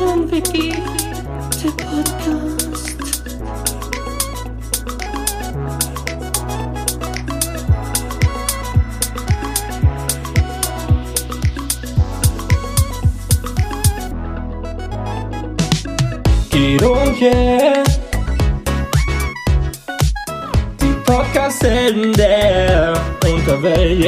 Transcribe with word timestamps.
Atomwiki, 0.00 0.72
der 1.62 1.68
Podcast. 1.76 3.20
Guido 16.50 16.92
und 16.92 17.20
yeah. 17.20 17.84
Die 20.80 20.94
Podcast-Helden 21.04 22.14
der 22.14 22.94
Unterwelt, 23.22 24.02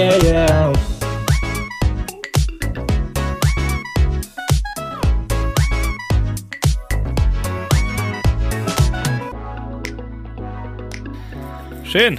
Schön. 11.92 12.19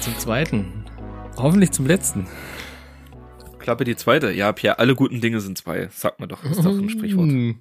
Zum 0.00 0.18
zweiten. 0.18 0.86
Hoffentlich 1.36 1.72
zum 1.72 1.86
letzten. 1.86 2.26
Klappe 3.58 3.84
die 3.84 3.96
zweite. 3.96 4.30
Ja, 4.30 4.50
Pierre, 4.52 4.78
alle 4.78 4.94
guten 4.94 5.20
Dinge 5.20 5.40
sind 5.42 5.58
zwei. 5.58 5.88
Sagt 5.92 6.20
man 6.20 6.30
doch. 6.30 6.42
Ist 6.42 6.64
doch 6.64 6.72
ein 6.72 6.88
Sprichwort. 6.88 7.28
Hm, 7.28 7.60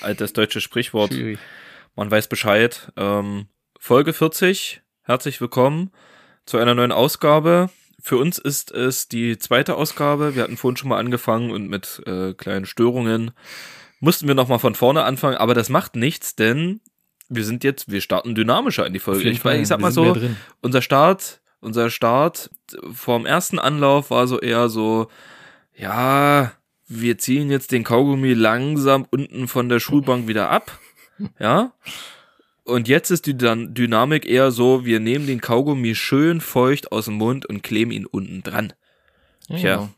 Altes 0.00 0.32
deutsches 0.32 0.64
Sprichwort. 0.64 1.12
schwierig. 1.12 1.38
Man 1.94 2.10
weiß 2.10 2.26
Bescheid. 2.26 2.90
Ähm, 2.96 3.46
Folge 3.78 4.12
40. 4.12 4.82
Herzlich 5.02 5.40
willkommen 5.40 5.92
zu 6.44 6.58
einer 6.58 6.74
neuen 6.74 6.90
Ausgabe. 6.90 7.70
Für 8.02 8.16
uns 8.16 8.38
ist 8.38 8.72
es 8.72 9.06
die 9.06 9.38
zweite 9.38 9.76
Ausgabe. 9.76 10.34
Wir 10.34 10.42
hatten 10.42 10.56
vorhin 10.56 10.76
schon 10.76 10.88
mal 10.88 10.98
angefangen 10.98 11.52
und 11.52 11.68
mit 11.68 12.02
äh, 12.06 12.34
kleinen 12.34 12.66
Störungen 12.66 13.30
mussten 14.00 14.26
wir 14.26 14.34
nochmal 14.34 14.58
von 14.58 14.74
vorne 14.74 15.04
anfangen. 15.04 15.36
Aber 15.36 15.54
das 15.54 15.68
macht 15.68 15.94
nichts, 15.94 16.34
denn 16.34 16.80
wir 17.30 17.44
sind 17.44 17.64
jetzt, 17.64 17.90
wir 17.90 18.00
starten 18.00 18.34
dynamischer 18.34 18.86
in 18.86 18.92
die 18.92 18.98
Folge. 18.98 19.30
Ich, 19.30 19.40
Fall, 19.40 19.60
ich 19.60 19.68
sag 19.68 19.80
mal 19.80 19.92
so, 19.92 20.16
unser 20.60 20.82
Start, 20.82 21.40
unser 21.60 21.88
Start 21.88 22.50
vorm 22.92 23.24
ersten 23.24 23.58
Anlauf 23.58 24.10
war 24.10 24.26
so 24.26 24.40
eher 24.40 24.68
so, 24.68 25.08
ja, 25.74 26.52
wir 26.88 27.18
ziehen 27.18 27.50
jetzt 27.50 27.70
den 27.70 27.84
Kaugummi 27.84 28.34
langsam 28.34 29.06
unten 29.10 29.46
von 29.46 29.68
der 29.68 29.80
Schulbank 29.80 30.28
wieder 30.28 30.50
ab. 30.50 30.78
Ja. 31.38 31.74
Und 32.64 32.88
jetzt 32.88 33.10
ist 33.10 33.26
die 33.26 33.36
Dynamik 33.36 34.24
eher 34.24 34.50
so, 34.50 34.86
wir 34.86 35.00
nehmen 35.00 35.26
den 35.26 35.42
Kaugummi 35.42 35.94
schön 35.94 36.40
feucht 36.40 36.92
aus 36.92 37.04
dem 37.04 37.14
Mund 37.14 37.44
und 37.44 37.62
kleben 37.62 37.90
ihn 37.90 38.06
unten 38.06 38.42
dran. 38.42 38.72
Ja, 39.48 39.56
Tja. 39.56 39.74
genau. 39.76 39.88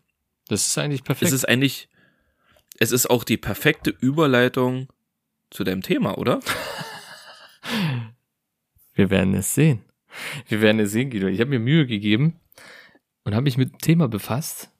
Das 0.48 0.66
ist 0.66 0.76
eigentlich 0.78 1.04
perfekt. 1.04 1.28
Es 1.28 1.32
ist 1.32 1.48
eigentlich, 1.48 1.88
es 2.80 2.90
ist 2.90 3.08
auch 3.08 3.22
die 3.22 3.36
perfekte 3.36 3.90
Überleitung 3.90 4.88
zu 5.50 5.62
deinem 5.62 5.82
Thema, 5.82 6.18
oder? 6.18 6.40
Wir 8.94 9.10
werden 9.10 9.34
es 9.34 9.54
sehen. 9.54 9.82
Wir 10.48 10.60
werden 10.60 10.80
es 10.80 10.92
sehen, 10.92 11.10
Guido. 11.10 11.26
Ich 11.26 11.40
habe 11.40 11.50
mir 11.50 11.58
Mühe 11.58 11.86
gegeben 11.86 12.40
und 13.24 13.34
habe 13.34 13.44
mich 13.44 13.56
mit 13.56 13.70
einem 13.70 13.78
Thema 13.78 14.08
befasst, 14.08 14.70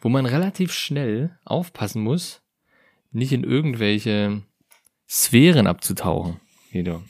wo 0.00 0.08
man 0.08 0.26
relativ 0.26 0.72
schnell 0.72 1.38
aufpassen 1.44 2.02
muss, 2.02 2.42
nicht 3.12 3.32
in 3.32 3.44
irgendwelche 3.44 4.42
Sphären 5.08 5.66
abzutauchen, 5.66 6.40
Guido. 6.72 7.02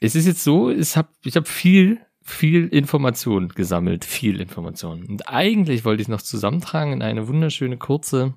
Es 0.00 0.14
ist 0.14 0.26
jetzt 0.26 0.44
so, 0.44 0.70
ich 0.70 0.96
habe 0.96 1.08
ich 1.24 1.36
hab 1.36 1.46
viel, 1.46 2.00
viel 2.22 2.68
Information 2.68 3.48
gesammelt, 3.50 4.04
viel 4.04 4.40
Information. 4.40 5.04
Und 5.04 5.28
eigentlich 5.28 5.84
wollte 5.84 6.00
ich 6.00 6.06
es 6.06 6.10
noch 6.10 6.22
zusammentragen 6.22 6.94
in 6.94 7.02
eine 7.02 7.28
wunderschöne 7.28 7.76
kurze, 7.76 8.34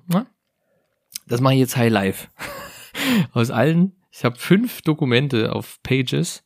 das 1.26 1.40
mache 1.40 1.54
ich 1.54 1.60
jetzt 1.60 1.76
High 1.76 1.90
Life. 1.90 2.28
Aus 3.32 3.50
allen, 3.50 3.92
ich 4.16 4.24
habe 4.24 4.36
fünf 4.38 4.82
Dokumente 4.82 5.52
auf 5.52 5.82
Pages 5.82 6.44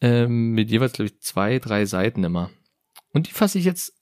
ähm, 0.00 0.50
mit 0.52 0.70
jeweils, 0.70 0.92
glaube 0.92 1.10
ich, 1.10 1.20
zwei, 1.20 1.58
drei 1.58 1.86
Seiten 1.86 2.22
immer. 2.24 2.50
Und 3.12 3.28
die 3.28 3.32
fasse 3.32 3.58
ich 3.58 3.64
jetzt 3.64 3.94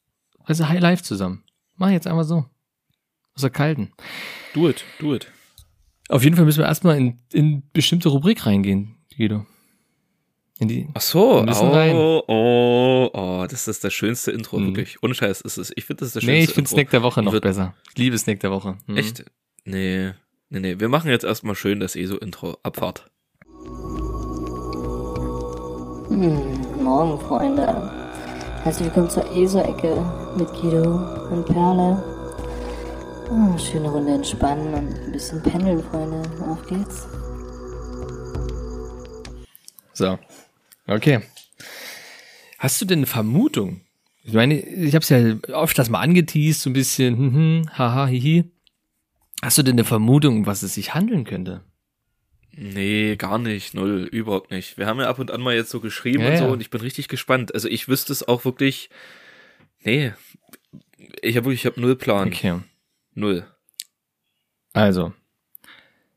also 0.44 0.68
High 0.68 0.80
Life 0.80 1.02
zusammen. 1.04 1.44
Mach 1.76 1.88
ich 1.88 1.94
jetzt 1.94 2.06
einfach 2.06 2.24
so. 2.24 2.44
Aus 3.34 3.40
der 3.42 3.50
kalten. 3.50 3.92
Do 4.54 4.68
it, 4.68 4.84
do 4.98 5.14
it. 5.14 5.30
Auf 6.08 6.22
jeden 6.22 6.36
Fall 6.36 6.44
müssen 6.44 6.58
wir 6.60 6.66
erstmal 6.66 6.96
in, 6.98 7.20
in 7.32 7.62
bestimmte 7.72 8.08
Rubrik 8.08 8.44
reingehen, 8.46 8.96
Guido. 9.16 9.46
In 10.60 10.68
die. 10.68 10.88
Ach 10.94 11.00
so, 11.00 11.42
müssen 11.42 11.68
rein. 11.68 11.96
oh, 11.96 12.22
oh, 12.28 13.10
oh, 13.12 13.46
das 13.50 13.66
ist 13.66 13.82
das 13.82 13.92
schönste 13.92 14.30
Intro, 14.30 14.58
Mhm. 14.58 14.66
wirklich. 14.76 15.02
Ohne 15.02 15.14
Scheiß 15.14 15.40
ist 15.40 15.56
es. 15.56 15.72
Ich 15.74 15.84
finde 15.84 16.00
das 16.00 16.08
ist 16.08 16.16
das 16.16 16.22
schönste 16.22 16.32
Nee, 16.38 16.44
ich 16.44 16.50
finde 16.50 16.60
Intro. 16.68 16.74
Snack 16.76 16.90
der 16.90 17.02
Woche 17.02 17.22
noch 17.22 17.32
Wird- 17.32 17.42
besser. 17.42 17.74
Ich 17.90 17.98
liebe 17.98 18.16
Snack 18.18 18.38
der 18.40 18.50
Woche. 18.52 18.78
Mhm. 18.86 18.96
Echt? 18.96 19.24
Nee, 19.64 20.12
nee, 20.50 20.60
nee. 20.60 20.80
Wir 20.80 20.88
machen 20.88 21.10
jetzt 21.10 21.24
erstmal 21.24 21.54
schön 21.54 21.80
das 21.80 21.96
ESO-Intro. 21.96 22.58
Abfahrt. 22.62 23.10
Hm, 26.08 26.82
morgen, 26.82 27.18
Freunde. 27.20 27.90
Herzlich 28.62 28.86
willkommen 28.86 29.10
zur 29.10 29.30
ESO-Ecke 29.36 30.04
mit 30.38 30.48
Guido 30.52 31.28
und 31.30 31.44
Perle. 31.46 32.02
Ah, 33.30 33.58
schöne 33.58 33.90
Runde 33.90 34.14
entspannen 34.14 34.74
und 34.74 34.94
ein 34.94 35.12
bisschen 35.12 35.42
pendeln, 35.42 35.82
Freunde. 35.82 36.22
Auf 36.46 36.66
geht's. 36.66 37.06
So. 39.92 40.18
Okay. 40.86 41.20
Hast 42.58 42.80
du 42.80 42.84
denn 42.84 43.00
eine 43.00 43.06
Vermutung? 43.06 43.80
Ich 44.22 44.32
meine, 44.32 44.58
ich 44.58 44.94
habe 44.94 45.02
es 45.02 45.08
ja 45.10 45.36
oft 45.52 45.78
das 45.78 45.90
mal 45.90 46.00
angeteased, 46.00 46.62
so 46.62 46.70
ein 46.70 46.74
bisschen, 46.74 47.16
hm, 47.16 47.34
hm, 47.34 47.70
haha, 47.76 48.06
hihi. 48.06 48.44
Hast 49.42 49.58
du 49.58 49.62
denn 49.62 49.74
eine 49.74 49.84
Vermutung, 49.84 50.38
um 50.38 50.46
was 50.46 50.62
es 50.62 50.74
sich 50.74 50.94
handeln 50.94 51.24
könnte? 51.24 51.62
Nee, 52.56 53.16
gar 53.16 53.38
nicht. 53.38 53.74
Null. 53.74 54.04
Überhaupt 54.10 54.50
nicht. 54.50 54.78
Wir 54.78 54.86
haben 54.86 55.00
ja 55.00 55.08
ab 55.08 55.18
und 55.18 55.30
an 55.30 55.40
mal 55.40 55.54
jetzt 55.54 55.70
so 55.70 55.80
geschrieben 55.80 56.22
Ja, 56.22 56.30
und 56.30 56.36
so 56.38 56.44
ja. 56.44 56.50
und 56.50 56.60
ich 56.60 56.70
bin 56.70 56.80
richtig 56.80 57.08
gespannt. 57.08 57.52
Also 57.52 57.68
ich 57.68 57.88
wüsste 57.88 58.12
es 58.12 58.26
auch 58.26 58.44
wirklich. 58.44 58.90
Nee. 59.80 60.12
Ich 61.20 61.36
habe 61.36 61.46
wirklich, 61.46 61.60
ich 61.60 61.66
habe 61.66 61.80
null 61.80 61.96
Plan. 61.96 62.28
Okay. 62.28 62.60
Null. 63.14 63.44
Also. 64.72 65.12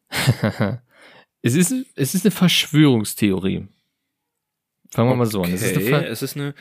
es, 1.42 1.56
ist, 1.56 1.74
es 1.96 2.16
ist 2.16 2.26
eine 2.26 2.32
Verschwörungstheorie. 2.32 3.68
Fangen 4.92 5.10
wir 5.10 5.16
mal 5.16 5.26
so 5.26 5.42
an. 5.42 5.52
Es 5.52 5.62
ist 5.62 5.70
eine 5.76 5.78
Okay, 5.84 5.90
Ver 5.90 6.08
es 6.10 6.22
ist 6.22 6.36
eine. 6.38 6.54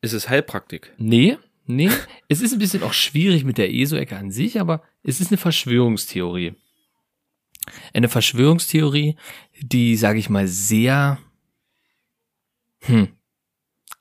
Es 0.00 0.12
ist 0.12 0.28
Heilpraktik. 0.28 0.92
nee, 0.98 1.38
nee. 1.68 1.90
es 2.28 2.40
ist 2.40 2.52
ein 2.52 2.58
bisschen 2.58 2.82
auch 2.82 2.92
schwierig 2.92 3.44
mit 3.44 3.58
der 3.58 3.72
ESO-Ecke 3.72 4.16
an 4.16 4.30
sich, 4.30 4.60
aber 4.60 4.82
es 5.02 5.20
ist 5.20 5.30
eine 5.30 5.38
Verschwörungstheorie. 5.38 6.54
Eine 7.92 8.08
Verschwörungstheorie, 8.08 9.16
die, 9.60 9.96
sage 9.96 10.18
ich 10.18 10.30
mal, 10.30 10.48
sehr 10.48 11.18
hm, 12.80 13.08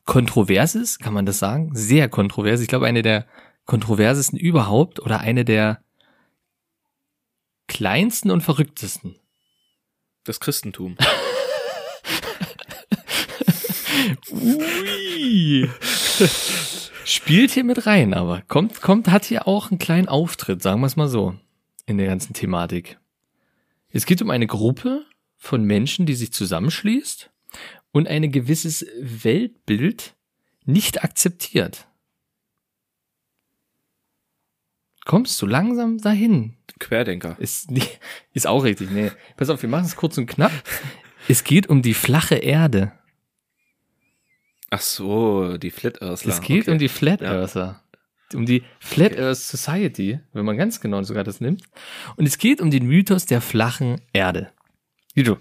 kontrovers 0.05 0.75
ist, 0.75 1.00
kann 1.00 1.13
man 1.13 1.25
das 1.25 1.39
sagen? 1.39 1.72
Sehr 1.73 2.09
kontrovers. 2.09 2.61
Ich 2.61 2.67
glaube, 2.67 2.88
eine 2.88 3.01
der 3.01 3.28
kontroversesten 3.66 4.39
überhaupt 4.39 4.99
oder 4.99 5.19
eine 5.19 5.44
der 5.45 5.84
kleinsten 7.67 8.31
und 8.31 8.41
verrücktesten. 8.41 9.16
Das 10.23 10.39
Christentum. 10.39 10.97
Ui. 14.31 15.69
Spielt 17.09 17.51
hier 17.51 17.63
mit 17.63 17.85
rein, 17.85 18.13
aber 18.13 18.41
kommt, 18.50 18.81
kommt, 18.81 19.07
hat 19.07 19.23
hier 19.23 19.47
auch 19.47 19.72
einen 19.72 19.79
kleinen 19.79 20.09
Auftritt, 20.09 20.62
sagen 20.62 20.81
wir 20.81 20.88
es 20.88 20.97
mal 20.97 21.07
so, 21.07 21.38
in 21.85 21.97
der 21.97 22.07
ganzen 22.07 22.34
Thematik. 22.34 23.00
Es 23.88 24.06
geht 24.06 24.22
um 24.22 24.29
eine 24.29 24.45
Gruppe 24.45 25.06
von 25.38 25.63
Menschen, 25.63 26.06
die 26.06 26.16
sich 26.16 26.34
zusammenschließt 26.34 27.31
und 27.94 28.09
ein 28.09 28.29
gewisses 28.29 28.85
Weltbild 29.00 30.17
nicht 30.66 31.01
akzeptiert. 31.01 31.88
Kommst 35.06 35.41
du 35.41 35.46
langsam 35.46 36.00
dahin? 36.00 36.57
Querdenker. 36.78 37.38
Ist, 37.40 37.69
ist 38.34 38.47
auch 38.47 38.66
richtig, 38.66 38.91
nee. 38.91 39.14
Pass 39.37 39.49
auf, 39.49 39.61
wir 39.61 39.70
machen 39.70 39.85
es 39.85 39.96
kurz 39.96 40.17
und 40.17 40.26
knapp. 40.26 40.52
Es 41.29 41.46
geht 41.46 41.70
um 41.70 41.82
die 41.82 41.93
flache 41.93 42.35
Erde. 42.35 42.91
Ach 44.69 44.81
so, 44.81 45.58
die 45.58 45.72
Flat 45.72 46.02
Earthler. 46.02 46.34
Es 46.34 46.41
geht 46.41 46.64
okay. 46.64 46.72
um 46.72 46.78
die 46.78 46.90
Flat 46.90 47.22
Ja. 47.22 47.34
Earther. 47.34 47.81
Um 48.34 48.46
die 48.46 48.64
Flat 48.79 49.17
Earth 49.17 49.37
Society, 49.37 50.19
wenn 50.34 50.43
man 50.46 50.58
ganz 50.58 50.81
genau 50.81 51.02
sogar 51.03 51.23
das 51.23 51.40
nimmt. 51.40 51.64
Und 52.17 52.25
es 52.25 52.37
geht 52.37 52.59
um 52.59 52.69
den 52.72 52.85
Mythos 52.85 53.25
der 53.25 53.40
flachen 53.40 54.02
Erde. 54.11 54.52
Wie 55.14 55.23
du. 55.23 55.37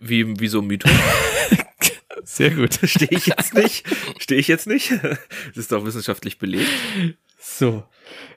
Wie, 0.00 0.40
wie 0.40 0.48
so 0.48 0.60
ein 0.60 0.66
Mythos. 0.66 0.90
Sehr 2.24 2.50
gut. 2.50 2.78
Stehe 2.82 3.10
ich 3.12 3.26
jetzt 3.26 3.54
nicht. 3.54 3.86
Stehe 4.18 4.40
ich 4.40 4.48
jetzt 4.48 4.66
nicht. 4.66 4.90
Das 4.90 5.56
ist 5.56 5.72
doch 5.72 5.84
wissenschaftlich 5.86 6.38
belegt. 6.38 6.68
So. 7.38 7.84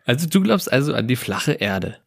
Also 0.05 0.27
du 0.27 0.41
glaubst 0.41 0.71
also 0.71 0.93
an 0.93 1.07
die 1.07 1.15
flache 1.15 1.53
Erde. 1.53 1.97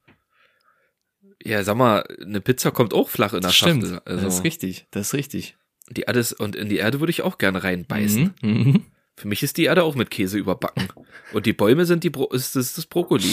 Ja, 1.42 1.62
sag 1.62 1.76
mal, 1.76 2.06
eine 2.22 2.40
Pizza 2.40 2.70
kommt 2.70 2.94
auch 2.94 3.10
flach 3.10 3.34
in 3.34 3.42
der 3.42 3.50
Stimmt. 3.50 3.82
Schachtel. 3.82 4.00
Also, 4.06 4.24
Das 4.24 4.34
ist 4.36 4.44
richtig. 4.44 4.86
Das 4.92 5.08
ist 5.08 5.14
richtig. 5.14 5.56
Die 5.90 6.08
alles 6.08 6.32
und 6.32 6.56
in 6.56 6.68
die 6.68 6.76
Erde 6.76 7.00
würde 7.00 7.10
ich 7.10 7.22
auch 7.22 7.38
gerne 7.38 7.62
reinbeißen. 7.62 8.34
Mhm. 8.42 8.50
Mhm. 8.50 8.84
Für 9.16 9.28
mich 9.28 9.42
ist 9.44 9.56
die 9.58 9.64
Erde 9.64 9.84
auch 9.84 9.94
mit 9.94 10.10
Käse 10.10 10.38
überbacken. 10.38 10.88
Und 11.32 11.46
die 11.46 11.52
Bäume 11.52 11.84
sind 11.86 12.02
die 12.02 12.10
Bro 12.10 12.30
ist, 12.32 12.56
das, 12.56 12.72
das 12.74 12.86
Brokkoli. 12.86 13.32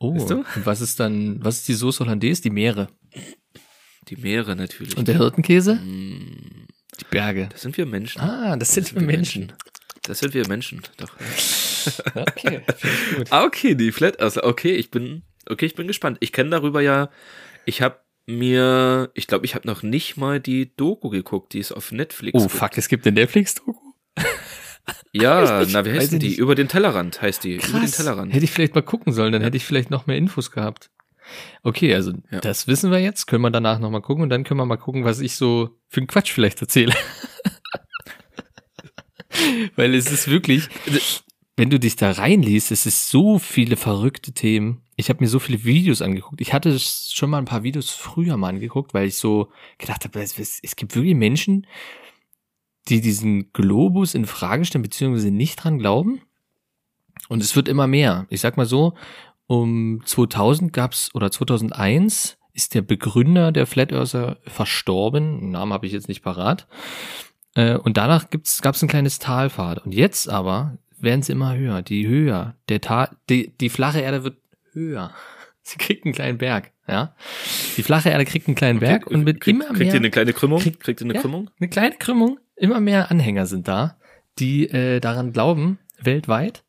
Oh, 0.00 0.14
Weißt 0.14 0.30
du? 0.30 0.36
und 0.38 0.46
was 0.66 0.80
ist 0.80 0.98
dann, 1.00 1.44
was 1.44 1.56
ist 1.58 1.68
die 1.68 1.74
Soße 1.74 2.02
Hollandaise? 2.04 2.40
Die 2.40 2.50
Meere. 2.50 2.88
Die 4.08 4.16
Meere 4.16 4.56
natürlich. 4.56 4.96
Und 4.96 5.06
der 5.06 5.18
Hirtenkäse? 5.18 5.74
Mm, 5.74 6.66
Die 6.98 7.04
Berge. 7.10 7.48
Das 7.52 7.60
sind 7.60 7.76
wir 7.76 7.84
Menschen. 7.84 8.22
Ah, 8.22 8.56
das 8.56 8.72
sind 8.72 8.94
wir 8.94 9.02
Menschen. 9.02 9.52
Das 10.02 10.20
sind 10.20 10.32
wir 10.34 10.46
Menschen. 10.48 10.82
Doch. 10.96 11.10
Okay, 12.14 12.60
gut. 13.16 13.26
Okay, 13.32 13.74
die 13.74 13.92
Flat 13.92 14.20
Earther. 14.20 14.44
Okay, 14.44 14.74
ich 14.74 14.90
bin, 14.90 15.22
okay, 15.48 15.64
ich 15.66 15.74
bin 15.74 15.86
gespannt. 15.86 16.18
Ich 16.20 16.32
kenne 16.32 16.50
darüber 16.50 16.80
ja, 16.82 17.08
ich 17.64 17.80
habe 17.82 17.98
mir, 18.28 19.10
ich 19.14 19.26
glaube, 19.26 19.44
ich 19.46 19.54
habe 19.54 19.66
noch 19.66 19.82
nicht 19.82 20.16
mal 20.16 20.40
die 20.40 20.74
Doku 20.76 21.08
geguckt, 21.08 21.52
die 21.54 21.58
ist 21.58 21.72
auf 21.72 21.92
Netflix. 21.92 22.38
Oh, 22.38 22.42
gibt. 22.46 22.52
fuck, 22.52 22.76
es 22.78 22.88
gibt 22.88 23.06
eine 23.06 23.14
Netflix-Doku? 23.20 23.74
Ja, 25.12 25.64
na, 25.70 25.84
wie 25.84 25.92
heißt 25.92 26.12
die? 26.12 26.18
nicht. 26.18 26.38
Über 26.38 26.54
den 26.54 26.68
Tellerrand 26.68 27.20
heißt 27.22 27.44
die. 27.44 27.54
Über 27.54 27.62
den 27.64 27.80
Krass. 27.80 27.92
Tellerrand. 27.92 28.32
Hätte 28.34 28.44
ich 28.44 28.50
vielleicht 28.50 28.74
mal 28.74 28.82
gucken 28.82 29.12
sollen, 29.12 29.32
dann 29.32 29.42
hätte 29.42 29.56
ich 29.56 29.64
vielleicht 29.64 29.90
noch 29.90 30.06
mehr 30.06 30.16
Infos 30.16 30.50
gehabt. 30.50 30.90
Okay, 31.62 31.94
also 31.94 32.12
Ja. 32.30 32.40
das 32.40 32.66
wissen 32.68 32.90
wir 32.90 32.98
jetzt, 33.00 33.26
können 33.26 33.42
wir 33.42 33.50
danach 33.50 33.78
nochmal 33.80 34.00
gucken 34.02 34.22
und 34.22 34.30
dann 34.30 34.44
können 34.44 34.60
wir 34.60 34.66
mal 34.66 34.76
gucken, 34.78 35.04
was 35.04 35.20
ich 35.20 35.36
so 35.36 35.76
für 35.88 36.00
einen 36.00 36.06
Quatsch 36.06 36.32
vielleicht 36.32 36.60
erzähle. 36.60 36.94
Weil 39.76 39.94
es 39.94 40.10
ist 40.10 40.28
wirklich, 40.28 40.68
wenn 41.56 41.70
du 41.70 41.78
dich 41.78 41.96
da 41.96 42.10
reinliest, 42.12 42.70
es 42.72 42.86
ist 42.86 43.08
so 43.10 43.38
viele 43.38 43.76
verrückte 43.76 44.32
Themen. 44.32 44.82
Ich 45.00 45.08
habe 45.10 45.22
mir 45.22 45.28
so 45.28 45.38
viele 45.38 45.62
Videos 45.62 46.02
angeguckt. 46.02 46.40
Ich 46.40 46.52
hatte 46.52 46.76
schon 46.76 47.30
mal 47.30 47.38
ein 47.38 47.44
paar 47.44 47.62
Videos 47.62 47.90
früher 47.90 48.36
mal 48.36 48.48
angeguckt, 48.48 48.94
weil 48.94 49.06
ich 49.06 49.16
so 49.16 49.48
gedacht 49.78 50.02
habe, 50.04 50.20
es, 50.20 50.36
es, 50.36 50.74
gibt 50.74 50.96
wirklich 50.96 51.14
Menschen, 51.14 51.68
die 52.88 53.00
diesen 53.00 53.52
Globus 53.52 54.14
in 54.14 54.26
Frage 54.26 54.64
stellen, 54.64 54.82
beziehungsweise 54.82 55.30
nicht 55.30 55.62
dran 55.62 55.78
glauben. 55.78 56.22
Und 57.28 57.44
es 57.44 57.54
wird 57.54 57.68
immer 57.68 57.86
mehr. 57.86 58.26
Ich 58.28 58.40
sag 58.40 58.56
mal 58.56 58.66
so, 58.66 58.94
um 59.46 60.02
2000 60.04 60.72
gab's 60.72 61.14
oder 61.14 61.30
2001 61.30 62.36
ist 62.52 62.74
der 62.74 62.82
Begründer 62.82 63.52
der 63.52 63.66
Flat 63.68 63.92
Earther 63.92 64.38
verstorben. 64.48 65.38
Den 65.38 65.50
Namen 65.52 65.72
habe 65.72 65.86
ich 65.86 65.92
jetzt 65.92 66.08
nicht 66.08 66.22
parat. 66.24 66.66
Äh, 67.54 67.76
Und 67.76 67.98
danach 67.98 68.30
gibt's, 68.30 68.62
gab's 68.62 68.82
ein 68.82 68.88
kleines 68.88 69.20
Talfahrt. 69.20 69.86
Und 69.86 69.94
jetzt 69.94 70.28
aber 70.28 70.76
werden 70.98 71.22
sie 71.22 71.30
immer 71.30 71.54
höher. 71.54 71.82
Die 71.82 72.08
höher. 72.08 72.56
Der 72.68 72.80
Tal, 72.80 73.16
die, 73.28 73.56
die 73.58 73.68
flache 73.68 74.00
Erde 74.00 74.24
wird 74.24 74.38
höher. 74.78 75.14
Sie 75.62 75.76
kriegt 75.78 76.04
einen 76.06 76.14
kleinen 76.14 76.38
Berg, 76.38 76.72
ja. 76.86 77.14
Die 77.76 77.82
flache 77.82 78.08
Erde 78.08 78.24
kriegt 78.24 78.46
einen 78.48 78.54
kleinen 78.54 78.80
Berg 78.80 79.06
und 79.06 79.24
mit 79.24 79.40
Krieg, 79.40 79.54
immer 79.54 79.66
kriegt 79.66 79.78
mehr 79.80 79.88
ihr 79.88 79.94
eine 79.96 80.10
kleine 80.10 80.32
Krümmung? 80.32 80.60
Krieg- 80.60 80.80
kriegt 80.80 81.00
ihr 81.00 81.04
eine 81.04 81.14
Ja. 81.14 81.20
Krümmung? 81.20 81.50
eine 81.60 81.68
kleine 81.68 81.96
Krümmung. 81.96 82.38
Immer 82.56 82.80
mehr 82.80 83.10
Anhänger 83.10 83.46
sind 83.46 83.68
da, 83.68 83.98
die 84.38 84.68
äh, 84.68 85.00
daran 85.00 85.32
glauben, 85.32 85.78
weltweit. 86.00 86.64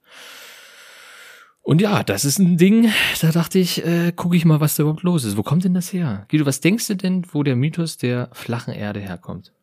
Und 1.61 1.81
ja, 1.81 2.03
das 2.03 2.25
ist 2.25 2.39
ein 2.39 2.57
Ding, 2.57 2.91
da 3.21 3.31
dachte 3.31 3.59
ich, 3.59 3.85
äh, 3.85 4.11
gucke 4.11 4.35
ich 4.35 4.43
mal, 4.43 4.59
was 4.59 4.75
da 4.75 4.81
überhaupt 4.83 5.03
los 5.03 5.23
ist. 5.23 5.37
Wo 5.37 5.43
kommt 5.43 5.63
denn 5.63 5.73
das 5.75 5.93
her? 5.93 6.25
Guido, 6.29 6.45
was 6.45 6.61
denkst 6.61 6.87
du 6.87 6.95
denn, 6.95 7.25
wo 7.31 7.43
der 7.43 7.55
Mythos 7.55 7.97
der 7.97 8.29
flachen 8.33 8.73
Erde 8.73 8.99
herkommt? 8.99 9.53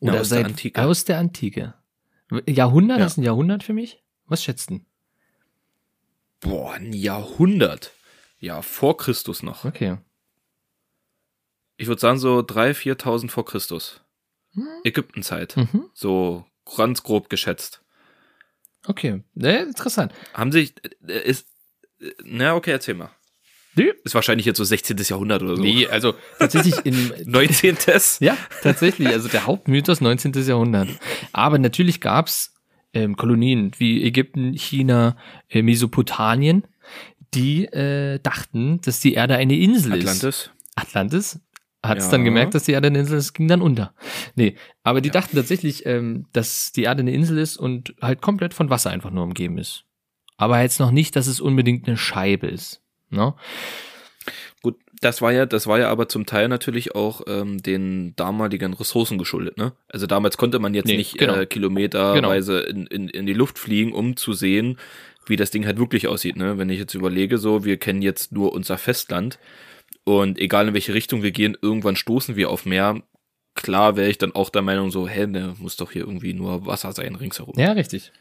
Na, 0.00 0.14
aus 0.20 0.28
der 0.30 0.46
Antike. 0.46 0.80
Aus 0.82 1.04
der 1.04 1.18
Antike. 1.18 1.74
Jahrhundert, 2.48 2.98
Ja. 2.98 3.04
das 3.04 3.12
ist 3.12 3.18
ein 3.18 3.24
Jahrhundert 3.24 3.62
für 3.62 3.74
mich? 3.74 4.02
Was 4.26 4.42
schätzt 4.42 4.70
du? 4.70 4.80
Boah, 6.42 6.74
ein 6.74 6.92
Jahrhundert. 6.92 7.92
Ja, 8.38 8.60
vor 8.60 8.96
Christus 8.96 9.42
noch. 9.42 9.64
Okay. 9.64 9.96
Ich 11.76 11.86
würde 11.86 12.00
sagen 12.00 12.18
so 12.18 12.40
3.000, 12.40 12.96
4.000 12.98 13.30
vor 13.30 13.44
Christus. 13.44 14.00
Ägyptenzeit. 14.84 15.56
Mhm. 15.56 15.86
So 15.94 16.44
ganz 16.76 17.02
grob 17.02 17.30
geschätzt. 17.30 17.82
Okay. 18.86 19.22
Äh, 19.40 19.62
interessant. 19.62 20.12
Haben 20.34 20.52
sich, 20.52 20.74
äh, 21.06 21.18
ist, 21.20 21.46
äh, 22.00 22.10
na 22.24 22.54
okay, 22.54 22.72
erzähl 22.72 22.94
mal. 22.94 23.10
Nee. 23.74 23.92
Ist 24.04 24.14
wahrscheinlich 24.14 24.44
jetzt 24.44 24.58
so 24.58 24.64
16. 24.64 24.98
Jahrhundert 24.98 25.42
oder 25.42 25.56
so. 25.56 25.62
Nee, 25.62 25.86
also 25.86 26.14
tatsächlich 26.38 26.74
in 26.84 27.12
19. 27.30 27.78
Ja, 28.20 28.36
tatsächlich. 28.62 29.08
Also 29.08 29.28
der 29.28 29.46
Hauptmythos 29.46 30.02
19. 30.02 30.32
Jahrhundert. 30.46 30.88
Aber 31.32 31.58
natürlich 31.58 32.02
gab's 32.02 32.51
ähm, 32.94 33.16
Kolonien 33.16 33.72
wie 33.78 34.02
Ägypten, 34.04 34.52
China, 34.54 35.16
äh, 35.48 35.62
Mesopotamien, 35.62 36.64
die 37.34 37.64
äh, 37.66 38.18
dachten, 38.20 38.80
dass 38.82 39.00
die 39.00 39.14
Erde 39.14 39.36
eine 39.36 39.56
Insel 39.56 39.94
ist. 39.94 40.08
Atlantis. 40.08 40.50
Atlantis 40.74 41.40
hat 41.82 41.98
es 41.98 42.04
Ja. 42.04 42.10
dann 42.12 42.24
gemerkt, 42.24 42.54
dass 42.54 42.64
die 42.64 42.72
Erde 42.72 42.88
eine 42.88 43.00
Insel 43.00 43.18
ist, 43.18 43.32
ging 43.32 43.48
dann 43.48 43.62
unter. 43.62 43.94
Nee, 44.36 44.56
aber 44.82 45.00
die 45.00 45.10
dachten 45.10 45.34
tatsächlich, 45.36 45.84
ähm, 45.86 46.26
dass 46.32 46.72
die 46.72 46.82
Erde 46.84 47.00
eine 47.00 47.12
Insel 47.12 47.38
ist 47.38 47.56
und 47.56 47.94
halt 48.00 48.20
komplett 48.22 48.54
von 48.54 48.70
Wasser 48.70 48.90
einfach 48.90 49.10
nur 49.10 49.24
umgeben 49.24 49.58
ist. 49.58 49.84
Aber 50.36 50.60
jetzt 50.60 50.78
noch 50.80 50.90
nicht, 50.90 51.16
dass 51.16 51.26
es 51.26 51.40
unbedingt 51.40 51.86
eine 51.88 51.96
Scheibe 51.96 52.46
ist. 52.46 52.82
Ne? 53.10 53.34
Gut, 54.62 54.76
das 55.02 55.20
war 55.20 55.32
ja, 55.32 55.44
das 55.44 55.66
war 55.66 55.78
ja 55.78 55.90
aber 55.90 56.08
zum 56.08 56.24
Teil 56.24 56.48
natürlich 56.48 56.94
auch 56.94 57.22
ähm, 57.26 57.62
den 57.62 58.16
damaligen 58.16 58.72
Ressourcen 58.72 59.18
geschuldet, 59.18 59.58
ne? 59.58 59.72
Also 59.88 60.06
damals 60.06 60.36
konnte 60.38 60.58
man 60.58 60.72
jetzt 60.72 60.86
Nee, 60.86 60.96
nicht 60.96 61.18
genau. 61.18 61.34
äh, 61.34 61.44
kilometerweise 61.46 62.60
in, 62.60 62.86
in, 62.86 63.08
in 63.08 63.26
die 63.26 63.34
Luft 63.34 63.58
fliegen, 63.58 63.92
um 63.92 64.16
zu 64.16 64.32
sehen, 64.32 64.78
wie 65.26 65.36
das 65.36 65.50
Ding 65.50 65.66
halt 65.66 65.78
wirklich 65.78 66.08
aussieht, 66.08 66.36
ne? 66.36 66.56
Wenn 66.56 66.70
ich 66.70 66.78
jetzt 66.78 66.94
überlege, 66.94 67.36
so, 67.38 67.64
wir 67.64 67.76
kennen 67.76 68.00
jetzt 68.00 68.32
nur 68.32 68.52
unser 68.52 68.78
Festland 68.78 69.38
und 70.04 70.38
egal 70.38 70.68
in 70.68 70.74
welche 70.74 70.94
Richtung 70.94 71.22
wir 71.22 71.32
gehen, 71.32 71.56
irgendwann 71.60 71.96
stoßen 71.96 72.36
wir 72.36 72.48
auf 72.50 72.64
Meer. 72.64 73.02
Klar 73.54 73.96
wäre 73.96 74.08
ich 74.08 74.18
dann 74.18 74.34
auch 74.34 74.48
der 74.50 74.62
Meinung 74.62 74.90
so, 74.90 75.06
hä, 75.06 75.26
ne, 75.26 75.54
muss 75.58 75.76
doch 75.76 75.92
hier 75.92 76.02
irgendwie 76.02 76.32
nur 76.32 76.64
Wasser 76.64 76.92
sein 76.92 77.16
ringsherum. 77.16 77.54
Ja, 77.58 77.72
richtig. 77.72 78.12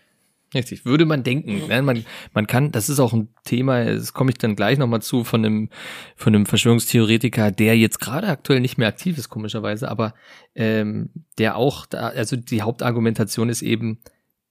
Richtig. 0.54 0.86
Würde 0.86 1.06
man 1.06 1.24
denken. 1.24 1.68
Ne? 1.68 1.82
Man, 1.82 2.06
man 2.34 2.48
kann, 2.48 2.72
das 2.72 2.90
ist 2.90 3.00
auch 3.00 3.14
ein 3.14 3.30
Thema, 3.46 3.86
das 3.86 4.14
komme 4.14 4.32
ich 4.32 4.38
dann 4.38 4.56
gleich 4.56 4.78
nochmal 4.78 5.02
zu, 5.02 5.24
von 5.24 5.46
einem, 5.46 5.70
von 6.16 6.36
einem 6.36 6.46
Verschwörungstheoretiker, 6.46 7.52
der 7.52 7.78
jetzt 7.78 8.00
gerade 8.00 8.28
aktuell 8.28 8.60
nicht 8.60 8.78
mehr 8.78 8.90
aktiv 8.90 9.18
ist, 9.18 9.30
komischerweise, 9.30 9.90
aber 9.90 10.14
ähm, 10.56 11.10
der 11.38 11.56
auch, 11.56 11.86
da, 11.86 12.10
also 12.10 12.36
die 12.36 12.62
Hauptargumentation 12.62 13.48
ist 13.48 13.62
eben, 13.62 14.00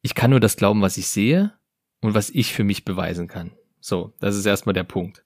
ich 0.01 0.15
kann 0.15 0.31
nur 0.31 0.41
das 0.41 0.57
glauben, 0.57 0.81
was 0.81 0.97
ich 0.97 1.09
sehe 1.09 1.53
und 2.01 2.15
was 2.15 2.31
ich 2.31 2.55
für 2.55 2.65
mich 2.65 2.87
beweisen 2.87 3.29
kann. 3.29 3.53
So, 3.81 4.15
das 4.21 4.37
ist 4.37 4.47
erstmal 4.47 4.73
der 4.73 4.85
Punkt. 4.85 5.23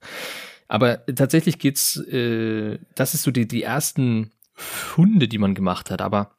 Aber 0.67 1.05
tatsächlich 1.05 1.59
geht's, 1.59 1.97
äh, 1.97 2.79
das 2.95 3.13
ist 3.13 3.23
so 3.23 3.31
die, 3.31 3.47
die 3.47 3.63
ersten 3.63 4.31
Funde, 4.53 5.27
die 5.27 5.37
man 5.37 5.53
gemacht 5.53 5.91
hat, 5.91 6.01
aber 6.01 6.35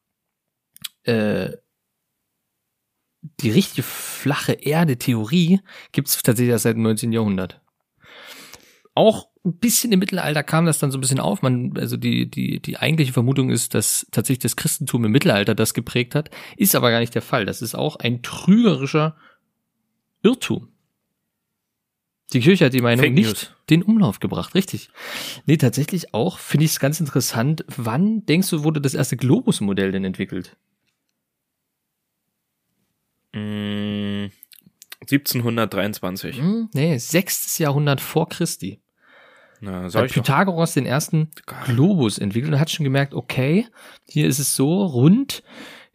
äh, 1.05 1.53
die 3.41 3.51
richtige 3.51 3.83
flache 3.83 4.53
Erde-Theorie 4.53 5.61
gibt's 5.93 6.23
tatsächlich 6.23 6.53
erst 6.53 6.65
seit 6.65 6.77
dem 6.77 6.83
19. 6.83 7.13
Jahrhundert. 7.13 7.61
Auch 8.95 9.29
ein 9.45 9.59
bisschen 9.59 9.93
im 9.93 10.01
Mittelalter 10.01 10.43
kam 10.43 10.67
das 10.67 10.79
dann 10.79 10.91
so 10.91 10.99
ein 10.99 11.01
bisschen 11.01 11.21
auf. 11.21 11.43
Man, 11.43 11.77
also 11.77 11.97
die, 11.97 12.29
die, 12.29 12.61
die 12.61 12.79
eigentliche 12.79 13.13
Vermutung 13.13 13.51
ist, 13.51 13.75
dass 13.75 14.07
tatsächlich 14.11 14.43
das 14.43 14.57
Christentum 14.57 15.05
im 15.05 15.13
Mittelalter 15.13 15.55
das 15.55 15.75
geprägt 15.75 16.15
hat, 16.15 16.31
ist 16.57 16.75
aber 16.75 16.91
gar 16.91 17.01
nicht 17.01 17.15
der 17.15 17.23
Fall. 17.23 17.47
Das 17.47 17.63
ist 17.63 17.75
auch 17.75 17.97
ein 17.97 18.23
trügerischer 18.23 19.17
Irrtum. 20.23 20.69
Die 22.33 22.41
Kirche 22.41 22.65
hat 22.67 22.75
die 22.75 22.81
Meinung 22.81 23.05
Fake 23.05 23.15
nicht 23.15 23.27
News. 23.27 23.53
den 23.71 23.83
Umlauf 23.85 24.19
gebracht, 24.19 24.55
richtig. 24.57 24.91
Nee, 25.47 25.59
tatsächlich 25.59 26.13
auch, 26.13 26.39
finde 26.39 26.65
ich 26.65 26.73
es 26.73 26.81
ganz 26.81 26.99
interessant. 26.99 27.65
Wann 27.69 28.27
denkst 28.27 28.51
du, 28.51 28.65
wurde 28.65 28.81
das 28.81 28.95
erste 28.95 29.17
Globus-Modell 29.17 29.93
denn 29.93 30.05
entwickelt? 30.05 30.57
Mm, 33.37 34.31
1723. 35.01 36.39
Hm, 36.39 36.71
nee, 36.73 36.97
sechstes 36.99 37.59
Jahrhundert 37.59 38.01
vor 38.01 38.29
Christi. 38.29 38.81
Na, 39.61 39.89
sag 39.89 40.05
hat. 40.05 40.13
Pythagoras 40.13 40.75
den 40.75 40.87
ersten 40.87 41.31
Globus 41.65 42.19
entwickelt 42.19 42.55
und 42.55 42.61
hat 42.61 42.71
schon 42.71 42.85
gemerkt, 42.85 43.15
okay, 43.15 43.67
hier 44.09 44.27
ist 44.27 44.39
es 44.39 44.55
so 44.55 44.85
rund. 44.85 45.43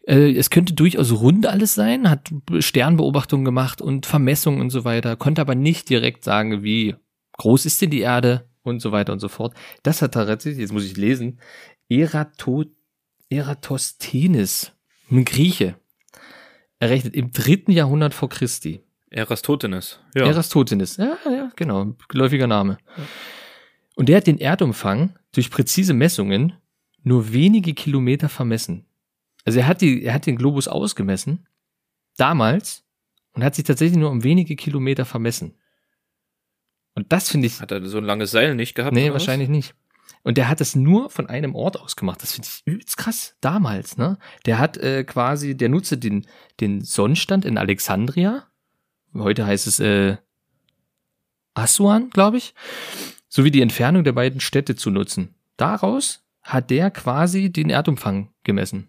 Äh, 0.06 0.32
es 0.36 0.50
könnte 0.50 0.74
durchaus 0.74 1.12
rund 1.12 1.46
alles 1.46 1.74
sein, 1.74 2.10
hat 2.10 2.30
Sternbeobachtungen 2.58 3.44
gemacht 3.44 3.80
und 3.80 4.06
Vermessungen 4.06 4.60
und 4.60 4.70
so 4.70 4.84
weiter, 4.84 5.16
konnte 5.16 5.40
aber 5.40 5.54
nicht 5.54 5.88
direkt 5.88 6.24
sagen, 6.24 6.62
wie 6.62 6.96
groß 7.38 7.66
ist 7.66 7.80
denn 7.82 7.90
die 7.90 8.00
Erde 8.00 8.48
und 8.62 8.80
so 8.80 8.92
weiter 8.92 9.12
und 9.12 9.20
so 9.20 9.28
fort. 9.28 9.54
Das 9.82 10.02
hat 10.02 10.14
tatsächlich, 10.14 10.58
jetzt 10.58 10.72
muss 10.72 10.84
ich 10.84 10.96
lesen, 10.96 11.40
Erato, 11.88 12.64
Eratosthenes, 13.30 14.72
ein 15.10 15.24
Grieche, 15.24 15.76
errechnet 16.82 17.14
im 17.14 17.30
dritten 17.32 17.70
Jahrhundert 17.70 18.12
vor 18.12 18.28
Christi. 18.28 18.80
Erastotenes. 19.10 20.00
Ja. 20.14 20.26
Eratosthenes. 20.26 20.96
Ja, 20.96 21.16
ja, 21.26 21.52
genau. 21.54 21.94
Geläufiger 22.08 22.46
Name. 22.46 22.78
Und 23.94 24.08
der 24.08 24.16
hat 24.16 24.26
den 24.26 24.38
Erdumfang 24.38 25.16
durch 25.32 25.50
präzise 25.50 25.92
Messungen 25.94 26.54
nur 27.04 27.32
wenige 27.32 27.74
Kilometer 27.74 28.28
vermessen. 28.28 28.86
Also 29.44 29.60
er 29.60 29.66
hat 29.66 29.80
die, 29.80 30.02
er 30.02 30.14
hat 30.14 30.26
den 30.26 30.36
Globus 30.36 30.66
ausgemessen. 30.66 31.46
Damals. 32.16 32.84
Und 33.34 33.44
hat 33.44 33.54
sich 33.54 33.64
tatsächlich 33.64 33.98
nur 33.98 34.10
um 34.10 34.24
wenige 34.24 34.56
Kilometer 34.56 35.04
vermessen. 35.04 35.54
Und 36.94 37.10
das 37.12 37.30
finde 37.30 37.46
ich, 37.46 37.60
Hat 37.60 37.70
er 37.72 37.84
so 37.86 37.98
ein 37.98 38.04
langes 38.04 38.30
Seil 38.30 38.54
nicht 38.54 38.74
gehabt? 38.74 38.94
nee, 38.94 39.04
oder 39.04 39.14
was? 39.14 39.22
wahrscheinlich 39.22 39.48
nicht. 39.48 39.74
Und 40.24 40.38
der 40.38 40.48
hat 40.48 40.60
das 40.60 40.76
nur 40.76 41.10
von 41.10 41.26
einem 41.28 41.54
Ort 41.56 41.80
aus 41.80 41.96
gemacht. 41.96 42.22
Das 42.22 42.32
finde 42.34 42.48
ich 42.48 42.62
übelst 42.64 42.96
krass. 42.96 43.36
Damals, 43.40 43.96
ne? 43.96 44.18
Der 44.46 44.58
hat 44.58 44.76
äh, 44.76 45.02
quasi, 45.04 45.56
der 45.56 45.68
nutzte 45.68 45.98
den, 45.98 46.26
den 46.60 46.80
Sonnenstand 46.82 47.44
in 47.44 47.58
Alexandria. 47.58 48.46
Heute 49.14 49.44
heißt 49.46 49.66
es 49.66 49.80
äh, 49.80 50.16
Assuan, 51.54 52.10
glaube 52.10 52.36
ich. 52.38 52.54
Sowie 53.28 53.50
die 53.50 53.62
Entfernung 53.62 54.04
der 54.04 54.12
beiden 54.12 54.40
Städte 54.40 54.76
zu 54.76 54.90
nutzen. 54.90 55.34
Daraus 55.56 56.24
hat 56.42 56.70
der 56.70 56.90
quasi 56.90 57.50
den 57.50 57.70
Erdumfang 57.70 58.30
gemessen. 58.44 58.88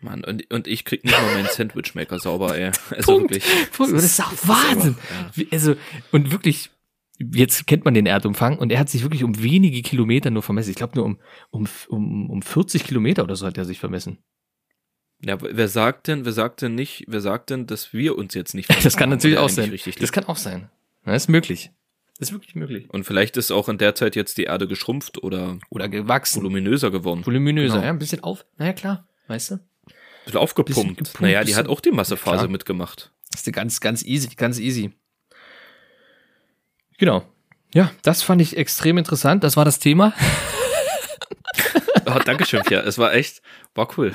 Mann, 0.00 0.22
und, 0.22 0.52
und 0.52 0.66
ich 0.66 0.84
krieg 0.84 1.02
nicht 1.04 1.16
mal 1.18 1.34
meinen 1.34 1.48
Sandwichmaker 1.48 2.18
sauber, 2.18 2.56
ey. 2.58 2.70
Also 2.90 3.12
Punkt. 3.18 3.30
wirklich. 3.30 3.70
Punkt. 3.72 3.94
Das 3.94 4.04
ist 4.04 4.20
auch 4.22 4.32
Wahnsinn. 4.46 4.96
Ja. 5.10 5.30
Wie- 5.34 5.48
Also, 5.50 5.76
und 6.12 6.30
wirklich, 6.30 6.70
jetzt 7.18 7.66
kennt 7.66 7.84
man 7.84 7.94
den 7.94 8.06
Erdumfang 8.06 8.58
und 8.58 8.70
er 8.72 8.78
hat 8.78 8.88
sich 8.88 9.02
wirklich 9.02 9.24
um 9.24 9.42
wenige 9.42 9.82
Kilometer 9.82 10.30
nur 10.30 10.42
vermessen. 10.42 10.70
Ich 10.70 10.76
glaube 10.76 10.96
nur 10.96 11.04
um, 11.06 11.18
um, 11.50 11.66
um, 11.88 12.30
um 12.30 12.42
40 12.42 12.84
Kilometer 12.84 13.22
oder 13.24 13.36
so 13.36 13.46
hat 13.46 13.56
er 13.58 13.64
sich 13.64 13.78
vermessen. 13.78 14.18
Ja, 15.24 15.38
wer 15.40 15.68
sagt 15.68 16.08
denn, 16.08 16.24
wer 16.24 16.32
sagt 16.32 16.60
denn 16.60 16.74
nicht, 16.74 17.04
wer 17.08 17.20
sagt 17.20 17.50
denn, 17.50 17.66
dass 17.66 17.92
wir 17.92 18.18
uns 18.18 18.34
jetzt 18.34 18.54
nicht 18.54 18.68
Das 18.84 18.96
kann 18.96 19.08
natürlich 19.10 19.38
auch 19.38 19.48
sein. 19.48 19.70
Richtig 19.70 19.96
Das 19.96 20.12
kann 20.12 20.24
auch 20.24 20.36
sein. 20.36 20.70
Das 21.04 21.24
ist 21.24 21.28
möglich. 21.28 21.70
Das 22.18 22.28
ist 22.28 22.32
wirklich 22.32 22.54
möglich. 22.54 22.88
Und 22.90 23.04
vielleicht 23.04 23.36
ist 23.36 23.50
auch 23.50 23.68
in 23.68 23.78
der 23.78 23.94
Zeit 23.94 24.14
jetzt 24.16 24.38
die 24.38 24.44
Erde 24.44 24.68
geschrumpft 24.68 25.22
oder 25.22 25.58
Oder 25.70 25.88
gewachsen. 25.88 26.40
voluminöser 26.42 26.90
geworden. 26.90 27.24
Voluminöser, 27.26 27.74
Genau. 27.76 27.86
ja, 27.86 27.90
ein 27.92 27.98
bisschen 27.98 28.22
auf. 28.22 28.44
Naja, 28.56 28.72
klar, 28.72 29.08
weißt 29.28 29.50
du? 29.52 29.54
Ein 29.54 29.60
bisschen 30.26 30.38
aufgepumpt. 30.40 30.76
Bisschen 30.76 30.94
gepumpt, 30.96 31.20
naja, 31.20 31.42
die 31.44 31.56
hat 31.56 31.68
auch 31.68 31.80
die 31.80 31.90
Massephase 31.90 32.38
Klar. 32.38 32.48
mitgemacht. 32.48 33.12
Das 33.32 33.44
ist 33.46 33.52
ganz, 33.52 33.80
ganz 33.80 34.04
easy, 34.04 34.28
ganz 34.36 34.58
easy. 34.60 34.92
Genau. 36.98 37.24
Ja, 37.72 37.90
das 38.02 38.22
fand 38.22 38.40
ich 38.40 38.56
extrem 38.56 38.98
interessant. 38.98 39.42
Das 39.42 39.56
war 39.56 39.64
das 39.64 39.78
Thema. 39.78 40.14
Oh, 42.06 42.18
Dankeschön, 42.24 42.62
Pia. 42.62 42.80
Es 42.80 42.98
war 42.98 43.14
echt, 43.14 43.40
war 43.74 43.88
cool. 43.96 44.14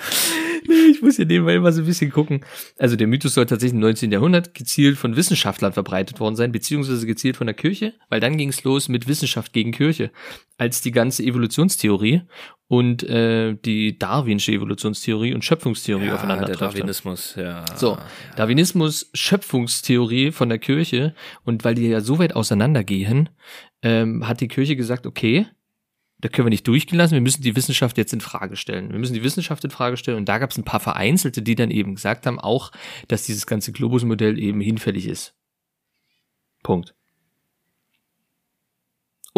Ich 0.92 1.02
muss 1.02 1.16
hier 1.16 1.26
nebenbei 1.26 1.56
immer 1.56 1.72
so 1.72 1.82
ein 1.82 1.86
bisschen 1.86 2.12
gucken. 2.12 2.46
Also 2.78 2.96
der 2.96 3.08
Mythos 3.08 3.34
soll 3.34 3.46
tatsächlich 3.46 3.74
im 3.74 3.80
19. 3.80 4.12
Jahrhundert 4.12 4.54
gezielt 4.54 4.98
von 4.98 5.16
Wissenschaftlern 5.16 5.74
verbreitet 5.74 6.20
worden 6.20 6.36
sein, 6.36 6.52
beziehungsweise 6.52 7.08
gezielt 7.08 7.38
von 7.38 7.48
der 7.48 7.56
Kirche, 7.56 7.94
weil 8.10 8.20
dann 8.20 8.38
ging 8.38 8.50
es 8.50 8.64
los 8.64 8.90
mit 8.90 9.08
Wissenschaft 9.08 9.54
gegen 9.54 9.72
Kirche, 9.72 10.12
als 10.58 10.82
die 10.82 10.92
ganze 10.92 11.24
Evolutionstheorie 11.24 12.22
und 12.70 13.02
äh, 13.04 13.56
die 13.66 13.98
Darwinsche 13.98 14.52
Evolutionstheorie 14.52 15.34
und 15.34 15.44
Schöpfungstheorie 15.44 16.06
der 16.06 16.16
aufeinandertreffen. 16.16 16.78
Darwinismus, 16.78 17.34
ja. 17.36 17.66
So, 17.76 17.98
Darwinismus, 18.36 19.10
Schöpfungstheorie 19.16 20.32
von 20.32 20.50
der 20.50 20.60
Kirche 20.60 21.16
und 21.44 21.66
weil 21.66 21.74
die 21.74 21.88
ja 21.88 22.00
so 22.00 22.20
weit 22.20 22.36
auseinandergehen, 22.36 23.30
ähm, 23.82 24.28
hat 24.28 24.40
die 24.40 24.48
Kirche 24.48 24.76
gesagt, 24.76 25.08
okay, 25.08 25.48
da 26.20 26.30
können 26.30 26.46
wir 26.46 26.52
nicht 26.52 26.68
durchgehen 26.68 27.00
lassen, 27.00 27.14
wir 27.14 27.22
müssen 27.22 27.42
die 27.42 27.56
Wissenschaft 27.56 27.98
jetzt 27.98 28.14
in 28.14 28.22
Frage 28.22 28.56
stellen. 28.56 28.92
Wir 28.92 29.00
müssen 29.00 29.14
die 29.16 29.24
Wissenschaft 29.24 29.64
in 29.64 29.72
Frage 29.72 29.98
stellen 29.98 30.18
und 30.18 30.30
da 30.30 30.38
gab 30.38 30.52
es 30.52 30.58
ein 30.58 30.64
paar 30.64 30.80
Vereinzelte, 30.80 31.42
die 31.42 31.56
dann 31.56 31.72
eben 31.72 31.96
gesagt 31.96 32.28
haben, 32.28 32.40
auch, 32.40 32.72
dass 33.08 33.24
dieses 33.24 33.48
ganze 33.48 33.72
Globusmodell 33.72 34.38
eben 34.38 34.62
hinfällig 34.62 35.08
ist. 35.08 35.34
Punkt. 36.62 36.94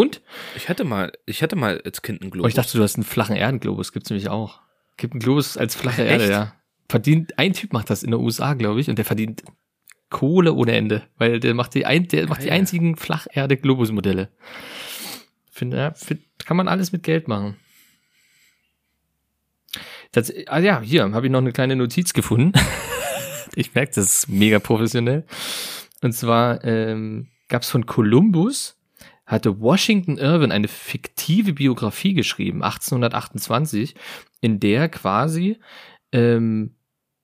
Und? 0.01 0.21
Ich 0.55 0.67
hatte 0.67 0.83
mal, 0.83 1.11
ich 1.27 1.43
hatte 1.43 1.55
mal 1.55 1.79
als 1.85 2.01
Kind 2.01 2.21
einen 2.21 2.29
Oh, 2.29 2.33
Globus. 2.33 2.49
ich 2.49 2.55
dachte, 2.55 2.75
du 2.75 2.83
hast 2.83 2.95
einen 2.95 3.03
flachen 3.03 3.35
Erdenglobus, 3.35 3.93
gibt's 3.93 4.09
nämlich 4.09 4.29
auch. 4.29 4.59
Gibt 4.97 5.13
einen 5.13 5.19
Globus 5.19 5.57
als 5.57 5.75
flache 5.75 6.03
Echt? 6.03 6.21
Erde, 6.21 6.31
ja. 6.31 6.55
Verdient, 6.89 7.37
ein 7.37 7.53
Typ 7.53 7.71
macht 7.71 7.91
das 7.91 8.01
in 8.01 8.09
der 8.09 8.19
USA, 8.19 8.55
glaube 8.55 8.81
ich, 8.81 8.89
und 8.89 8.97
der 8.97 9.05
verdient 9.05 9.43
Kohle 10.09 10.53
ohne 10.53 10.73
Ende, 10.73 11.03
weil 11.17 11.39
der 11.39 11.53
macht 11.53 11.75
die, 11.75 11.85
ein, 11.85 12.07
der 12.07 12.27
macht 12.27 12.41
die 12.41 12.47
Geil. 12.47 12.57
einzigen 12.57 12.97
Flacherde-Globus-Modelle. 12.97 14.29
Finde, 15.51 15.77
ja, 15.77 15.93
find, 15.93 16.21
kann 16.45 16.57
man 16.57 16.67
alles 16.67 16.91
mit 16.91 17.03
Geld 17.03 17.27
machen. 17.27 17.57
Das, 20.11 20.33
ah 20.47 20.59
ja, 20.59 20.81
hier 20.81 21.11
habe 21.13 21.27
ich 21.27 21.31
noch 21.31 21.39
eine 21.39 21.53
kleine 21.53 21.75
Notiz 21.75 22.13
gefunden. 22.13 22.53
ich 23.55 23.75
merke, 23.75 23.93
das 23.95 24.05
ist 24.05 24.29
mega 24.29 24.57
professionell. 24.59 25.25
Und 26.01 26.13
zwar 26.13 26.63
ähm, 26.65 27.27
gab 27.47 27.61
es 27.61 27.69
von 27.69 27.85
Columbus, 27.85 28.80
hatte 29.31 29.61
Washington 29.61 30.17
Irvin 30.17 30.51
eine 30.51 30.67
fiktive 30.67 31.53
Biografie 31.53 32.13
geschrieben, 32.13 32.63
1828, 32.63 33.95
in 34.41 34.59
der 34.59 34.89
quasi 34.89 35.57
ähm, 36.11 36.75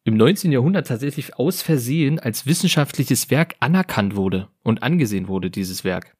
im 0.06 0.16
19. 0.16 0.54
Jahrhundert 0.54 0.88
tatsächlich 0.88 1.36
aus 1.36 1.62
Versehen 1.62 2.18
als 2.18 2.46
wissenschaftliches 2.46 3.30
Werk 3.30 3.56
anerkannt 3.60 4.16
wurde 4.16 4.48
und 4.64 4.82
angesehen 4.84 5.28
wurde, 5.28 5.52
dieses 5.52 5.84
Werk. 5.84 6.16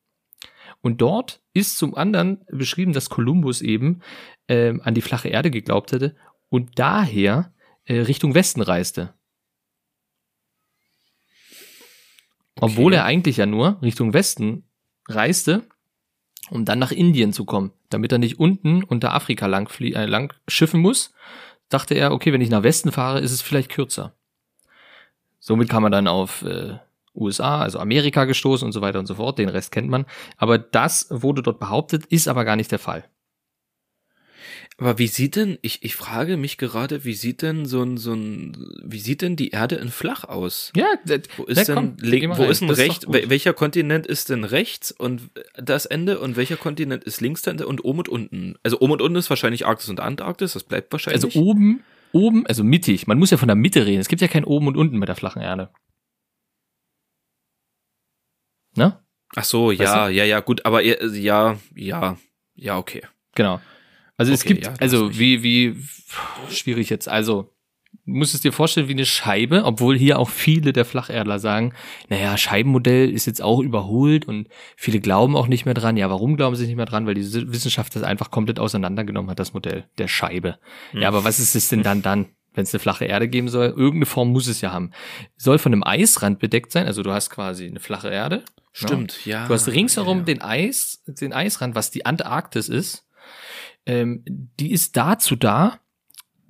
Und 0.82 1.00
dort 1.00 1.42
ist 1.54 1.78
zum 1.78 1.96
anderen 1.96 2.42
beschrieben, 2.52 2.92
dass 2.92 3.10
Kolumbus 3.10 3.62
eben 3.62 4.02
ähm, 4.50 4.82
an 4.84 4.94
die 4.94 5.02
flache 5.02 5.30
Erde 5.30 5.52
geglaubt 5.52 5.94
hätte 5.94 6.18
und 6.50 6.78
daher 6.78 7.54
äh, 7.86 8.00
Richtung 8.02 8.36
Westen 8.36 8.62
reiste. 8.62 9.14
Obwohl 12.60 12.94
er 12.94 13.06
eigentlich 13.06 13.38
ja 13.38 13.46
nur 13.46 13.82
Richtung 13.82 14.14
Westen 14.14 14.66
reiste, 15.08 15.68
um 16.50 16.66
dann 16.66 16.80
nach 16.80 16.92
Indien 16.92 17.34
zu 17.34 17.46
kommen, 17.46 17.72
damit 17.90 18.12
er 18.12 18.18
nicht 18.18 18.40
unten 18.40 18.84
unter 18.84 19.14
Afrika 19.14 19.46
lang, 19.46 19.70
äh, 19.80 20.06
lang 20.06 20.34
schiffen 20.48 20.80
muss, 20.80 21.14
dachte 21.70 21.94
er, 21.94 22.12
okay, 22.12 22.34
wenn 22.34 22.42
ich 22.42 22.50
nach 22.50 22.64
Westen 22.64 22.92
fahre, 22.92 23.20
ist 23.20 23.32
es 23.32 23.42
vielleicht 23.42 23.70
kürzer. 23.70 24.14
Somit 25.40 25.70
kam 25.70 25.84
er 25.84 25.90
dann 25.90 26.08
auf 26.08 26.42
äh, 26.42 26.78
USA, 27.16 27.62
also 27.62 27.80
Amerika 27.80 28.26
gestoßen 28.26 28.66
und 28.66 28.72
so 28.72 28.82
weiter 28.82 29.00
und 29.00 29.06
so 29.08 29.16
fort. 29.16 29.40
Den 29.40 29.50
Rest 29.50 29.72
kennt 29.72 29.90
man. 29.90 30.06
Aber 30.38 30.58
das 30.58 31.08
wurde 31.10 31.42
dort 31.42 31.60
behauptet, 31.60 32.06
ist 32.06 32.28
aber 32.28 32.46
gar 32.46 32.56
nicht 32.56 32.72
der 32.72 32.80
Fall. 32.80 33.06
Aber 34.80 35.00
wie 35.00 35.08
sieht 35.08 35.36
denn, 35.36 35.58
ich, 35.64 35.84
ich 35.84 35.96
frage 35.96 36.38
mich 36.38 36.60
gerade, 36.60 37.04
wie 37.04 37.16
sieht 37.16 37.42
denn 37.42 37.66
so 37.66 37.82
ein, 37.82 37.98
so 37.98 38.14
ein, 38.14 38.56
wie 38.84 39.00
sieht 39.00 39.24
denn 39.24 39.36
die 39.36 39.50
Erde 39.50 39.76
in 39.76 39.90
flach 39.90 40.24
aus? 40.24 40.72
Ja, 40.76 40.86
d- 41.04 41.22
Wo 41.36 41.46
ist 41.46 41.68
denn, 41.68 41.76
komm, 41.76 41.98
wo 42.38 42.44
rein. 42.44 42.52
ist 42.52 42.62
denn 42.62 42.68
Das 42.68 42.78
doch 42.78 42.84
recht, 42.86 43.06
gut. 43.08 43.16
wel- 43.16 43.30
welcher 43.32 43.54
Kontinent 43.54 44.06
ist 44.06 44.30
denn 44.30 44.44
rechts 44.44 44.92
und 44.92 45.32
das 45.56 45.88
Ende 45.88 46.20
und 46.20 46.36
welcher 46.36 46.58
Kontinent 46.58 47.04
ist 47.06 47.22
links 47.22 47.42
das 47.42 47.54
Ende 47.54 47.66
und 47.66 47.84
oben 47.86 47.98
und 48.00 48.10
unten? 48.10 48.56
Also 48.62 48.80
oben 48.80 48.92
und 48.94 49.02
unten 49.02 49.16
ist 49.18 49.32
wahrscheinlich 49.32 49.66
Arktis 49.66 49.90
und 49.90 50.00
Antarktis, 50.00 50.54
das 50.54 50.64
bleibt 50.64 50.92
wahrscheinlich. 50.92 51.24
Also 51.26 51.40
oben, 51.40 51.84
oben, 52.12 52.46
also 52.46 52.64
mittig. 52.64 53.08
Man 53.08 53.18
muss 53.18 53.32
ja 53.32 53.38
von 53.38 53.48
der 53.48 53.56
Mitte 53.56 53.84
reden. 53.88 54.00
Es 54.00 54.10
gibt 54.10 54.22
ja 54.22 54.28
kein 54.28 54.44
oben 54.44 54.68
und 54.68 54.78
unten 54.78 55.00
bei 55.00 55.08
der 55.08 55.16
flachen 55.16 55.42
Erde. 55.42 55.72
Ne? 58.76 59.00
Ach 59.36 59.44
so, 59.44 59.70
Weißt 59.70 59.80
ja, 59.80 60.08
ja, 60.08 60.24
ja, 60.24 60.40
gut, 60.40 60.66
aber 60.68 60.84
ihr- 60.84 61.04
ja, 61.16 61.58
ja, 61.76 62.18
ja, 62.56 62.78
okay. 62.78 63.02
Genau. 63.34 63.60
Also 64.18 64.34
es 64.34 64.42
Okay, 64.42 64.56
gibt, 64.56 64.66
ja, 64.66 64.74
also 64.80 65.18
wie, 65.18 65.44
wie, 65.44 65.76
schwierig 66.50 66.90
jetzt. 66.90 67.08
Also, 67.08 67.54
du 68.06 68.14
musst 68.14 68.34
es 68.34 68.42
dir 68.42 68.52
vorstellen 68.52 68.88
wie 68.88 68.94
eine 68.94 69.06
Scheibe, 69.06 69.64
obwohl 69.64 69.98
hier 69.98 70.18
auch 70.18 70.30
viele 70.30 70.74
der 70.74 70.86
Flacherdler 70.86 71.40
sagen, 71.40 71.74
naja, 72.10 72.36
Scheibenmodell 72.36 73.12
ist 73.12 73.28
jetzt 73.28 73.42
auch 73.42 73.60
überholt 73.60 74.26
und 74.26 74.48
viele 74.76 75.00
glauben 75.00 75.36
auch 75.36 75.48
nicht 75.48 75.66
mehr 75.66 75.76
dran. 75.76 75.98
Ja, 75.98 76.10
warum 76.10 76.36
glauben 76.36 76.56
sie 76.56 76.66
nicht 76.66 76.76
mehr 76.76 76.86
dran? 76.86 77.06
Weil 77.06 77.14
die 77.14 77.24
Wissenschaft 77.24 77.96
das 77.96 78.04
einfach 78.04 78.32
komplett 78.32 78.60
auseinandergenommen 78.60 79.30
hat, 79.30 79.40
das 79.40 79.54
Modell 79.54 79.86
der 80.00 80.08
Scheibe. 80.08 80.58
Hm. 80.92 81.02
Ja, 81.02 81.08
aber 81.10 81.24
was 81.24 81.40
ist 81.40 81.56
es 81.56 81.70
denn 81.70 81.84
dann 81.84 82.02
dann? 82.02 82.28
Wenn 82.54 82.64
es 82.64 82.74
eine 82.74 82.80
flache 82.80 83.06
Erde 83.06 83.28
geben 83.28 83.50
soll, 83.50 83.68
irgendeine 83.68 84.08
Form 84.08 84.32
muss 84.32 84.48
es 84.48 84.62
ja 84.62 84.72
haben. 84.72 84.90
Soll 85.36 85.60
von 85.60 85.74
einem 85.74 85.84
Eisrand 85.84 86.40
bedeckt 86.40 86.72
sein, 86.72 86.88
also 86.88 87.04
du 87.04 87.12
hast 87.12 87.30
quasi 87.30 87.68
eine 87.68 87.80
flache 87.80 88.10
Erde. 88.10 88.44
Stimmt, 88.72 89.26
ja. 89.28 89.48
Du 89.48 89.54
hast 89.54 89.68
ringsherum 89.68 90.20
ja. 90.20 90.24
den 90.24 90.42
Eis, 90.42 91.04
den 91.06 91.34
Eisrand, 91.34 91.76
was 91.76 91.92
die 91.92 92.08
Antarktis 92.08 92.68
ist. 92.68 93.07
Ähm, 93.88 94.24
die 94.60 94.72
ist 94.72 94.98
dazu 94.98 95.36
da, 95.36 95.80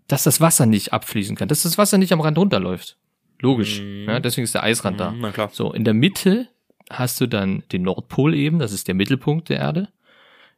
dass 0.08 0.24
das 0.24 0.42
Wasser 0.42 0.66
nicht 0.66 0.92
abfließen 0.92 1.36
kann, 1.36 1.48
dass 1.48 1.64
das 1.64 1.78
Wasser 1.78 1.98
nicht 1.98 2.12
am 2.12 2.22
Rand 2.22 2.38
runterläuft. 2.38 2.98
Logisch. 3.40 3.82
Mhm. 3.82 4.06
Ja, 4.08 4.20
deswegen 4.20 4.44
ist 4.44 4.56
der 4.56 4.64
Eisrand 4.64 5.00
da. 5.00 5.12
Mhm, 5.12 5.22
Na 5.22 5.32
klar. 5.32 5.50
So, 5.52 5.72
in 5.72 5.84
der 5.84 5.94
Mitte 5.94 6.50
hast 6.90 7.22
du 7.22 7.28
dann 7.28 7.64
den 7.72 7.84
Nordpol 7.84 8.34
eben, 8.34 8.60
das 8.60 8.72
ist 8.72 8.88
der 8.88 8.96
Mittelpunkt 8.96 9.50
der 9.50 9.60
Erde, 9.60 9.90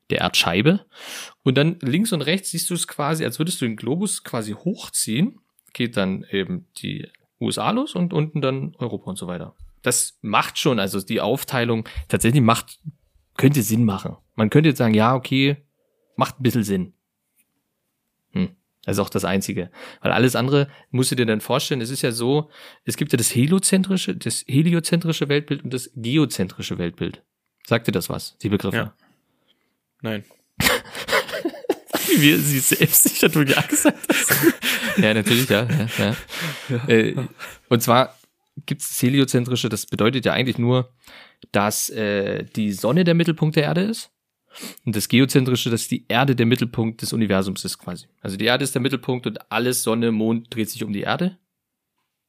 der 0.10 0.20
Erdscheibe. 0.20 0.86
Und 1.44 1.58
dann 1.58 1.78
links 1.82 2.14
und 2.14 2.22
rechts 2.22 2.52
siehst 2.52 2.70
du 2.70 2.76
es 2.76 2.88
quasi, 2.88 3.26
als 3.26 3.40
würdest 3.40 3.62
du 3.62 3.66
den 3.66 3.76
Globus 3.76 4.24
quasi 4.24 4.54
hochziehen, 4.54 5.40
geht 5.74 5.98
dann 5.98 6.26
eben 6.32 6.68
die 6.78 7.08
USA 7.42 7.72
los 7.72 7.96
und 7.96 8.14
unten 8.14 8.42
dann 8.42 8.76
Europa 8.78 9.10
und 9.10 9.18
so 9.18 9.28
weiter. 9.28 9.56
Das 9.82 10.18
macht 10.22 10.58
schon, 10.58 10.80
also 10.80 11.02
die 11.02 11.22
Aufteilung 11.22 11.88
tatsächlich 12.08 12.42
macht, 12.42 12.80
könnte 13.38 13.62
Sinn 13.62 13.86
machen. 13.86 14.18
Man 14.36 14.50
könnte 14.50 14.70
jetzt 14.70 14.78
sagen, 14.78 14.94
ja, 14.94 15.16
okay, 15.16 15.58
macht 16.20 16.40
ein 16.40 16.44
bisschen 16.44 16.64
Sinn. 16.64 16.94
Hm. 18.34 18.50
Das 18.84 18.98
ist 18.98 19.00
auch 19.00 19.10
das 19.10 19.26
Einzige. 19.26 19.72
Weil 20.02 20.12
alles 20.12 20.36
andere 20.36 20.70
musst 20.92 21.12
du 21.12 21.16
dir 21.16 21.26
dann 21.26 21.42
vorstellen, 21.42 21.82
es 21.82 21.90
ist 21.90 22.02
ja 22.02 22.12
so, 22.12 22.50
es 22.86 22.98
gibt 22.98 23.12
ja 23.12 23.18
das 23.18 23.34
heliozentrische, 23.34 24.16
das 24.16 24.44
heliozentrische 24.48 25.30
Weltbild 25.30 25.64
und 25.64 25.74
das 25.74 25.90
geozentrische 25.96 26.78
Weltbild. 26.78 27.24
Sagt 27.66 27.88
dir 27.88 27.92
das 27.92 28.10
was, 28.10 28.38
die 28.40 28.50
Begriffe? 28.50 28.78
Ja. 28.78 28.94
Nein. 30.02 30.24
Wie 32.18 32.36
sie 32.36 32.60
selbst 32.60 33.04
sich 33.04 33.22
natürlich 33.22 33.56
gesagt 33.68 34.08
hast. 34.10 34.98
ja, 34.98 35.14
natürlich, 35.14 35.50
ja. 35.50 35.68
ja, 35.98 36.16
ja. 36.70 36.88
Äh, 36.88 37.16
und 37.70 37.82
zwar 37.82 38.18
gibt 38.66 38.82
es 38.82 38.90
das 38.90 39.02
heliozentrische, 39.02 39.70
das 39.70 39.86
bedeutet 39.86 40.26
ja 40.26 40.34
eigentlich 40.34 40.58
nur, 40.58 40.92
dass 41.52 41.90
äh, 41.90 42.44
die 42.44 42.72
Sonne 42.74 43.04
der 43.04 43.14
Mittelpunkt 43.14 43.56
der 43.56 43.64
Erde 43.64 43.82
ist 43.82 44.12
Und 44.86 44.96
das 44.96 45.08
Geozentrische, 45.08 45.70
dass 45.70 45.88
die 45.88 46.06
Erde 46.08 46.36
der 46.36 46.46
Mittelpunkt 46.46 47.02
des 47.02 47.14
Universums 47.14 47.64
ist 47.66 47.78
quasi. 47.78 48.08
Also 48.22 48.38
die 48.38 48.46
Erde 48.46 48.64
ist 48.64 48.74
der 48.76 48.82
Mittelpunkt 48.82 49.28
und 49.28 49.52
alles 49.52 49.84
Sonne, 49.84 50.12
Mond 50.12 50.54
dreht 50.54 50.70
sich 50.70 50.84
um 50.84 50.94
die 50.94 51.02
Erde. 51.02 51.38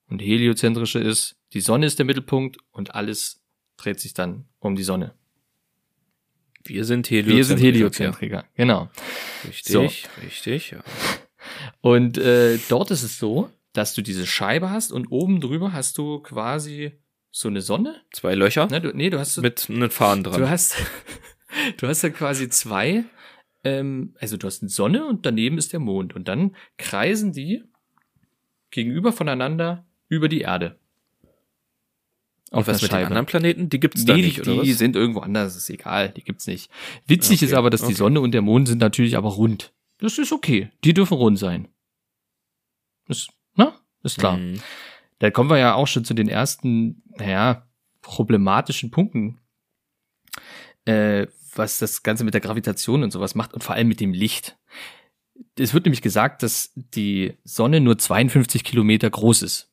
Und 0.08 0.20
heliozentrische 0.20 0.99
ist, 0.99 1.37
die 1.52 1.60
Sonne 1.60 1.87
ist 1.87 1.99
der 1.99 2.06
Mittelpunkt 2.06 2.58
und 2.72 2.94
alles 2.94 3.40
dreht 3.76 4.00
sich 4.00 4.14
dann 4.14 4.44
um 4.58 4.75
die 4.76 4.82
Sonne. 4.82 5.14
Wir 6.64 6.84
sind 6.84 7.08
Wir 7.10 7.22
Heliozentriker. 7.22 7.56
sind 7.56 7.60
Heliozentriker, 7.75 8.44
genau. 8.54 8.90
Richtig, 9.49 9.72
So. 9.72 9.88
richtig, 10.22 10.70
ja. 10.72 10.82
Und 11.80 12.18
äh, 12.18 12.58
dort 12.68 12.90
ist 12.90 13.02
es 13.02 13.18
so, 13.18 13.49
dass 13.72 13.94
du 13.94 14.02
diese 14.02 14.26
Scheibe 14.26 14.68
hast 14.70 14.92
und 14.92 15.06
oben 15.06 15.40
drüber 15.40 15.72
hast 15.72 15.96
du 15.96 16.18
quasi 16.20 16.92
so 17.30 17.49
eine 17.49 17.62
Sonne. 17.62 18.02
Zwei 18.12 18.34
Löcher 18.34 18.66
Ne, 18.66 18.80
du, 18.82 18.90
nee, 18.94 19.08
du 19.08 19.18
hast 19.18 19.34
so, 19.34 19.40
mit 19.40 19.70
einem 19.70 19.90
Faden 19.90 20.22
dran. 20.25 20.38
du 20.40 20.50
hast 20.50 20.75
du 21.76 21.87
hast 21.88 22.02
ja 22.02 22.11
quasi 22.11 22.49
zwei, 22.49 23.04
ähm, 23.64 24.14
also 24.21 24.37
du 24.37 24.47
hast 24.47 24.62
eine 24.62 24.69
Sonne 24.69 25.07
und 25.07 25.26
daneben 25.26 25.59
ist 25.59 25.73
der 25.73 25.80
Mond 25.80 26.14
und 26.14 26.28
dann 26.28 26.57
kreisen 26.76 27.33
die 27.33 27.64
gegenüber 28.71 29.12
voneinander 29.12 29.85
über 30.09 30.28
die 30.28 30.40
Erde. 30.40 30.78
Und 32.50 32.66
was 32.66 32.83
mit 32.83 32.90
den 32.90 33.07
anderen 33.07 33.26
Planeten? 33.26 33.69
Die 33.69 33.78
gibt's 33.78 34.04
da 34.04 34.14
nee, 34.14 34.23
nicht, 34.23 34.38
die, 34.38 34.50
oder 34.50 34.62
die 34.62 34.73
was? 34.73 34.78
sind 34.78 34.97
irgendwo 34.97 35.21
anders, 35.21 35.57
ist 35.57 35.71
egal, 35.71 36.09
die 36.11 36.25
gibt's 36.25 36.49
nicht. 36.49 36.71
Witzig 37.07 37.38
Okay, 37.38 37.45
ist 37.47 37.54
aber, 37.54 37.71
dass 37.71 37.80
die 37.80 37.87
okay. 37.87 37.95
Sonne 37.95 38.21
und 38.21 38.33
der 38.33 38.42
Mond 38.42 38.66
sind 38.66 38.78
natürlich 38.78 39.16
aber 39.16 39.28
rund. 39.28 39.73
Das 39.99 40.19
ist 40.19 40.33
okay, 40.33 40.71
die 40.83 40.92
dürfen 40.92 41.14
rund 41.14 41.38
sein. 41.38 41.69
Das, 43.07 43.28
na, 43.54 43.75
ist 44.02 44.19
klar. 44.19 44.37
Mhm. 44.37 44.61
Da 45.21 45.30
kommen 45.30 45.50
wir 45.50 45.59
ja 45.59 45.75
auch 45.75 45.87
schon 45.87 46.04
zu 46.04 46.14
den 46.14 46.28
ersten, 46.28 47.02
naja, 47.16 47.69
problematischen 48.00 48.90
Punkten, 48.90 49.38
äh, 50.87 51.26
was 51.54 51.78
das 51.78 52.02
Ganze 52.02 52.25
mit 52.25 52.35
der 52.35 52.40
Gravitation 52.40 53.02
und 53.02 53.11
sowas 53.11 53.35
macht 53.35 53.54
und 53.54 53.62
vor 53.64 53.75
allem 53.75 53.88
mit 53.88 54.00
dem 54.00 54.12
Licht. 54.12 54.57
Es 55.59 55.73
wird 55.75 55.85
nämlich 55.87 56.02
gesagt, 56.02 56.42
dass 56.42 56.71
die 56.75 57.35
Sonne 57.45 57.80
nur 57.80 57.99
52 57.99 58.62
Kilometer 58.64 59.09
groß 59.11 59.42
ist. 59.42 59.66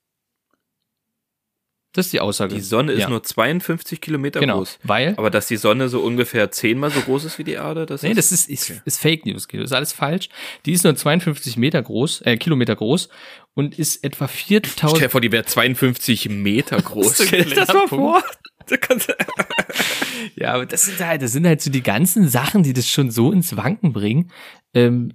Das 1.93 2.07
ist 2.07 2.13
die 2.13 2.19
Aussage. 2.19 2.53
Die 2.53 2.61
Sonne 2.61 2.91
ist 2.91 3.01
Ja. 3.01 3.09
nur 3.09 3.23
52 3.23 4.01
Kilometer 4.01 4.39
genau, 4.39 4.57
groß. 4.57 4.77
weil 4.83 5.15
Aber 5.17 5.31
dass 5.31 5.47
die 5.47 5.57
Sonne 5.57 5.89
so 5.89 6.01
ungefähr 6.01 6.51
zehnmal 6.51 6.91
so 6.91 6.99
groß 7.01 7.23
ist 7.23 7.39
wie 7.39 7.43
die 7.43 7.53
Erde, 7.53 7.85
das 7.87 8.03
Nee, 8.03 8.09
ist, 8.11 8.17
das 8.17 8.31
ist, 8.31 8.49
ist, 8.49 8.69
okay. 8.69 8.81
ist 8.85 8.99
Fake 8.99 9.25
News. 9.25 9.47
Das 9.47 9.61
ist 9.61 9.71
alles 9.71 9.93
falsch. 9.93 10.29
Die 10.65 10.73
ist 10.73 10.83
nur 10.83 10.95
52 10.95 11.57
Meter 11.57 11.81
groß, 11.81 12.21
äh, 12.21 12.37
Kilometer 12.37 12.75
groß 12.75 13.09
und 13.55 13.79
ist 13.79 14.03
etwa 14.03 14.27
Stell 14.27 14.59
dir 14.61 14.67
4000. 14.69 15.11
vor, 15.11 15.21
die 15.21 15.31
wäre 15.31 15.45
52 15.45 16.29
Meter 16.29 16.79
groß. 16.79 17.23
Stell 17.25 17.45
dir 17.45 17.55
das 17.55 17.69
mal 17.73 17.87
vor. 17.87 18.23
Ja, 20.35 20.53
aber 20.53 20.65
das 20.65 20.85
sind 20.85 20.99
halt, 20.99 21.21
das 21.21 21.31
sind 21.31 21.47
halt 21.47 21.61
so 21.61 21.71
die 21.71 21.83
ganzen 21.83 22.27
Sachen, 22.27 22.63
die 22.63 22.73
das 22.73 22.89
schon 22.89 23.11
so 23.11 23.31
ins 23.31 23.55
Wanken 23.55 23.93
bringen, 23.93 24.31
ähm, 24.73 25.13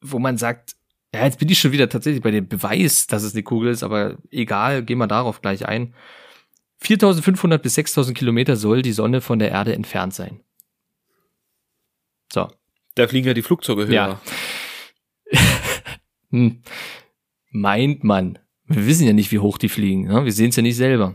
wo 0.00 0.18
man 0.18 0.36
sagt, 0.36 0.76
ja, 1.14 1.24
jetzt 1.24 1.38
bin 1.38 1.48
ich 1.48 1.58
schon 1.58 1.72
wieder 1.72 1.88
tatsächlich 1.88 2.22
bei 2.22 2.30
dem 2.30 2.48
Beweis, 2.48 3.06
dass 3.06 3.22
es 3.22 3.34
eine 3.34 3.42
Kugel 3.42 3.70
ist, 3.70 3.82
aber 3.82 4.18
egal, 4.30 4.82
gehen 4.84 4.98
wir 4.98 5.06
darauf 5.06 5.40
gleich 5.40 5.66
ein. 5.66 5.94
4500 6.78 7.62
bis 7.62 7.74
6000 7.74 8.16
Kilometer 8.16 8.56
soll 8.56 8.82
die 8.82 8.92
Sonne 8.92 9.20
von 9.20 9.38
der 9.38 9.50
Erde 9.50 9.74
entfernt 9.74 10.14
sein. 10.14 10.40
So. 12.32 12.48
Da 12.94 13.08
fliegen 13.08 13.26
ja 13.26 13.34
die 13.34 13.42
Flugzeuge 13.42 13.86
höher. 13.86 13.92
Ja. 13.92 14.20
Hm. 16.30 16.60
Meint 17.52 18.02
man. 18.02 18.40
Wir 18.64 18.84
wissen 18.84 19.06
ja 19.06 19.12
nicht, 19.12 19.30
wie 19.30 19.38
hoch 19.38 19.58
die 19.58 19.68
fliegen. 19.68 20.08
Ne? 20.08 20.24
Wir 20.24 20.32
sehen 20.32 20.48
es 20.50 20.56
ja 20.56 20.62
nicht 20.62 20.74
selber. 20.74 21.14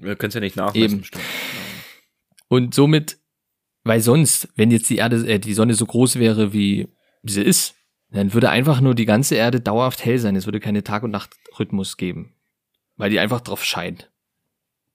Wir 0.00 0.16
können 0.16 0.28
es 0.28 0.34
ja 0.34 0.40
nicht 0.40 0.56
nachmessen. 0.56 0.98
Eben. 0.98 1.04
Stimmt. 1.04 1.24
Und 2.48 2.74
somit, 2.74 3.18
weil 3.84 4.00
sonst, 4.00 4.48
wenn 4.56 4.70
jetzt 4.70 4.90
die 4.90 4.96
Erde, 4.96 5.26
äh, 5.26 5.38
die 5.38 5.54
Sonne 5.54 5.74
so 5.74 5.86
groß 5.86 6.18
wäre, 6.18 6.52
wie 6.52 6.88
sie 7.22 7.42
ist, 7.42 7.74
dann 8.10 8.34
würde 8.34 8.50
einfach 8.50 8.80
nur 8.80 8.94
die 8.94 9.06
ganze 9.06 9.36
Erde 9.36 9.60
dauerhaft 9.60 10.04
hell 10.04 10.18
sein. 10.18 10.34
Es 10.36 10.46
würde 10.46 10.60
keine 10.60 10.82
Tag- 10.82 11.04
und 11.04 11.10
Nachtrhythmus 11.10 11.96
geben. 11.96 12.34
Weil 12.96 13.10
die 13.10 13.20
einfach 13.20 13.40
drauf 13.40 13.64
scheint. 13.64 14.10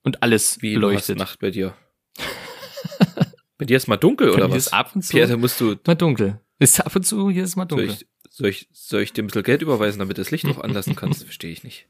Und 0.03 0.21
alles 0.21 0.61
Wie 0.61 0.73
beleuchtet. 0.73 1.17
Nacht 1.17 1.39
bei 1.39 1.49
dir. 1.49 1.75
bei 3.57 3.65
dir 3.65 3.77
ist 3.77 3.87
mal 3.87 3.97
dunkel, 3.97 4.29
oder 4.29 4.49
was? 4.49 4.67
ist 4.67 4.73
ab 4.73 4.93
und 4.93 5.01
zu 5.01 5.11
Pierre, 5.11 5.29
da 5.29 5.37
musst 5.37 5.59
du, 5.59 5.75
mal 5.85 5.95
dunkel. 5.95 6.41
Ist 6.59 6.79
ab 6.79 6.95
und 6.95 7.03
zu, 7.03 7.29
hier 7.29 7.43
ist 7.43 7.55
mal 7.55 7.67
soll 7.69 7.85
dunkel. 7.85 7.95
ich, 7.95 8.07
soll, 8.29 8.49
ich, 8.49 8.69
soll 8.71 9.01
ich 9.01 9.13
dir 9.13 9.23
ein 9.23 9.27
bisschen 9.27 9.43
Geld 9.43 9.61
überweisen, 9.61 9.99
damit 9.99 10.17
du 10.17 10.21
das 10.21 10.31
Licht 10.31 10.45
auch 10.45 10.59
anlassen 10.59 10.95
kannst? 10.95 11.23
Verstehe 11.23 11.51
ich 11.51 11.63
nicht. 11.63 11.87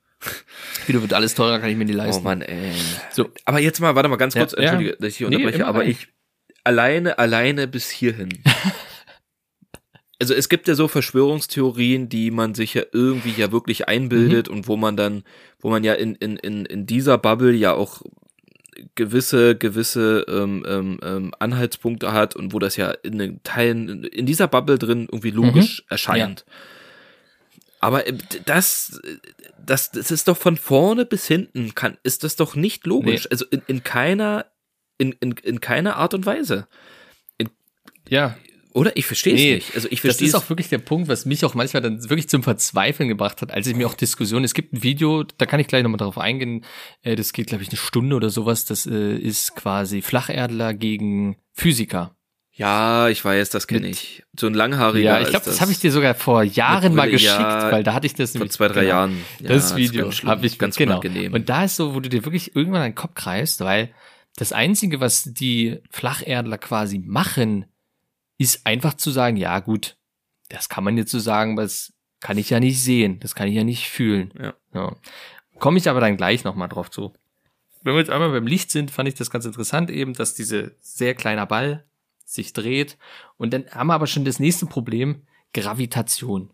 Wieder 0.87 1.01
wird 1.01 1.13
alles 1.13 1.35
teurer, 1.35 1.59
kann 1.59 1.69
ich 1.69 1.77
mir 1.77 1.85
nicht 1.85 1.95
Oh 1.95 1.99
leisten. 1.99 2.23
Mann, 2.23 2.41
ey. 2.41 2.71
So. 3.11 3.29
Aber 3.45 3.59
jetzt 3.59 3.79
mal, 3.79 3.95
warte 3.95 4.09
mal 4.09 4.15
ganz 4.17 4.33
Ja, 4.33 4.41
kurz, 4.41 4.53
ja. 4.53 4.59
entschuldige, 4.59 4.97
dass 4.97 5.09
ich 5.09 5.17
hier 5.17 5.29
Nee, 5.29 5.35
unterbreche, 5.37 5.59
immer 5.59 5.67
aber 5.67 5.79
rein. 5.79 5.89
ich, 5.89 6.07
alleine, 6.63 7.17
alleine 7.19 7.67
bis 7.67 7.89
hierhin. 7.89 8.29
Also 10.17 10.33
es 10.33 10.47
gibt 10.47 10.69
ja 10.69 10.75
so 10.75 10.87
Verschwörungstheorien, 10.87 12.07
die 12.07 12.31
man 12.31 12.55
sich 12.55 12.73
ja 12.73 12.83
irgendwie 12.93 13.33
ja 13.35 13.51
wirklich 13.51 13.81
Mhm. 13.81 13.85
einbildet 13.87 14.47
und 14.47 14.65
wo 14.69 14.77
man 14.77 14.95
dann, 14.95 15.23
wo 15.59 15.69
man 15.69 15.83
ja 15.83 15.93
in, 15.93 16.15
in, 16.15 16.37
in, 16.37 16.65
in 16.65 16.85
dieser 16.85 17.17
Bubble 17.17 17.51
ja 17.51 17.73
auch 17.73 18.01
gewisse, 18.95 19.55
gewisse 19.57 20.25
ähm, 20.29 20.65
ähm, 20.67 20.99
ähm, 21.03 21.33
Anhaltspunkte 21.39 22.13
hat 22.13 22.33
und 22.33 22.53
wo 22.53 22.59
das 22.59 22.77
ja 22.77 22.91
in 22.91 23.17
den 23.19 23.43
Teilen, 23.43 24.05
in 24.05 24.25
dieser 24.25 24.47
Bubble 24.47 24.77
drin 24.79 25.07
irgendwie 25.11 25.31
logisch 25.31 25.83
erscheint. 25.89 26.45
Aber 27.79 28.07
äh, 28.07 28.17
das, 28.45 28.99
das, 29.63 29.91
das 29.91 30.11
ist 30.11 30.27
doch 30.27 30.37
von 30.37 30.57
vorne 30.57 31.05
bis 31.05 31.27
hinten, 31.27 31.75
kann, 31.75 31.97
ist 32.03 32.23
das 32.23 32.35
doch 32.35 32.55
nicht 32.55 32.85
logisch. 32.85 33.23
Nee. 33.25 33.29
Also 33.31 33.45
in, 33.51 33.61
in 33.67 33.83
keiner, 33.83 34.45
in, 34.97 35.11
in, 35.13 35.31
in 35.33 35.59
keiner 35.61 35.97
Art 35.97 36.13
und 36.13 36.25
Weise. 36.25 36.67
Ja, 38.07 38.37
Oder? 38.73 38.95
Ich 38.97 39.05
verstehe 39.05 39.33
es 39.33 39.39
Nee, 39.41 39.55
nicht. 39.55 39.73
Also 39.75 39.87
ich 39.87 39.95
das 39.95 40.01
verstehe 40.01 40.27
ist 40.27 40.33
es. 40.35 40.39
auch 40.39 40.49
wirklich 40.49 40.69
der 40.69 40.77
Punkt, 40.79 41.07
was 41.07 41.25
mich 41.25 41.43
auch 41.45 41.53
manchmal 41.55 41.81
dann 41.81 42.03
wirklich 42.09 42.27
zum 42.29 42.43
Verzweifeln 42.43 43.09
gebracht 43.09 43.41
hat, 43.41 43.51
als 43.51 43.67
ich 43.67 43.75
mir 43.75 43.87
auch 43.87 43.93
Diskussionen, 43.95 44.43
es 44.45 44.53
gibt 44.53 44.73
ein 44.73 44.83
Video, 44.83 45.23
da 45.23 45.45
kann 45.45 45.59
ich 45.59 45.67
gleich 45.67 45.81
nochmal 45.81 45.97
drauf 45.97 46.17
eingehen, 46.17 46.65
äh, 47.01 47.15
das 47.15 47.33
geht 47.33 47.47
glaube 47.47 47.63
ich 47.63 47.69
eine 47.69 47.77
Stunde 47.77 48.15
oder 48.15 48.29
sowas, 48.29 48.65
das 48.65 48.85
äh, 48.85 49.15
ist 49.17 49.55
quasi 49.55 50.01
Flacherdler 50.01 50.73
gegen 50.73 51.37
Physiker. 51.53 52.15
Ja, 52.57 53.09
ich 53.09 53.23
weiß, 53.23 53.49
das 53.49 53.67
kenne 53.67 53.87
ich. 53.89 54.23
So 54.39 54.47
ein 54.47 54.53
langhaariger. 54.53 55.03
Ja, 55.03 55.21
ich 55.21 55.29
glaube, 55.29 55.45
das, 55.45 55.59
habe 55.59 55.73
ich 55.73 55.79
dir 55.79 55.91
sogar 55.91 56.15
vor 56.15 56.41
Jahren 56.41 56.95
mal 56.95 57.09
geschickt, 57.09 57.33
ja, 57.33 57.69
weil 57.69 57.83
da 57.83 57.93
hatte 57.93 58.07
ich 58.07 58.13
das 58.13 58.33
nämlich- 58.33 58.53
zwei, 58.53 58.69
drei 58.69 58.81
genau. 58.81 58.93
Jahren. 58.93 59.25
Ja, 59.41 59.49
das 59.49 59.75
Video 59.75 60.09
habe 60.09 60.45
ich 60.45 60.57
ganz 60.57 60.77
genau. 60.77 60.99
unangenehm. 60.99 61.33
Und 61.33 61.49
da 61.49 61.65
ist 61.65 61.75
so, 61.75 61.93
wo 61.93 61.99
du 61.99 62.07
dir 62.07 62.23
wirklich 62.23 62.55
irgendwann 62.55 62.81
an 62.81 62.91
den 62.91 62.95
Kopf 62.95 63.13
kreist, 63.15 63.59
weil 63.59 63.93
das 64.37 64.53
einzige, 64.53 65.01
was 65.01 65.23
die 65.23 65.81
Flacherdler 65.91 66.57
quasi 66.57 66.99
machen, 66.99 67.65
ist 68.37 68.65
einfach 68.65 68.93
zu 68.93 69.11
sagen, 69.11 69.35
ja 69.35 69.59
gut, 69.59 69.97
das 70.47 70.69
kann 70.69 70.85
man 70.85 70.97
jetzt 70.97 71.11
so 71.11 71.19
sagen, 71.19 71.57
was 71.57 71.91
kann 72.21 72.37
ich 72.37 72.49
ja 72.49 72.61
nicht 72.61 72.81
sehen, 72.81 73.19
das 73.19 73.35
kann 73.35 73.49
ich 73.49 73.55
ja 73.55 73.65
nicht 73.65 73.89
fühlen. 73.89 74.33
Ja. 74.39 74.53
Ja. 74.73 74.95
Komme 75.59 75.77
ich 75.77 75.89
aber 75.89 75.99
dann 75.99 76.15
gleich 76.15 76.45
nochmal 76.45 76.69
drauf 76.69 76.89
zu. 76.89 77.13
Wenn 77.83 77.93
wir 77.93 77.99
jetzt 77.99 78.09
einmal 78.09 78.31
beim 78.31 78.47
Licht 78.47 78.71
sind, 78.71 78.91
fand 78.91 79.09
ich 79.09 79.15
das 79.15 79.29
ganz 79.29 79.45
interessant 79.45 79.89
eben, 79.91 80.13
dass 80.13 80.33
diese 80.33 80.75
sehr 80.79 81.15
kleiner 81.15 81.45
Ball 81.45 81.85
sich 82.25 82.53
dreht. 82.53 82.97
Und 83.37 83.53
dann 83.53 83.69
haben 83.71 83.87
wir 83.87 83.93
aber 83.93 84.07
schon 84.07 84.25
das 84.25 84.39
nächste 84.39 84.65
Problem, 84.65 85.25
Gravitation. 85.53 86.51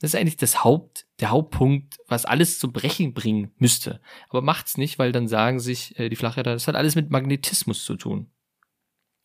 Das 0.00 0.10
ist 0.12 0.20
eigentlich 0.20 0.36
das 0.36 0.64
Haupt, 0.64 1.06
der 1.20 1.30
Hauptpunkt, 1.30 1.98
was 2.06 2.26
alles 2.26 2.58
zu 2.58 2.70
brechen 2.70 3.14
bringen 3.14 3.52
müsste. 3.58 4.00
Aber 4.28 4.42
macht's 4.42 4.76
nicht, 4.76 4.98
weil 4.98 5.12
dann 5.12 5.28
sagen 5.28 5.58
sich 5.58 5.98
äh, 5.98 6.08
die 6.08 6.16
Flacherdler, 6.16 6.52
das 6.52 6.68
hat 6.68 6.74
alles 6.74 6.96
mit 6.96 7.10
Magnetismus 7.10 7.84
zu 7.84 7.96
tun. 7.96 8.30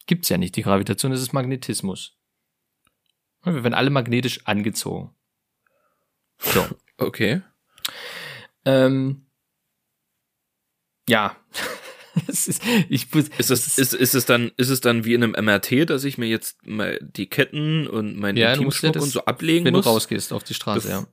Gibt's 0.05 0.29
ja 0.29 0.38
nicht, 0.38 0.55
die 0.55 0.62
Gravitation, 0.62 1.12
das 1.12 1.21
ist 1.21 1.34
Magnetismus. 1.34 2.17
Und 3.41 3.55
Wir 3.55 3.63
werden 3.63 3.73
alle 3.73 3.89
magnetisch 3.89 4.45
angezogen. 4.45 5.15
So. 6.38 6.65
Okay. 6.97 7.41
Ähm, 8.63 9.25
ja. 11.10 11.36
es 12.28 12.47
ist, 12.47 12.62
ich, 12.89 13.13
muss- 13.13 13.30
Ist 13.38 13.52
es, 13.52 13.78
ist, 13.78 13.93
ist 13.93 14.13
es 14.15 14.26
dann, 14.26 14.52
ist 14.58 14.69
es 14.69 14.82
dann 14.82 15.06
wie 15.06 15.13
in 15.13 15.24
einem 15.24 15.45
MRT, 15.45 15.89
dass 15.89 16.04
ich 16.04 16.17
mir 16.17 16.28
jetzt 16.28 16.65
mal 16.67 17.00
die 17.02 17.28
Ketten 17.28 17.88
und 17.88 18.17
meinen 18.17 18.38
Ja, 18.38 18.54
ja 18.56 18.62
das- 18.63 18.84
und 18.84 19.10
so 19.10 19.24
ablegen 19.26 19.65
wenn 19.65 19.74
muss? 19.74 19.86
du 19.86 19.91
rausgehst 19.91 20.34
auf 20.34 20.43
die 20.43 20.54
Straße, 20.54 20.88
Bef- 20.88 20.91
ja. 20.91 21.08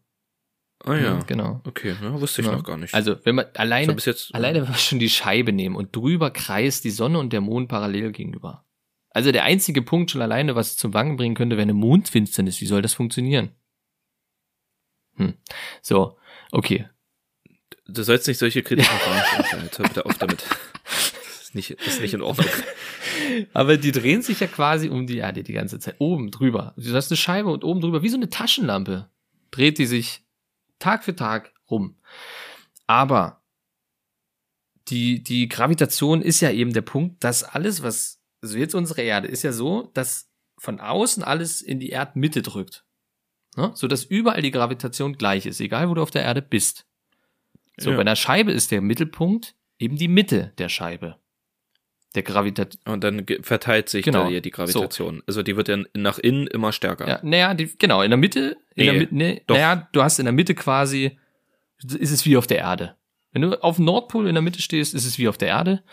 Ah 0.84 0.96
ja. 0.96 1.14
Mhm, 1.16 1.26
Genau. 1.26 1.60
Okay, 1.66 1.94
ja, 2.00 2.20
wusste 2.20 2.40
ich 2.42 2.46
Ja. 2.46 2.54
noch 2.54 2.64
gar 2.64 2.76
nicht. 2.76 2.94
Also, 2.94 3.16
wenn 3.24 3.34
man 3.34 3.46
alleine, 3.54 3.94
bis 3.94 4.04
jetzt, 4.04 4.34
alleine 4.34 4.62
wenn 4.62 4.68
wir 4.68 4.74
schon 4.76 4.98
die 5.00 5.10
Scheibe 5.10 5.52
nehmen 5.52 5.74
und 5.76 5.94
drüber 5.94 6.30
kreist 6.30 6.84
die 6.84 6.90
Sonne 6.90 7.18
und 7.18 7.32
der 7.32 7.40
Mond 7.40 7.68
parallel 7.68 8.12
gegenüber. 8.12 8.64
Also 9.10 9.32
der 9.32 9.42
einzige 9.44 9.82
Punkt 9.82 10.10
schon 10.12 10.22
alleine, 10.22 10.54
was 10.54 10.76
zum 10.76 10.94
Wangen 10.94 11.16
bringen 11.16 11.34
könnte, 11.34 11.56
wäre 11.56 11.62
eine 11.64 11.74
Mondfinsternis. 11.74 12.60
Wie 12.60 12.66
soll 12.66 12.82
das 12.82 12.94
funktionieren? 12.94 13.50
Hm. 15.16 15.34
So, 15.82 16.16
okay. 16.52 16.88
Du 17.88 18.02
sollst 18.02 18.28
nicht 18.28 18.38
solche 18.38 18.62
kritischen 18.62 18.98
Fragen 18.98 19.46
stellen. 19.46 19.70
Hör 19.76 19.88
bitte 19.88 20.06
auf 20.06 20.18
damit. 20.18 20.44
Das 20.84 21.42
ist 21.42 21.54
nicht, 21.54 21.70
ist 21.70 22.00
nicht 22.00 22.14
in 22.14 22.22
Ordnung. 22.22 22.46
Aber 23.54 23.78
die 23.78 23.92
drehen 23.92 24.22
sich 24.22 24.40
ja 24.40 24.46
quasi 24.46 24.88
um 24.88 25.06
die 25.06 25.18
Erde 25.18 25.42
die 25.42 25.54
ganze 25.54 25.78
Zeit. 25.78 25.96
Oben 25.98 26.30
drüber. 26.30 26.74
Du 26.76 26.94
hast 26.94 27.10
eine 27.10 27.16
Scheibe 27.16 27.48
und 27.48 27.64
oben 27.64 27.80
drüber, 27.80 28.02
wie 28.02 28.10
so 28.10 28.16
eine 28.16 28.28
Taschenlampe, 28.28 29.08
dreht 29.50 29.78
die 29.78 29.86
sich 29.86 30.22
Tag 30.78 31.04
für 31.04 31.16
Tag 31.16 31.52
rum. 31.70 31.96
Aber 32.86 33.42
die, 34.88 35.22
die 35.22 35.48
Gravitation 35.48 36.22
ist 36.22 36.40
ja 36.40 36.50
eben 36.50 36.72
der 36.72 36.82
Punkt, 36.82 37.24
dass 37.24 37.42
alles, 37.42 37.82
was 37.82 38.20
also 38.42 38.56
jetzt 38.58 38.74
unsere 38.74 39.02
Erde 39.02 39.28
ist 39.28 39.42
ja 39.42 39.52
so, 39.52 39.90
dass 39.94 40.30
von 40.58 40.80
außen 40.80 41.22
alles 41.22 41.60
in 41.60 41.80
die 41.80 41.90
Erdmitte 41.90 42.42
drückt. 42.42 42.84
Ne? 43.56 43.72
So 43.74 43.88
dass 43.88 44.04
überall 44.04 44.42
die 44.42 44.50
Gravitation 44.50 45.14
gleich 45.14 45.46
ist, 45.46 45.60
egal 45.60 45.88
wo 45.88 45.94
du 45.94 46.02
auf 46.02 46.10
der 46.10 46.22
Erde 46.22 46.42
bist. 46.42 46.86
So, 47.78 47.90
Ja. 47.90 47.96
bei 47.96 48.02
einer 48.02 48.16
Scheibe 48.16 48.52
ist 48.52 48.70
der 48.70 48.80
Mittelpunkt 48.80 49.54
eben 49.78 49.96
die 49.96 50.08
Mitte 50.08 50.52
der 50.58 50.68
Scheibe. 50.68 51.16
Der 52.14 52.22
Gravitation. 52.22 52.80
Und 52.94 53.04
dann 53.04 53.24
verteilt 53.42 53.88
sich 53.88 54.04
Genau. 54.04 54.24
da 54.24 54.28
hier 54.28 54.40
die 54.40 54.50
Gravitation. 54.50 55.22
Also 55.26 55.42
die 55.42 55.56
wird 55.56 55.68
dann 55.68 55.86
nach 55.94 56.18
innen 56.18 56.46
immer 56.46 56.72
stärker. 56.72 57.06
Ja, 57.06 57.20
naja, 57.22 57.54
genau, 57.78 58.02
in 58.02 58.10
der 58.10 58.16
Mitte, 58.16 58.56
in 58.74 58.84
der 58.86 58.92
Nee, 58.94 58.98
Mitte, 59.00 59.14
nee, 59.14 59.42
naja, 59.48 59.88
du 59.92 60.02
hast 60.02 60.18
in 60.18 60.24
der 60.24 60.32
Mitte 60.32 60.54
quasi, 60.54 61.18
ist 61.84 62.10
es 62.10 62.24
wie 62.24 62.36
auf 62.36 62.46
der 62.46 62.58
Erde. 62.58 62.96
Wenn 63.32 63.42
du 63.42 63.62
auf 63.62 63.76
dem 63.76 63.84
Nordpol 63.84 64.26
in 64.26 64.34
der 64.34 64.42
Mitte 64.42 64.62
stehst, 64.62 64.94
ist 64.94 65.04
es 65.04 65.18
wie 65.18 65.28
auf 65.28 65.36
der 65.36 65.48
Erde, 65.48 65.84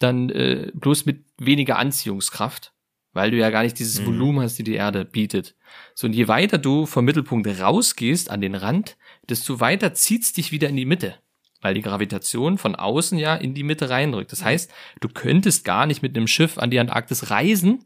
dann 0.00 0.30
äh, 0.30 0.70
bloß 0.74 1.04
mit 1.04 1.24
weniger 1.36 1.76
Anziehungskraft, 1.78 2.72
weil 3.12 3.30
du 3.30 3.36
ja 3.36 3.50
gar 3.50 3.62
nicht 3.62 3.78
dieses 3.78 4.00
Mhm. 4.00 4.06
Volumen 4.06 4.40
hast, 4.44 4.58
die 4.58 4.64
die 4.64 4.74
Erde 4.74 5.04
bietet. 5.04 5.54
So, 5.94 6.06
und 6.06 6.14
je 6.14 6.28
weiter 6.28 6.56
du 6.56 6.86
vom 6.86 7.04
Mittelpunkt 7.04 7.46
rausgehst 7.46 8.30
an 8.30 8.40
den 8.40 8.54
Rand, 8.54 8.96
desto 9.28 9.60
weiter 9.60 9.92
zieht's 9.92 10.32
dich 10.32 10.50
wieder 10.50 10.70
in 10.70 10.76
die 10.76 10.86
Mitte, 10.86 11.16
weil 11.60 11.74
die 11.74 11.82
Gravitation 11.82 12.58
von 12.58 12.74
außen 12.74 13.18
ja 13.18 13.34
in 13.34 13.54
die 13.54 13.64
Mitte 13.64 13.90
reindrückt. 13.90 14.32
Das 14.32 14.44
heißt, 14.44 14.70
du 15.00 15.08
könntest 15.08 15.64
gar 15.64 15.86
nicht 15.86 16.02
mit 16.02 16.16
einem 16.16 16.26
Schiff 16.26 16.58
an 16.58 16.70
die 16.70 16.78
Antarktis 16.78 17.30
reisen, 17.30 17.84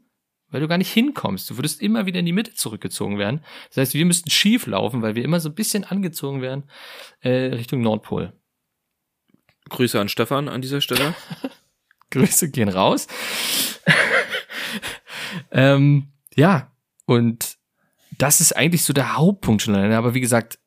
weil 0.49 0.61
du 0.61 0.67
gar 0.67 0.77
nicht 0.77 0.93
hinkommst. 0.93 1.49
Du 1.49 1.57
würdest 1.57 1.81
immer 1.81 2.05
wieder 2.05 2.19
in 2.19 2.25
die 2.25 2.33
Mitte 2.33 2.53
zurückgezogen 2.53 3.17
werden. 3.17 3.43
Das 3.69 3.77
heißt, 3.77 3.93
wir 3.95 4.05
müssten 4.05 4.29
schief 4.29 4.67
laufen, 4.67 5.01
weil 5.01 5.15
wir 5.15 5.23
immer 5.23 5.39
so 5.39 5.49
ein 5.49 5.55
bisschen 5.55 5.83
angezogen 5.83 6.41
werden 6.41 6.65
äh, 7.21 7.29
Richtung 7.29 7.81
Nordpol. 7.81 8.33
Grüße 9.69 9.99
an 9.99 10.09
Stefan 10.09 10.49
an 10.49 10.61
dieser 10.61 10.81
Stelle. 10.81 11.15
Grüße 12.11 12.51
gehen 12.51 12.69
raus. 12.69 13.07
ähm, 15.51 16.11
ja, 16.35 16.71
und 17.05 17.57
das 18.19 18.39
ist 18.39 18.55
eigentlich 18.55 18.83
so 18.83 18.93
der 18.93 19.17
Hauptpunkt 19.17 19.63
schon. 19.63 19.75
Aber 19.75 20.13
wie 20.13 20.21
gesagt, 20.21 20.59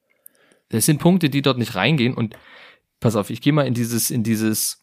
das 0.71 0.87
sind 0.87 0.99
Punkte, 0.99 1.31
die 1.31 1.42
dort 1.42 1.59
nicht 1.59 1.77
reingehen. 1.77 2.14
Und 2.14 2.37
pass 3.00 3.16
auf, 3.16 3.30
ich 3.30 3.40
gehe 3.40 3.52
mal 3.52 3.66
in 3.66 3.74
dieses, 3.74 4.11
in 4.11 4.22
dieses, 4.22 4.82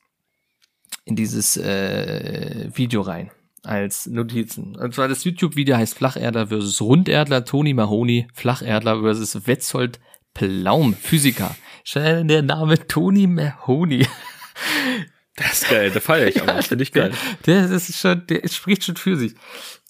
in 1.06 1.15
dieses 1.15 1.58
äh, 1.58 2.69
Video 2.73 3.02
rein 3.02 3.32
als 3.63 4.08
Notizen. 4.08 4.76
Und 4.76 4.93
zwar 4.93 5.08
das 5.08 5.23
YouTube-Video 5.23 5.78
heißt 5.78 5.95
Flacherdler 5.95 6.47
versus 6.47 6.82
Runderdler, 6.82 7.45
Toni 7.45 7.73
Mahoni, 7.73 8.28
Flacherdler 8.34 9.02
versus 9.02 9.47
Wetzold 9.47 9.99
Plaum, 10.34 10.93
Physiker. 10.95 11.56
Schon 11.84 12.28
der 12.28 12.41
Name 12.41 12.88
Toni 12.88 13.28
Mahoni. 13.28 14.06
Das 15.36 15.63
ist 15.63 15.69
geil, 15.69 15.91
da 15.91 15.99
feiere 15.99 16.28
ich 16.28 16.41
aber. 16.47 16.62
Finde 16.62 16.84
ich 16.84 16.91
geil. 16.91 17.12
Der, 17.45 17.67
das 17.67 17.89
ist 17.89 17.99
schon, 17.99 18.26
der 18.28 18.47
spricht 18.49 18.84
schon 18.84 18.97
für 18.97 19.15
sich. 19.15 19.34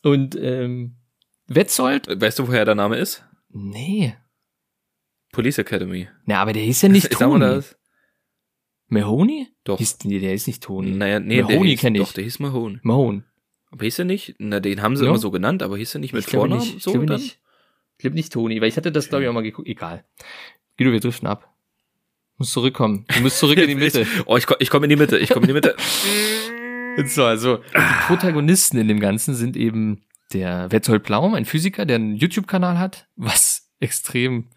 Und 0.03 0.35
ähm, 0.35 0.97
Wetzold? 1.47 2.07
Weißt 2.21 2.39
du, 2.39 2.47
woher 2.47 2.65
der 2.65 2.75
Name 2.75 2.97
ist? 2.97 3.25
Nee. 3.49 4.15
Police 5.31 5.57
Academy. 5.57 6.07
Na, 6.25 6.41
aber 6.41 6.53
der 6.53 6.63
hieß 6.63 6.83
ja 6.83 6.89
nicht 6.89 7.05
Ich 7.11 7.17
sag 7.17 7.29
mal. 7.29 7.63
Mahoney? 8.93 9.47
Doch. 9.63 9.77
Hieß, 9.77 9.97
nee, 10.05 10.19
der 10.19 10.33
ist 10.33 10.47
nicht 10.47 10.63
Toni. 10.63 10.91
Naja, 10.91 11.19
nee, 11.19 11.35
der 11.37 11.45
Mahoney 11.45 11.71
hieß, 11.71 11.79
kenn 11.81 11.95
ich. 11.95 12.01
Doch, 12.01 12.13
der 12.13 12.23
hieß 12.23 12.39
Mahone. 12.39 12.79
Mahone. 12.83 13.23
Aber 13.71 13.83
hieß 13.85 13.99
er 13.99 14.05
nicht? 14.05 14.35
Na, 14.39 14.59
den 14.59 14.81
haben 14.81 14.95
sie 14.95 15.03
Ja. 15.03 15.09
immer 15.09 15.19
so 15.19 15.31
genannt, 15.31 15.63
aber 15.63 15.77
hieß 15.77 15.95
er 15.95 15.99
nicht 15.99 16.13
mit 16.13 16.21
ich 16.21 16.27
glaube 16.27 16.47
Vornamen 16.49 16.61
nicht. 16.61 16.77
Ich 16.77 16.83
so 16.83 16.91
glaube 16.91 17.05
dann? 17.07 17.19
nicht. 17.21 17.39
Ich 17.97 18.01
glaube 18.03 18.15
nicht 18.15 18.31
Toni, 18.33 18.61
weil 18.61 18.67
ich 18.69 18.77
hatte 18.77 18.91
das, 18.91 19.09
glaube 19.09 19.23
ich, 19.23 19.29
auch 19.29 19.33
mal 19.33 19.41
geguckt. 19.43 19.67
Egal. 19.67 20.03
Guido, 20.77 20.91
wir 20.91 20.99
driften 20.99 21.27
ab. 21.27 21.43
Du 22.37 22.43
musst 22.43 22.53
zurückkommen. 22.53 23.05
Du 23.15 23.21
musst 23.21 23.37
zurück 23.39 23.57
in 23.57 23.67
die 23.67 23.75
Mitte. 23.83 24.05
Oh, 24.25 24.37
ich, 24.37 24.45
ich 24.59 24.69
komme 24.69 24.85
in 24.85 24.89
die 24.89 24.95
Mitte, 24.95 25.17
ich 25.19 25.29
komme 25.29 25.43
in 25.45 25.47
die 25.49 25.53
Mitte. 25.53 25.75
So, 27.05 27.25
also 27.25 27.57
die 27.57 28.05
Protagonisten 28.05 28.77
in 28.77 28.87
dem 28.87 28.99
Ganzen 28.99 29.33
sind 29.33 29.57
eben 29.57 30.03
der 30.31 30.71
Wetzold 30.71 31.01
Plaum, 31.01 31.33
ein 31.33 31.45
Physiker, 31.45 31.87
der 31.87 31.95
einen 31.95 32.15
YouTube-Kanal 32.15 32.77
hat, 32.77 33.07
was 33.15 33.71
extrem 33.79 34.49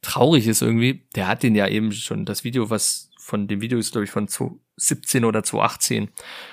traurig 0.00 0.48
ist 0.48 0.60
irgendwie. 0.62 1.06
Der 1.14 1.28
hat 1.28 1.44
den 1.44 1.54
ja 1.54 1.68
eben 1.68 1.92
schon, 1.92 2.24
das 2.24 2.42
Video, 2.42 2.68
was 2.68 3.10
von 3.22 3.46
dem 3.48 3.60
Video 3.60 3.78
ist, 3.78 3.92
glaube 3.92 4.04
ich, 4.04 4.10
von 4.10 4.26
2017 4.28 5.24
oder 5.24 5.42
2018. 5.42 6.10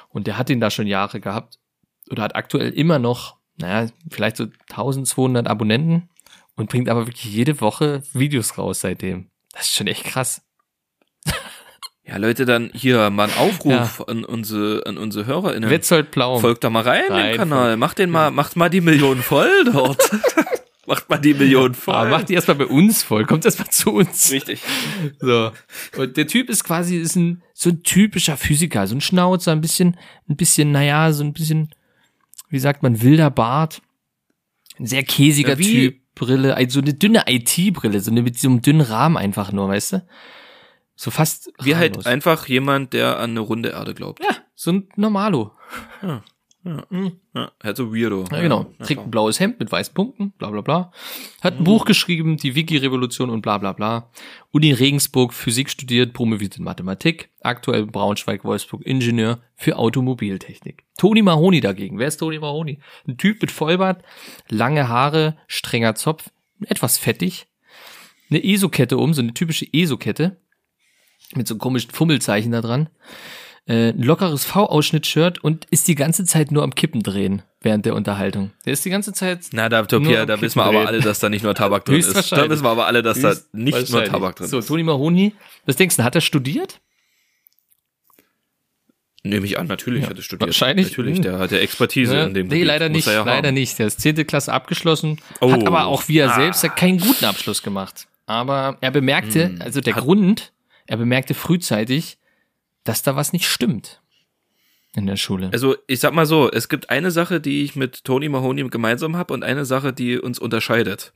Und 0.10 0.28
der 0.28 0.38
hat 0.38 0.50
den 0.50 0.60
da 0.60 0.70
schon 0.70 0.88
Jahre 0.88 1.20
gehabt 1.20 1.58
oder 2.12 2.24
hat 2.24 2.36
aktuell 2.36 2.72
immer 2.72 3.00
noch, 3.00 3.38
naja, 3.58 3.90
vielleicht 4.10 4.38
so 4.38 4.46
1200 4.70 5.48
Abonnenten 5.48 6.10
und 6.56 6.70
bringt 6.70 6.90
aber 6.90 7.08
wirklich 7.08 7.26
jede 7.34 7.60
Woche 7.62 8.04
Videos 8.14 8.58
raus 8.58 8.82
seitdem. 8.82 9.30
Das 9.52 9.64
ist 9.64 9.76
schon 9.76 9.88
echt 9.88 10.04
krass. 10.06 10.42
Ja, 12.04 12.18
Leute, 12.18 12.46
dann 12.46 12.72
hier 12.74 13.10
mal 13.12 13.30
ein 13.30 13.38
Aufruf 13.38 14.00
Ja. 14.00 14.06
an 14.08 14.26
unsere, 14.26 14.84
an 14.88 14.98
unsere 14.98 15.28
HörerInnen. 15.28 15.70
Wetzold 15.70 16.10
Plaum. 16.10 16.42
Folgt 16.42 16.64
da 16.64 16.70
mal 16.72 16.82
rein, 16.82 17.04
in 17.08 17.14
Rein, 17.14 17.28
den 17.34 17.38
Kanal. 17.38 17.78
Macht 17.78 18.00
den 18.00 18.10
mal, 18.10 18.32
macht 18.32 18.56
mal 18.56 18.70
die 18.70 18.82
Million 18.82 19.22
voll 19.22 19.64
dort. 19.72 20.10
macht 20.90 21.10
mal 21.10 21.18
die 21.18 21.34
Million 21.34 21.74
voll. 21.74 21.94
Aber 21.94 22.10
macht 22.10 22.30
die 22.30 22.34
erstmal 22.34 22.58
bei 22.58 22.66
uns 22.66 23.04
voll. 23.04 23.26
Kommt 23.26 23.46
erstmal 23.46 23.70
zu 23.70 23.94
uns. 23.94 24.32
Richtig. 24.32 24.62
So. 25.20 25.52
Und 25.98 26.18
der 26.18 26.28
Typ 26.28 26.50
ist 26.50 26.64
quasi 26.64 26.98
ist 26.98 27.16
ein 27.16 27.42
so 27.54 27.70
ein 27.70 27.84
typischer 27.84 28.38
Physiker, 28.38 28.88
so 28.88 28.96
ein 28.96 29.02
Schnauzer, 29.02 29.52
ein 29.52 29.62
bisschen, 29.62 29.98
ein 30.28 30.36
bisschen, 30.36 30.72
naja, 30.72 31.12
so 31.12 31.24
ein 31.24 31.34
bisschen, 31.34 31.70
wie 32.50 32.60
sagt 32.60 32.84
man, 32.84 33.02
wilder 33.02 33.30
Bart, 33.30 33.82
ein 34.80 34.86
sehr 34.86 35.04
käsiger 35.04 35.60
Ja, 35.60 35.90
Typ, 35.90 36.00
Brille, 36.16 36.56
also 36.56 36.80
so 36.80 36.82
eine 36.82 36.94
dünne 36.94 37.24
IT-Brille, 37.28 38.00
so 38.00 38.12
eine 38.12 38.22
mit 38.22 38.40
so 38.40 38.48
einem 38.48 38.62
dünnen 38.62 38.82
Rahmen 38.82 39.18
einfach 39.18 39.52
nur, 39.52 39.68
weißt 39.68 39.94
du? 39.94 40.08
So 40.96 41.12
fast 41.12 41.52
Wie 41.62 41.76
halt 41.76 42.06
einfach 42.06 42.48
jemand, 42.48 42.94
der 42.94 43.20
an 43.20 43.32
eine 43.32 43.40
runde 43.42 43.70
Erde 43.70 43.94
glaubt. 43.94 44.22
ja, 44.24 44.36
so 44.56 44.72
ein 44.72 44.90
Normalo. 44.96 45.52
Ja, 46.02 46.24
Mhm. 46.64 47.14
ja 47.34 47.52
halt 47.64 47.78
so 47.78 47.96
weirdo. 47.96 48.26
Ja, 48.32 48.42
genau. 48.42 48.66
Trägt 48.84 49.02
ein 49.02 49.12
blaues 49.12 49.40
Hemd 49.40 49.60
mit 49.60 49.72
weißen 49.72 49.94
Punkten, 49.94 50.32
bla 50.32 50.50
bla 50.50 50.62
bla. 50.62 50.92
Hat 51.42 51.58
ein 51.58 51.64
Buch 51.64 51.86
geschrieben, 51.86 52.36
die 52.36 52.54
Wiki-Revolution 52.54 53.30
und 53.30 53.42
bla 53.42 53.58
bla 53.58 53.72
bla. 53.72 54.12
Uni 54.52 54.74
Regensburg 54.74 55.34
Physik 55.34 55.70
studiert, 55.70 56.14
promoviert 56.14 56.58
in 56.58 56.66
Mathematik. 56.66 57.30
Aktuell 57.42 57.86
Braunschweig-Wolfsburg 57.86 58.86
Ingenieur 58.86 59.40
für 59.56 59.78
Automobiltechnik. 59.78 60.84
Toni 60.98 61.22
Mahoni 61.22 61.62
dagegen. 61.62 61.98
Wer 61.98 62.08
ist 62.08 62.18
Toni 62.18 62.40
Mahoni? 62.40 62.80
Ein 63.08 63.18
Typ 63.18 63.42
mit 63.42 63.52
Vollbart, 63.52 64.04
lange 64.50 64.90
Haare, 64.90 65.38
strenger 65.48 65.96
Zopf, 65.96 66.30
etwas 66.66 66.98
fettig. 66.98 67.48
Eine 68.30 68.44
ESO-Kette 68.44 68.98
um, 68.98 69.14
so 69.14 69.22
eine 69.22 69.34
typische 69.34 69.66
ESO-Kette. 69.72 70.38
Mit 71.36 71.48
so 71.48 71.54
einem 71.54 71.60
komischen 71.60 71.92
Fummelzeichen 71.92 72.52
da 72.52 72.62
dran 72.62 72.90
äh, 73.70 73.90
ein 73.90 74.02
lockeres 74.02 74.44
V-Ausschnitt-Shirt 74.46 75.40
und 75.44 75.66
ist 75.70 75.88
die 75.88 75.96
ganze 75.96 76.26
Zeit 76.26 76.52
nur 76.52 76.64
am 76.64 76.74
Kippen 76.76 77.04
drehen 77.04 77.44
während 77.62 77.86
der 77.86 77.94
Unterhaltung. 77.96 78.52
Der 78.66 78.74
ist 78.74 78.84
die 78.84 78.90
ganze 78.90 79.14
Zeit. 79.14 79.42
Na, 79.52 79.70
da, 79.70 79.80
Nur 79.80 79.88
Topia, 79.88 80.22
am 80.22 80.28
da 80.28 80.34
Kippen 80.34 80.42
wissen 80.46 80.60
wir 80.60 80.66
aber 80.66 80.88
alle, 80.88 81.00
dass 81.02 81.20
da 81.20 81.30
nicht 81.30 81.44
nur 81.44 81.54
Tabak 81.56 81.86
drin 81.86 82.00
ist. 82.00 82.32
Da 82.32 82.50
wissen 82.50 82.64
wir 82.64 82.70
aber 82.70 82.88
alle, 82.88 83.04
dass 83.04 83.20
da 83.22 83.36
nicht 83.54 83.90
nur. 83.92 84.04
Tabak 84.06 84.36
drin 84.38 84.48
So, 84.48 84.60
ist. 84.60 84.68
Toni 84.68 84.84
Mahoni, 84.84 85.34
was 85.66 85.76
denkst 85.76 85.98
du, 85.98 86.04
hat 86.04 86.16
er 86.16 86.22
studiert? 86.22 86.80
Nehme 89.24 89.46
ich 89.46 89.60
an, 89.60 89.68
natürlich 89.68 90.04
Ja, 90.04 90.10
hat 90.10 90.18
er 90.18 90.24
studiert. 90.24 90.48
wahrscheinlich. 90.48 90.88
Natürlich, 90.90 91.18
Hm. 91.18 91.24
der 91.24 91.40
hat 91.40 91.52
ja 91.52 91.58
Expertise 91.58 92.14
Ne? 92.14 92.24
in 92.28 92.34
dem 92.34 92.48
nee, 92.48 92.54
Gebiet. 92.56 92.68
leider 92.68 92.88
nicht, 92.90 93.06
ja 93.06 93.24
leider 93.24 93.50
haben. 93.50 93.54
nicht. 93.54 93.78
Der 93.78 93.88
ist 93.88 94.00
10. 94.00 94.24
Klasse 94.26 94.54
abgeschlossen, 94.54 95.20
Oh. 95.42 95.52
hat 95.52 95.66
aber 95.68 95.88
auch, 95.88 96.08
wie 96.08 96.20
er 96.20 96.32
Ah. 96.32 96.36
selbst 96.36 96.64
keinen 96.78 97.00
guten 97.00 97.26
Abschluss 97.26 97.62
gemacht. 97.62 98.08
Aber 98.26 98.78
er 98.80 98.92
bemerkte, 98.92 99.50
Hm. 99.50 99.62
also 99.62 99.82
der 99.82 99.94
Grund, 99.94 100.54
er 100.88 100.96
bemerkte 100.98 101.34
frühzeitig, 101.34 102.18
dass 102.84 103.02
da 103.04 103.16
was 103.16 103.34
nicht 103.34 103.48
stimmt 103.48 104.02
in 104.96 105.06
der 105.06 105.18
Schule. 105.18 105.50
Also 105.52 105.76
ich 105.88 106.00
sag 106.00 106.14
mal 106.14 106.26
so, 106.26 106.50
es 106.52 106.68
gibt 106.68 106.90
eine 106.90 107.12
Sache, 107.12 107.40
die 107.40 107.64
ich 107.64 107.76
mit 107.76 108.04
Tony 108.04 108.28
Mahoney 108.28 108.68
gemeinsam 108.70 109.16
habe 109.18 109.34
und 109.34 109.44
eine 109.44 109.66
Sache, 109.66 109.94
die 109.94 110.18
uns 110.18 110.40
unterscheidet. 110.40 111.14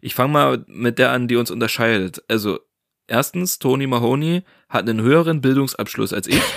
Ich 0.00 0.14
fange 0.14 0.32
mal 0.32 0.64
mit 0.66 0.98
der 0.98 1.12
an, 1.12 1.28
die 1.28 1.36
uns 1.36 1.50
unterscheidet. 1.50 2.22
Also 2.28 2.58
erstens, 3.06 3.58
Tony 3.58 3.86
Mahoney 3.86 4.42
hat 4.68 4.88
einen 4.88 5.00
höheren 5.00 5.40
Bildungsabschluss 5.40 6.12
als 6.12 6.26
ich. 6.26 6.40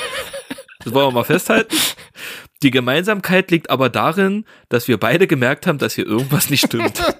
Das 0.83 0.93
wollen 0.93 1.07
wir 1.07 1.13
mal 1.13 1.23
festhalten. 1.23 1.75
Die 2.61 2.69
Gemeinsamkeit 2.69 3.49
liegt 3.49 3.71
aber 3.71 3.89
darin, 3.89 4.45
dass 4.69 4.87
wir 4.87 4.99
beide 4.99 5.25
gemerkt 5.25 5.65
haben, 5.65 5.79
dass 5.79 5.95
hier 5.95 6.05
irgendwas 6.05 6.51
nicht 6.51 6.63
stimmt. 6.63 7.01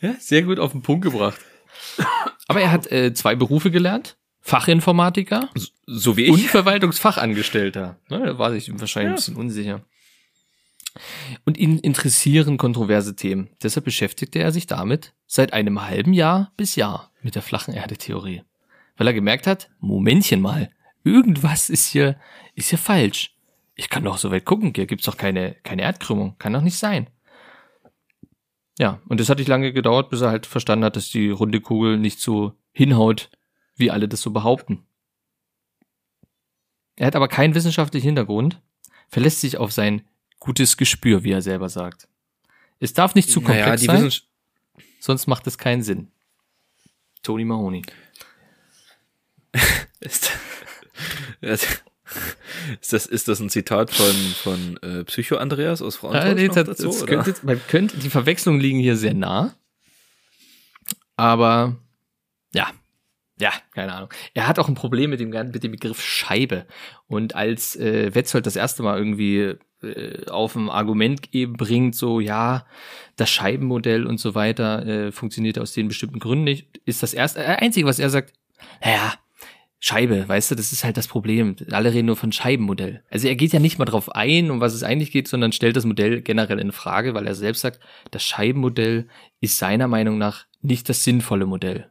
Ja, 0.00 0.14
sehr 0.18 0.42
gut 0.42 0.58
auf 0.58 0.72
den 0.72 0.80
Punkt 0.80 1.04
gebracht. 1.04 1.38
Aber 2.50 2.60
er 2.60 2.72
hat 2.72 2.90
äh, 2.90 3.14
zwei 3.14 3.36
Berufe 3.36 3.70
gelernt. 3.70 4.16
Fachinformatiker 4.40 5.50
So 5.86 6.16
wie 6.16 6.30
und 6.30 6.40
ich. 6.40 6.48
Verwaltungsfachangestellter. 6.50 8.00
Ne, 8.08 8.18
da 8.26 8.38
war 8.38 8.50
sich 8.50 8.72
wahrscheinlich 8.80 9.12
ein 9.12 9.14
bisschen 9.14 9.36
unsicher. 9.36 9.84
Und 11.44 11.56
ihn 11.58 11.78
interessieren 11.78 12.56
kontroverse 12.56 13.14
Themen. 13.14 13.50
Deshalb 13.62 13.84
beschäftigte 13.84 14.40
er 14.40 14.50
sich 14.50 14.66
damit 14.66 15.14
seit 15.28 15.52
einem 15.52 15.86
halben 15.86 16.12
Jahr 16.12 16.52
bis 16.56 16.74
Jahr 16.74 17.12
mit 17.22 17.36
der 17.36 17.42
flachen 17.42 17.72
Erde-Theorie. 17.72 18.42
Weil 18.96 19.06
er 19.06 19.14
gemerkt 19.14 19.46
hat, 19.46 19.70
Momentchen 19.78 20.40
mal, 20.40 20.72
irgendwas 21.04 21.70
ist 21.70 21.86
hier, 21.86 22.18
ist 22.56 22.70
hier 22.70 22.78
falsch. 22.78 23.36
Ich 23.76 23.90
kann 23.90 24.02
doch 24.02 24.18
so 24.18 24.32
weit 24.32 24.44
gucken, 24.44 24.72
hier 24.74 24.86
gibt's 24.86 25.06
doch 25.06 25.16
keine, 25.16 25.54
keine 25.62 25.82
Erdkrümmung. 25.82 26.34
Kann 26.38 26.52
doch 26.52 26.62
nicht 26.62 26.78
sein. 26.78 27.06
Ja, 28.80 28.98
und 29.10 29.20
es 29.20 29.28
hat 29.28 29.36
nicht 29.36 29.48
lange 29.48 29.74
gedauert, 29.74 30.08
bis 30.08 30.22
er 30.22 30.30
halt 30.30 30.46
verstanden 30.46 30.86
hat, 30.86 30.96
dass 30.96 31.10
die 31.10 31.28
runde 31.28 31.60
Kugel 31.60 31.98
nicht 31.98 32.18
so 32.18 32.54
hinhaut, 32.72 33.28
wie 33.76 33.90
alle 33.90 34.08
das 34.08 34.22
so 34.22 34.30
behaupten. 34.30 34.86
Er 36.96 37.08
hat 37.08 37.14
aber 37.14 37.28
keinen 37.28 37.54
wissenschaftlichen 37.54 38.06
Hintergrund, 38.06 38.62
verlässt 39.08 39.42
sich 39.42 39.58
auf 39.58 39.70
sein 39.70 40.08
gutes 40.38 40.78
Gespür, 40.78 41.24
wie 41.24 41.32
er 41.32 41.42
selber 41.42 41.68
sagt. 41.68 42.08
Es 42.78 42.94
darf 42.94 43.14
nicht 43.14 43.28
zu 43.28 43.42
komplex 43.42 43.82
naja, 43.82 43.98
sein, 43.98 44.06
Wissens 44.06 44.22
sonst 44.98 45.26
macht 45.26 45.46
es 45.46 45.58
keinen 45.58 45.82
Sinn. 45.82 46.10
Tony 47.22 47.44
Mahoney. 47.44 47.82
ist, 52.80 52.92
das, 52.92 53.06
ist 53.06 53.28
das 53.28 53.40
ein 53.40 53.50
Zitat 53.50 53.90
von, 53.90 54.14
von 54.42 54.76
äh, 54.82 55.04
Psycho 55.04 55.36
Andreas 55.36 55.82
aus 55.82 55.94
Ja, 55.94 56.00
Frauenhaus 56.00 56.34
nee, 56.34 56.46
noch 56.48 56.54
das, 56.54 56.66
dazu, 56.66 56.86
das 56.86 57.06
könnte, 57.06 57.34
man 57.42 57.60
könnte, 57.68 57.98
die 57.98 58.10
Verwechslungen 58.10 58.60
liegen 58.60 58.78
hier 58.78 58.96
sehr 58.96 59.14
nah. 59.14 59.54
Aber 61.16 61.76
ja, 62.54 62.70
ja, 63.40 63.52
keine 63.74 63.94
Ahnung. 63.94 64.10
Er 64.34 64.46
hat 64.46 64.58
auch 64.58 64.68
ein 64.68 64.74
Problem 64.74 65.10
mit 65.10 65.20
dem, 65.20 65.30
mit 65.30 65.62
dem 65.62 65.72
Begriff 65.72 66.02
Scheibe. 66.02 66.66
Und 67.06 67.34
als 67.34 67.74
äh, 67.76 68.14
Wetzold 68.14 68.44
das 68.44 68.56
erste 68.56 68.82
Mal 68.82 68.98
irgendwie 68.98 69.54
äh, 69.82 70.26
auf 70.28 70.56
ein 70.56 70.68
Argument 70.68 71.32
eben 71.32 71.54
bringt, 71.54 71.94
so 71.94 72.20
ja, 72.20 72.66
das 73.16 73.30
Scheibenmodell 73.30 74.06
und 74.06 74.20
so 74.20 74.34
weiter 74.34 74.86
äh, 74.86 75.12
funktioniert 75.12 75.58
aus 75.58 75.72
den 75.72 75.88
bestimmten 75.88 76.18
Gründen 76.18 76.44
nicht, 76.44 76.80
ist 76.84 77.02
das 77.02 77.14
erste, 77.14 77.40
äh, 77.40 77.56
einzige, 77.56 77.86
was 77.86 77.98
er 77.98 78.10
sagt, 78.10 78.34
naja, 78.84 79.14
Scheibe, 79.82 80.28
weißt 80.28 80.50
du, 80.50 80.54
das 80.56 80.72
ist 80.72 80.84
halt 80.84 80.98
das 80.98 81.08
Problem. 81.08 81.56
Alle 81.70 81.92
reden 81.94 82.04
nur 82.06 82.16
von 82.16 82.32
Scheibenmodell. 82.32 83.02
Also 83.10 83.28
er 83.28 83.34
geht 83.34 83.52
ja 83.54 83.60
nicht 83.60 83.78
mal 83.78 83.86
drauf 83.86 84.14
ein, 84.14 84.50
um 84.50 84.60
was 84.60 84.74
es 84.74 84.82
eigentlich 84.82 85.10
geht, 85.10 85.26
sondern 85.26 85.52
stellt 85.52 85.74
das 85.74 85.86
Modell 85.86 86.20
generell 86.20 86.58
in 86.58 86.70
Frage, 86.70 87.14
weil 87.14 87.26
er 87.26 87.34
selbst 87.34 87.62
sagt, 87.62 87.80
das 88.10 88.22
Scheibenmodell 88.22 89.08
ist 89.40 89.56
seiner 89.56 89.88
Meinung 89.88 90.18
nach 90.18 90.44
nicht 90.60 90.88
das 90.90 91.02
sinnvolle 91.02 91.46
Modell. 91.46 91.90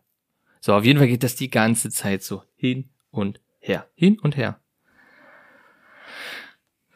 So, 0.62 0.76
auf 0.76 0.86
jeden 0.86 1.00
Fall 1.00 1.08
geht 1.08 1.24
das 1.24 1.36
die 1.36 1.50
ganze 1.50 1.90
Zeit 1.90 2.22
so 2.22 2.44
hin 2.56 2.90
und 3.10 3.40
her, 3.60 3.88
hin 3.96 4.20
und 4.20 4.38
her. 4.38 4.60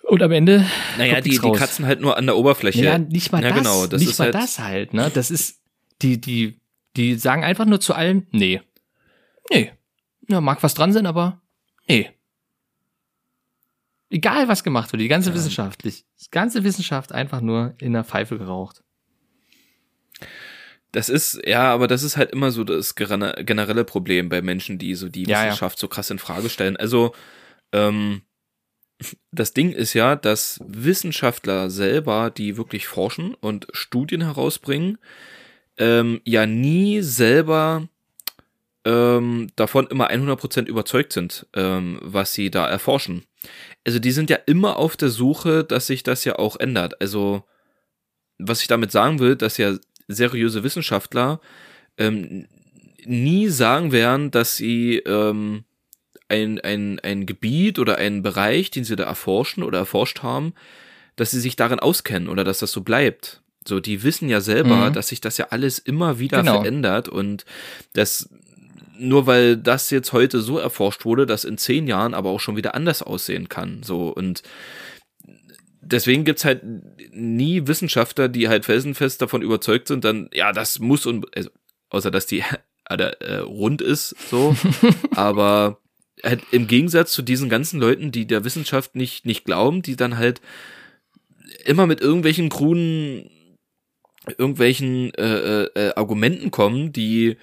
Und 0.04 0.22
am 0.22 0.32
Ende 0.32 0.66
Naja, 0.98 1.22
die, 1.22 1.32
die 1.32 1.38
kratzen 1.40 1.86
halt 1.88 2.02
nur 2.02 2.18
an 2.18 2.26
der 2.28 2.36
Oberfläche. 2.38 2.84
Ja, 2.84 2.98
nicht 3.00 3.32
mal 3.32 3.42
Ja, 3.42 3.50
das. 3.50 3.58
genau, 3.58 3.88
das 3.88 4.00
nicht 4.02 4.12
ist 4.12 4.20
mal 4.20 4.26
halt- 4.26 4.36
das 4.36 4.60
halt, 4.60 4.94
ne? 4.94 5.10
Das 5.14 5.32
ist, 5.32 5.60
die, 6.04 6.20
die, 6.22 6.60
die 6.98 7.16
sagen 7.16 7.44
einfach 7.44 7.66
nur 7.66 7.80
zu 7.80 7.96
allem, 7.96 8.28
nee. 8.32 8.62
Nee. 9.52 9.72
Ja, 10.28 10.42
mag 10.42 10.64
was 10.64 10.74
dran 10.74 10.94
sein, 10.94 11.06
aber 11.06 11.42
nee. 11.88 12.10
Egal 14.10 14.48
was 14.48 14.64
gemacht 14.64 14.92
wird, 14.92 15.02
die 15.02 15.08
ganze 15.08 15.34
wissenschaftlich, 15.34 16.06
die 16.22 16.30
ganze 16.30 16.64
Wissenschaft 16.64 17.12
einfach 17.12 17.42
nur 17.42 17.74
in 17.80 17.94
der 17.94 18.04
Pfeife 18.04 18.38
geraucht. 18.38 18.84
Das 20.92 21.10
ist, 21.10 21.42
ja, 21.48 21.74
aber 21.74 21.88
das 21.88 22.04
ist 22.04 22.18
halt 22.18 22.32
immer 22.32 22.52
so 22.52 22.64
das 22.64 22.94
gene- 22.94 23.34
generelle 23.44 23.84
Problem 23.84 24.30
bei 24.30 24.44
Menschen, 24.44 24.78
die 24.78 24.94
so 24.94 25.10
die 25.10 25.24
Ja, 25.24 25.40
ja. 25.42 25.48
Wissenschaft 25.48 25.80
so 25.80 25.88
krass 25.88 26.12
in 26.12 26.20
Frage 26.20 26.50
stellen. 26.50 26.78
Also, 26.78 27.16
ähm, 27.72 28.22
das 29.32 29.54
Ding 29.54 29.72
ist 29.72 29.94
ja, 29.96 30.16
dass 30.16 30.60
Wissenschaftler 30.66 31.72
selber, 31.72 32.30
die 32.30 32.56
wirklich 32.58 32.86
forschen 32.88 33.34
und 33.34 33.66
Studien 33.74 34.22
herausbringen, 34.22 35.00
ähm, 35.78 36.22
ja 36.24 36.46
nie 36.46 37.02
selber 37.02 37.90
ähm, 38.86 39.48
davon 39.56 39.88
immer 39.88 40.10
100% 40.12 40.66
überzeugt 40.68 41.14
sind, 41.14 41.48
ähm, 41.56 42.00
was 42.02 42.34
sie 42.34 42.52
da 42.52 42.68
erforschen. 42.68 43.24
Also 43.86 44.00
die 44.00 44.12
sind 44.12 44.30
ja 44.30 44.38
immer 44.46 44.78
auf 44.78 44.98
der 44.98 45.10
Suche, 45.10 45.64
dass 45.64 45.88
sich 45.88 46.04
das 46.04 46.26
ja 46.26 46.38
auch 46.38 46.58
ändert. 46.60 47.00
Also 47.02 47.44
was 48.40 48.62
ich 48.62 48.68
damit 48.68 48.92
sagen 48.92 49.20
will, 49.20 49.36
dass 49.36 49.58
ja 49.58 49.76
seriöse 50.08 50.64
Wissenschaftler 50.64 51.40
ähm, 51.98 52.48
nie 53.06 53.48
sagen 53.50 53.92
werden, 53.92 54.32
dass 54.32 54.56
sie 54.58 54.98
ähm, 54.98 55.64
ein, 56.30 56.60
ein, 56.62 57.00
ein 57.00 57.26
Gebiet 57.26 57.80
oder 57.80 57.98
einen 57.98 58.22
Bereich, 58.24 58.72
den 58.72 58.84
sie 58.84 58.96
da 58.96 59.04
erforschen 59.04 59.64
oder 59.64 59.78
erforscht 59.80 60.24
haben, 60.24 60.54
dass 61.16 61.32
sie 61.32 61.40
sich 61.40 61.56
darin 61.56 61.80
auskennen 61.80 62.28
oder 62.28 62.44
dass 62.44 62.60
das 62.60 62.72
so 62.72 62.82
bleibt. 62.82 63.42
So, 63.68 63.80
die 63.80 64.04
wissen 64.04 64.28
ja 64.30 64.42
selber, 64.42 64.90
Mhm. 64.90 64.94
dass 64.94 65.10
sich 65.10 65.22
das 65.22 65.38
ja 65.38 65.48
alles 65.52 65.80
immer 65.80 66.20
wieder 66.20 66.40
Genau. 66.40 66.60
verändert 66.62 67.08
und 67.08 67.46
das 67.94 68.30
nur 68.98 69.28
weil 69.28 69.58
das 69.58 69.90
jetzt 69.90 70.14
heute 70.14 70.42
so 70.42 70.58
erforscht 70.58 71.06
wurde, 71.06 71.26
dass 71.26 71.46
in 71.46 71.58
zehn 71.58 71.88
Jahren 71.88 72.14
aber 72.14 72.30
auch 72.30 72.40
schon 72.40 72.56
wieder 72.56 72.76
anders 72.76 73.02
aussehen 73.02 73.50
kann. 73.50 73.84
So 73.84 74.10
und 74.10 74.44
deswegen 75.82 76.24
gibt's 76.24 76.46
halt 76.46 76.62
nie 77.12 77.68
Wissenschaftler, 77.68 78.30
die 78.30 78.48
halt 78.48 78.66
felsenfest 78.66 79.22
davon 79.22 79.42
überzeugt 79.42 79.88
sind, 79.88 80.04
dann, 80.04 80.30
ja, 80.34 80.52
das 80.52 80.80
muss 80.80 81.06
und 81.06 81.36
also, 81.36 81.50
außer 81.90 82.12
dass 82.12 82.26
die 82.26 82.44
äh, 82.90 83.36
rund 83.38 83.82
ist, 83.82 84.16
so, 84.30 84.56
aber 85.16 85.80
halt 86.24 86.42
im 86.52 86.68
Gegensatz 86.68 87.12
zu 87.12 87.22
diesen 87.22 87.50
ganzen 87.50 87.80
Leuten, 87.80 88.12
die 88.12 88.26
der 88.26 88.46
Wissenschaft 88.46 88.96
nicht, 88.96 89.26
nicht 89.26 89.46
glauben, 89.46 89.82
die 89.82 89.96
dann 89.96 90.18
halt 90.18 90.42
immer 91.66 91.86
mit 91.86 92.02
irgendwelchen 92.02 92.50
kruden, 92.50 93.30
irgendwelchen 94.38 95.14
äh, 95.16 95.64
äh, 95.64 95.94
Argumenten 95.96 96.50
kommen, 96.50 96.94
die 96.94 97.38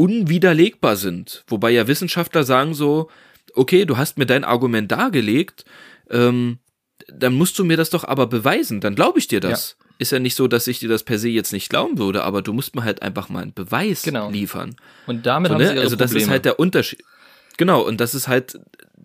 unwiderlegbar 0.00 0.96
sind. 0.96 1.44
Wobei 1.46 1.70
ja 1.70 1.86
Wissenschaftler 1.86 2.44
sagen 2.44 2.74
so, 2.74 3.10
okay, 3.54 3.84
du 3.84 3.96
hast 3.96 4.16
mir 4.18 4.26
dein 4.26 4.44
Argument 4.44 4.90
dargelegt, 4.90 5.64
ähm, 6.10 6.58
dann 7.08 7.34
musst 7.34 7.58
du 7.58 7.64
mir 7.64 7.76
das 7.76 7.90
doch 7.90 8.04
aber 8.04 8.26
beweisen, 8.26 8.80
dann 8.80 8.94
glaube 8.94 9.18
ich 9.18 9.28
dir 9.28 9.40
das. 9.40 9.76
Ist 9.98 10.12
ja 10.12 10.18
nicht 10.18 10.34
so, 10.34 10.48
dass 10.48 10.66
ich 10.66 10.78
dir 10.78 10.88
das 10.88 11.02
per 11.02 11.18
se 11.18 11.28
jetzt 11.28 11.52
nicht 11.52 11.68
glauben 11.68 11.98
würde, 11.98 12.24
aber 12.24 12.40
du 12.40 12.52
musst 12.54 12.74
mir 12.74 12.84
halt 12.84 13.02
einfach 13.02 13.28
mal 13.28 13.42
einen 13.42 13.52
Beweis 13.52 14.02
Genau. 14.02 14.30
liefern. 14.30 14.74
Und 15.06 15.26
damit 15.26 15.48
So, 15.50 15.54
haben 15.54 15.60
ne? 15.62 15.68
sie 15.68 15.74
ihre 15.74 15.82
Also 15.84 15.96
das 15.96 16.10
Probleme. 16.10 16.24
ist 16.24 16.30
halt 16.30 16.44
der 16.46 16.58
Unterschied. 16.58 17.02
Genau, 17.58 17.82
und 17.82 18.00
das 18.00 18.14
ist 18.14 18.26
halt 18.26 18.58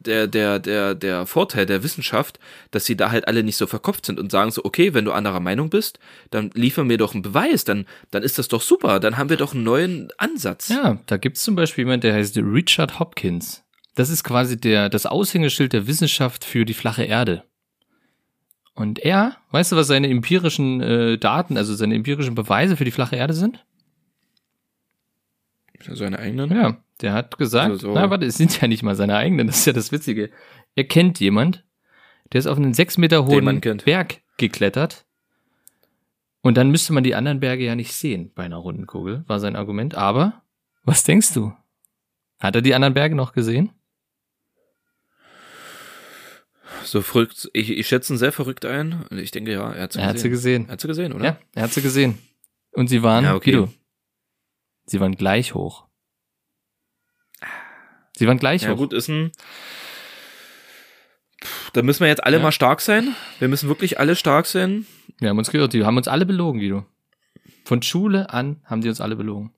der, 0.06 0.28
der, 0.28 0.60
der, 0.60 0.96
der 0.96 1.26
Vorteil 1.26 1.66
der 1.66 1.84
Wissenschaft, 1.84 2.40
dass 2.72 2.86
sie 2.86 2.96
da 2.96 3.12
halt 3.12 3.28
alle 3.28 3.44
nicht 3.44 3.58
so 3.58 3.68
verkopft 3.68 4.06
sind 4.06 4.20
und 4.20 4.32
sagen 4.32 4.52
so, 4.52 4.64
okay, 4.64 4.94
wenn 4.94 5.06
du 5.06 5.12
anderer 5.12 5.40
Meinung 5.40 5.70
bist, 5.70 6.00
dann 6.32 6.52
liefer 6.54 6.84
mir 6.84 6.98
doch 6.98 7.14
einen 7.14 7.22
Beweis, 7.22 7.64
dann, 7.66 7.86
dann 8.12 8.24
ist 8.24 8.38
das 8.38 8.48
doch 8.48 8.62
super, 8.62 9.00
dann 9.00 9.18
haben 9.18 9.30
wir 9.30 9.38
doch 9.38 9.54
einen 9.54 9.64
neuen 9.64 10.10
Ansatz. 10.18 10.70
Ja, 10.70 11.00
da 11.06 11.18
gibt's 11.18 11.44
zum 11.44 11.56
Beispiel 11.56 11.84
jemand, 11.84 12.04
der 12.04 12.14
heißt 12.14 12.38
Richard 12.38 13.00
Hopkins. 13.00 13.64
Das 13.96 14.10
ist 14.10 14.24
quasi 14.24 14.60
der, 14.60 14.90
das 14.90 15.06
Aushängeschild 15.06 15.74
der 15.74 15.88
Wissenschaft 15.88 16.44
für 16.44 16.66
die 16.66 16.74
flache 16.74 17.04
Erde. 17.04 17.44
Und 18.74 19.00
er, 19.00 19.38
weißt 19.52 19.72
du, 19.72 19.78
was 19.78 19.88
seine 19.88 20.10
empirischen 20.10 20.82
äh, 20.82 21.18
Daten, 21.18 21.56
also 21.56 21.74
seine 21.76 21.96
empirischen 21.96 22.36
Beweise 22.36 22.76
für 22.76 22.84
die 22.84 22.92
flache 22.92 23.16
Erde 23.16 23.34
sind? 23.34 23.66
Seine 25.94 26.20
eigenen? 26.20 26.52
Ja, 26.52 26.78
der 27.02 27.14
hat 27.14 27.38
gesagt, 27.38 27.72
Also 27.72 27.88
so. 27.90 27.94
na 27.94 28.10
warte, 28.10 28.26
es 28.26 28.38
sind 28.38 28.60
ja 28.62 28.68
nicht 28.68 28.84
mal 28.84 28.96
seine 28.96 29.16
eigenen, 29.18 29.48
das 29.48 29.58
ist 29.60 29.66
ja 29.66 29.74
das 29.74 29.92
Witzige. 29.92 30.30
Er 30.76 30.84
kennt 30.86 31.20
jemand, 31.20 31.64
der 32.34 32.40
ist 32.40 32.48
auf 32.48 32.58
einen 32.58 32.74
sechs 32.74 32.98
Meter 32.98 33.26
hohen. 33.26 33.62
Berg 33.84 34.22
geklettert. 34.38 35.06
Und 36.42 36.58
dann 36.58 36.70
müsste 36.70 36.94
man 36.94 37.04
die 37.04 37.16
anderen 37.16 37.40
Berge 37.40 37.64
ja 37.66 37.76
nicht 37.76 37.94
sehen 37.94 38.32
bei 38.36 38.44
einer 38.44 38.58
runden 38.58 38.86
Kugel, 38.88 39.24
war 39.28 39.40
sein 39.40 39.56
Argument. 39.56 39.96
Aber, 39.96 40.44
was 40.84 41.04
denkst 41.04 41.34
du? 41.34 41.54
Hat 42.40 42.56
er 42.56 42.62
die 42.62 42.76
anderen 42.76 42.94
Berge 42.94 43.16
noch 43.16 43.34
gesehen? 43.34 43.72
So 46.84 47.02
verrückt, 47.02 47.50
ich, 47.54 47.72
ich 47.72 47.88
schätze 47.88 48.14
ihn 48.14 48.18
sehr 48.18 48.32
verrückt 48.32 48.66
ein. 48.66 49.06
Ich 49.12 49.32
denke, 49.32 49.52
ja, 49.54 49.72
er 49.74 49.84
hat 49.84 49.94
sie 49.94 50.00
Er 50.00 50.08
hat 50.08 50.20
sie 50.20 50.30
gesehen. 50.30 50.64
gesehen. 50.64 50.70
Er 50.70 50.74
hat 50.74 50.82
sie 50.82 50.88
gesehen, 50.88 51.14
oder? 51.14 51.26
Ja, 51.26 51.38
er 51.56 51.64
hat 51.64 51.74
sie 51.74 51.82
gesehen. 51.82 52.18
Und 52.72 52.88
sie 52.90 53.02
waren, 53.02 53.24
Ja, 53.24 53.36
okay. 53.36 53.52
Guido, 53.52 53.70
sie 54.86 55.00
waren 55.00 55.16
gleich 55.16 55.54
hoch. 55.56 55.86
Sie 58.18 58.28
waren 58.28 58.38
gleich 58.40 58.64
Ja, 58.64 58.72
hoch. 58.72 58.78
gut, 58.78 58.94
ist 58.94 59.08
ein. 59.10 59.32
Da 61.74 61.82
müssen 61.82 62.00
wir 62.02 62.08
jetzt 62.08 62.24
alle 62.24 62.38
Ja. 62.38 62.44
mal 62.44 62.52
stark 62.52 62.82
sein. 62.82 63.16
Wir 63.40 63.48
müssen 63.48 63.68
wirklich 63.70 64.00
alle 64.00 64.16
stark 64.16 64.46
sein. 64.46 64.86
Wir 65.20 65.30
haben 65.30 65.38
uns 65.38 65.52
gehört, 65.52 65.74
die 65.74 65.84
haben 65.86 65.98
uns 65.98 66.08
alle 66.08 66.26
belogen, 66.26 66.60
Guido. 66.60 66.86
Von 67.66 67.82
Schule 67.82 68.30
an 68.30 68.62
haben 68.66 68.82
die 68.82 68.90
uns 68.90 69.02
alle 69.02 69.16
belogen. 69.16 69.54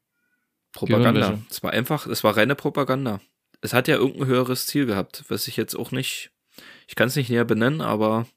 Propaganda. 0.73 1.39
Es 1.49 1.63
war 1.63 1.71
einfach, 1.71 2.07
es 2.07 2.23
war 2.23 2.35
reine 2.37 2.55
Propaganda. 2.55 3.19
Es 3.61 3.73
hat 3.73 3.87
ja 3.87 3.95
irgendein 3.95 4.27
höheres 4.27 4.67
Ziel 4.67 4.85
gehabt, 4.85 5.23
was 5.29 5.47
ich 5.47 5.57
jetzt 5.57 5.75
auch 5.75 5.91
nicht, 5.91 6.31
ich 6.87 6.95
kann 6.95 7.07
es 7.07 7.15
nicht 7.15 7.29
näher 7.29 7.45
benennen, 7.45 7.81
aber 7.81 8.27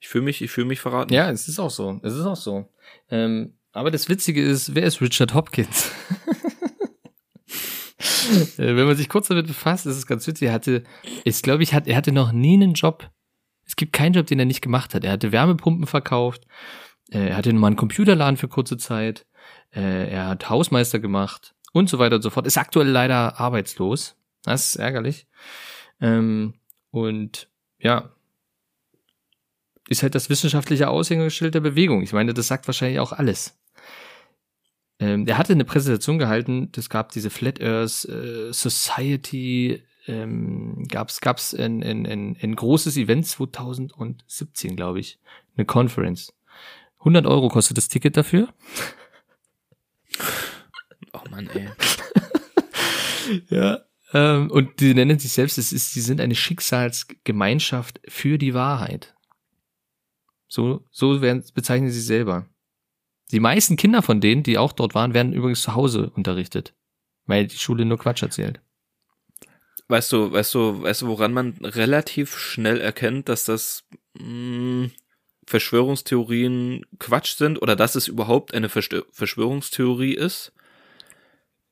ich 0.00 0.08
fühle 0.08 0.24
mich, 0.24 0.40
ich 0.40 0.50
fühle 0.50 0.66
mich 0.66 0.80
verraten. 0.80 1.12
Ja, 1.12 1.30
es 1.30 1.48
ist 1.48 1.58
auch 1.58 1.70
so. 1.70 2.00
Es 2.02 2.14
ist 2.14 2.24
auch 2.24 2.36
so. 2.36 2.72
Ähm, 3.10 3.58
aber 3.72 3.90
das 3.90 4.08
Witzige 4.08 4.42
ist, 4.42 4.74
wer 4.74 4.84
ist 4.84 5.00
Richard 5.00 5.34
Hopkins? 5.34 5.90
Äh, 8.58 8.76
Wenn 8.76 8.86
man 8.86 8.96
sich 8.96 9.08
kurz 9.08 9.28
damit 9.28 9.46
befasst, 9.46 9.86
ist 9.86 9.96
es 9.96 10.06
ganz 10.06 10.26
witzig. 10.26 10.48
Er 10.48 10.54
hatte, 10.54 10.84
ich 11.24 11.42
glaube, 11.42 11.62
ich 11.62 11.74
hat, 11.74 11.86
er 11.86 11.96
hatte 11.96 12.12
noch 12.12 12.32
nie 12.32 12.54
einen 12.54 12.74
Job. 12.74 13.10
Es 13.66 13.76
gibt 13.76 13.92
keinen 13.92 14.14
Job, 14.14 14.26
den 14.26 14.38
er 14.38 14.44
nicht 14.46 14.62
gemacht 14.62 14.94
hat. 14.94 15.04
Er 15.04 15.12
hatte 15.12 15.32
Wärmepumpen 15.32 15.86
verkauft. 15.86 16.46
äh, 17.10 17.28
Er 17.28 17.36
hatte 17.36 17.52
mal 17.52 17.68
einen 17.68 17.76
Computerladen 17.76 18.36
für 18.36 18.48
kurze 18.48 18.76
Zeit. 18.76 19.26
äh, 19.74 20.10
Er 20.10 20.26
hat 20.28 20.48
Hausmeister 20.50 20.98
gemacht 20.98 21.54
und 21.72 21.88
so 21.90 21.98
weiter 21.98 22.16
und 22.16 22.22
so 22.22 22.30
fort. 22.30 22.46
Ist 22.46 22.58
aktuell 22.58 22.88
leider 22.88 23.38
arbeitslos. 23.40 24.16
Das 24.42 24.66
ist 24.68 24.76
ärgerlich. 24.76 25.26
Ähm, 26.00 26.54
Und 26.90 27.48
ja, 27.78 28.10
ist 29.88 30.02
halt 30.02 30.14
das 30.14 30.28
wissenschaftliche 30.30 30.88
Aushängeschild 30.88 31.54
der 31.54 31.60
Bewegung. 31.60 32.02
Ich 32.02 32.12
meine, 32.12 32.34
das 32.34 32.46
sagt 32.48 32.66
wahrscheinlich 32.66 33.00
auch 33.00 33.12
alles. 33.12 33.57
Ähm, 35.00 35.26
der 35.26 35.38
hatte 35.38 35.52
eine 35.52 35.64
Präsentation 35.64 36.18
gehalten, 36.18 36.72
es 36.76 36.90
gab 36.90 37.12
diese 37.12 37.30
Flat 37.30 37.60
Earth 37.60 38.04
äh, 38.06 38.52
Society 38.52 39.82
ähm, 40.08 40.86
gab's 40.88 41.20
gab's 41.20 41.54
ein, 41.54 41.82
ein, 41.82 42.06
ein, 42.06 42.36
ein 42.40 42.56
großes 42.56 42.96
Event 42.96 43.26
2017, 43.26 44.74
glaube 44.74 45.00
ich, 45.00 45.20
eine 45.56 45.66
Conference. 45.66 46.32
100 47.00 47.26
Euro 47.26 47.48
kostet 47.48 47.76
das 47.76 47.88
Ticket 47.88 48.16
dafür. 48.16 48.52
Oh 51.12 51.28
Mann, 51.30 51.48
ey. 51.50 51.68
Ja. 53.50 53.80
Ähm, 54.14 54.50
und 54.50 54.80
die 54.80 54.94
nennen 54.94 55.18
sich 55.18 55.32
selbst, 55.32 55.58
es 55.58 55.70
ist, 55.70 55.92
sie 55.92 56.00
sind 56.00 56.18
eine 56.18 56.34
Schicksalsgemeinschaft 56.34 58.00
für 58.08 58.38
die 58.38 58.54
Wahrheit. 58.54 59.14
So, 60.48 60.86
so 60.90 61.20
werden, 61.20 61.44
bezeichnen 61.52 61.90
sie 61.90 62.00
selber. 62.00 62.46
Die 63.30 63.40
meisten 63.40 63.76
Kinder 63.76 64.02
von 64.02 64.20
denen, 64.20 64.42
die 64.42 64.58
auch 64.58 64.72
dort 64.72 64.94
waren, 64.94 65.14
werden 65.14 65.32
übrigens 65.32 65.62
zu 65.62 65.74
Hause 65.74 66.10
unterrichtet. 66.10 66.74
Weil 67.26 67.46
die 67.46 67.58
Schule 67.58 67.84
nur 67.84 67.98
Quatsch 67.98 68.22
erzählt. 68.22 68.60
Weißt 69.88 70.12
du, 70.12 70.32
weißt 70.32 70.54
du, 70.54 70.82
weißt 70.82 71.02
du, 71.02 71.08
woran 71.08 71.32
man 71.32 71.54
relativ 71.62 72.36
schnell 72.36 72.80
erkennt, 72.80 73.28
dass 73.28 73.44
das 73.44 73.84
mh, 74.18 74.90
Verschwörungstheorien 75.46 76.84
Quatsch 76.98 77.36
sind 77.36 77.60
oder 77.60 77.74
dass 77.74 77.94
es 77.94 78.08
überhaupt 78.08 78.52
eine 78.52 78.68
Verschwörungstheorie 78.68 80.14
ist? 80.14 80.52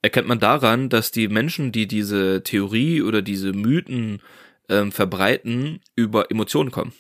Erkennt 0.01 0.29
man 0.29 0.41
daran, 0.41 0.89
dass 0.89 1.11
die 1.11 1.29
Menschen, 1.29 1.73
die 1.73 1.87
diese 1.87 2.43
Theorie 2.43 3.03
oder 3.03 3.23
diese 3.23 3.53
Mythen 3.53 4.23
ähm, 4.69 4.93
verbreiten, 4.93 5.81
über 5.95 6.31
Emotionen 6.31 6.71
kommen. 6.71 6.93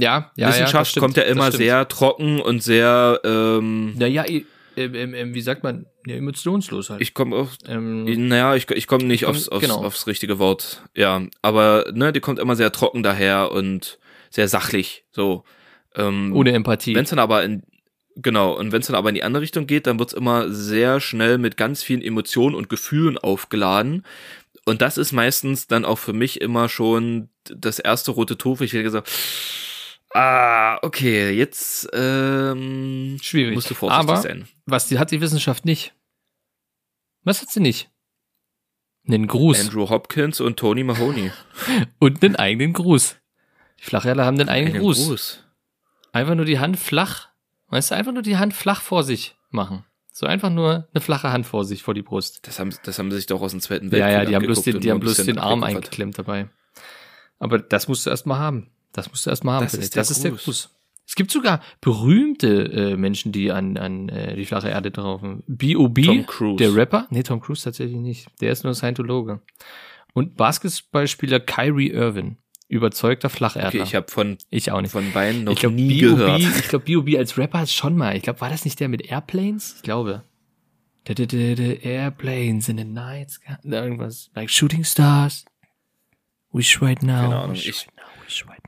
Ja, 0.00 0.30
ja, 0.36 0.48
Wissenschaft 0.48 0.94
ja, 0.94 1.00
kommt 1.00 1.16
ja 1.16 1.24
immer 1.24 1.50
sehr 1.50 1.88
trocken 1.88 2.40
und 2.40 2.62
sehr, 2.62 3.20
ähm, 3.24 3.94
Naja, 3.96 4.24
wie 4.76 5.40
sagt 5.40 5.64
man, 5.64 5.86
ja, 6.06 6.14
emotionslos 6.14 6.90
halt. 6.90 7.00
ich 7.00 7.12
komme 7.14 7.34
auf, 7.34 7.56
ähm, 7.66 8.28
naja, 8.28 8.54
ich, 8.54 8.70
ich 8.70 8.86
komme 8.86 9.04
nicht 9.04 9.24
komm- 9.24 9.30
aufs, 9.34 9.48
aufs, 9.48 9.60
genau. 9.60 9.84
aufs 9.84 10.06
richtige 10.06 10.38
Wort. 10.38 10.82
Ja, 10.94 11.22
aber 11.42 11.86
ne, 11.92 12.12
die 12.12 12.20
kommt 12.20 12.38
immer 12.38 12.54
sehr 12.54 12.70
trocken 12.70 13.02
daher 13.02 13.50
und 13.50 13.98
sehr 14.30 14.46
sachlich. 14.46 15.04
So. 15.10 15.42
Ähm, 15.96 16.32
ohne 16.34 16.52
Empathie. 16.52 16.94
Wenn 16.94 17.04
es 17.04 17.10
dann 17.10 17.18
aber 17.18 17.42
in 17.42 17.64
genau 18.14 18.56
und 18.56 18.70
wenn 18.72 18.80
es 18.80 18.86
dann 18.86 18.96
aber 18.96 19.08
in 19.08 19.14
die 19.16 19.24
andere 19.24 19.42
Richtung 19.42 19.66
geht, 19.66 19.86
dann 19.88 19.98
wird's 19.98 20.12
immer 20.12 20.50
sehr 20.52 21.00
schnell 21.00 21.38
mit 21.38 21.56
ganz 21.56 21.82
vielen 21.82 22.02
Emotionen 22.02 22.54
und 22.54 22.68
Gefühlen 22.68 23.18
aufgeladen. 23.18 24.04
Und 24.64 24.82
das 24.82 24.98
ist 24.98 25.12
meistens 25.12 25.66
dann 25.66 25.84
auch 25.84 25.98
für 25.98 26.12
mich 26.12 26.40
immer 26.40 26.68
schon 26.68 27.30
das 27.44 27.78
erste 27.78 28.10
rote 28.10 28.36
Tuch, 28.36 28.60
ich 28.60 28.72
wieder 28.72 28.82
gesagt, 28.82 29.08
ah, 30.14 30.78
okay, 30.82 31.30
jetzt 31.30 31.88
ähm, 31.92 33.18
Schwierig. 33.22 33.54
musst 33.54 33.70
du 33.70 33.74
vorsichtig 33.74 34.08
Aber 34.08 34.20
sein. 34.20 34.48
was 34.66 34.88
die, 34.88 34.98
hat 34.98 35.10
die 35.10 35.20
Wissenschaft 35.20 35.64
nicht? 35.64 35.94
Was 37.24 37.42
hat 37.42 37.50
sie 37.50 37.60
nicht? 37.60 37.90
Einen 39.06 39.26
Gruß. 39.26 39.60
Andrew 39.60 39.88
Hopkins 39.88 40.40
und 40.40 40.58
Tony 40.58 40.84
Mahoney. 40.84 41.30
Und 41.98 42.22
einen 42.22 42.36
eigenen 42.36 42.74
Gruß. 42.74 43.16
Die 43.78 43.84
Flacherdler 43.84 44.26
haben 44.26 44.36
den 44.36 44.48
eigenen 44.48 44.74
Einen 44.74 44.82
Gruß. 44.82 45.06
Gruß. 45.06 45.44
Einfach 46.12 46.34
nur 46.34 46.44
die 46.44 46.58
Hand 46.58 46.78
flach. 46.78 47.28
Weißt 47.68 47.90
du, 47.90 47.94
einfach 47.94 48.12
nur 48.12 48.22
die 48.22 48.36
Hand 48.36 48.52
flach 48.54 48.82
vor 48.82 49.04
sich 49.04 49.36
machen. 49.50 49.84
So 50.12 50.26
einfach 50.26 50.50
nur 50.50 50.88
eine 50.92 51.00
flache 51.00 51.30
Hand 51.30 51.46
vor 51.46 51.64
sich, 51.64 51.82
vor 51.82 51.94
die 51.94 52.02
Brust. 52.02 52.46
Das 52.46 52.58
haben, 52.58 52.74
das 52.82 52.98
haben 52.98 53.10
sie 53.10 53.18
sich 53.18 53.26
doch 53.26 53.40
aus 53.40 53.52
dem 53.52 53.60
Zweiten 53.60 53.92
Weltkrieg 53.92 54.12
Ja, 54.12 54.18
ja, 54.18 54.24
die 54.24 54.34
haben 54.34 54.46
bloß 54.46 54.62
den, 54.62 54.80
die 54.80 54.90
haben 54.90 55.00
bloß 55.00 55.18
den 55.18 55.38
Arm 55.38 55.62
eingeklemmt 55.62 56.18
dabei. 56.18 56.48
Aber 57.38 57.58
das 57.58 57.88
musst 57.88 58.04
du 58.04 58.10
erst 58.10 58.26
mal 58.26 58.38
haben. 58.38 58.70
Das 58.92 59.10
musst 59.10 59.26
du 59.26 59.30
erst 59.30 59.44
mal 59.44 59.54
haben. 59.54 59.64
Das 59.64 59.74
ist 59.74 59.94
der 59.94 60.00
das 60.00 60.10
ist 60.10 60.24
der 60.24 60.30
Gruß. 60.32 60.44
Gruß. 60.44 60.70
Es 61.06 61.14
gibt 61.14 61.30
sogar 61.30 61.62
berühmte 61.80 62.64
äh, 62.70 62.96
Menschen, 62.96 63.32
die 63.32 63.50
an, 63.50 63.78
an 63.78 64.10
äh, 64.10 64.36
die 64.36 64.44
flache 64.44 64.68
Erde 64.68 64.90
draufen. 64.90 65.42
B.O.B., 65.46 66.24
der 66.56 66.74
Rapper. 66.74 67.06
Nee, 67.08 67.22
Tom 67.22 67.40
Cruise 67.40 67.64
tatsächlich 67.64 67.96
nicht. 67.96 68.28
Der 68.42 68.52
ist 68.52 68.62
nur 68.62 68.74
Scientologe. 68.74 69.40
Und 70.12 70.36
Basketballspieler 70.36 71.40
Kyrie 71.40 71.90
Irvin. 71.90 72.36
Überzeugter 72.68 73.30
Flacherdler. 73.30 73.68
Okay, 73.68 73.82
ich 73.82 73.94
habe 73.94 74.10
von, 74.10 74.36
ich 74.50 74.70
auch 74.70 74.82
nicht. 74.82 74.90
von 74.90 75.10
beiden 75.12 75.44
noch 75.44 75.52
ich 75.52 75.60
glaube, 75.60 75.76
nie 75.76 76.00
B.O.B., 76.00 76.16
gehört. 76.16 76.42
ich 76.42 76.68
glaube, 76.68 76.84
B.O.B. 76.84 77.16
als 77.16 77.38
Rapper 77.38 77.62
ist 77.62 77.72
schon 77.72 77.96
mal. 77.96 78.14
Ich 78.14 78.22
glaube, 78.22 78.42
war 78.42 78.50
das 78.50 78.66
nicht 78.66 78.78
der 78.78 78.88
mit 78.88 79.10
Airplanes? 79.10 79.76
Ich 79.76 79.82
glaube. 79.82 80.24
Da, 81.04 81.14
da, 81.14 81.24
da, 81.24 81.54
da, 81.54 81.62
Airplanes 81.62 82.68
in 82.68 82.76
the 82.76 82.84
night 82.84 83.30
sky. 83.30 83.54
Irgendwas. 83.64 84.30
Like 84.34 84.50
shooting 84.50 84.84
stars. 84.84 85.46
Wish 86.52 86.82
right 86.82 87.02
now. 87.02 87.22
Keine 87.22 87.36
Ahnung, 87.36 87.56
Wish 87.56 87.86
right 87.86 87.96
now. 87.96 88.24
Wish 88.26 88.46
right 88.46 88.67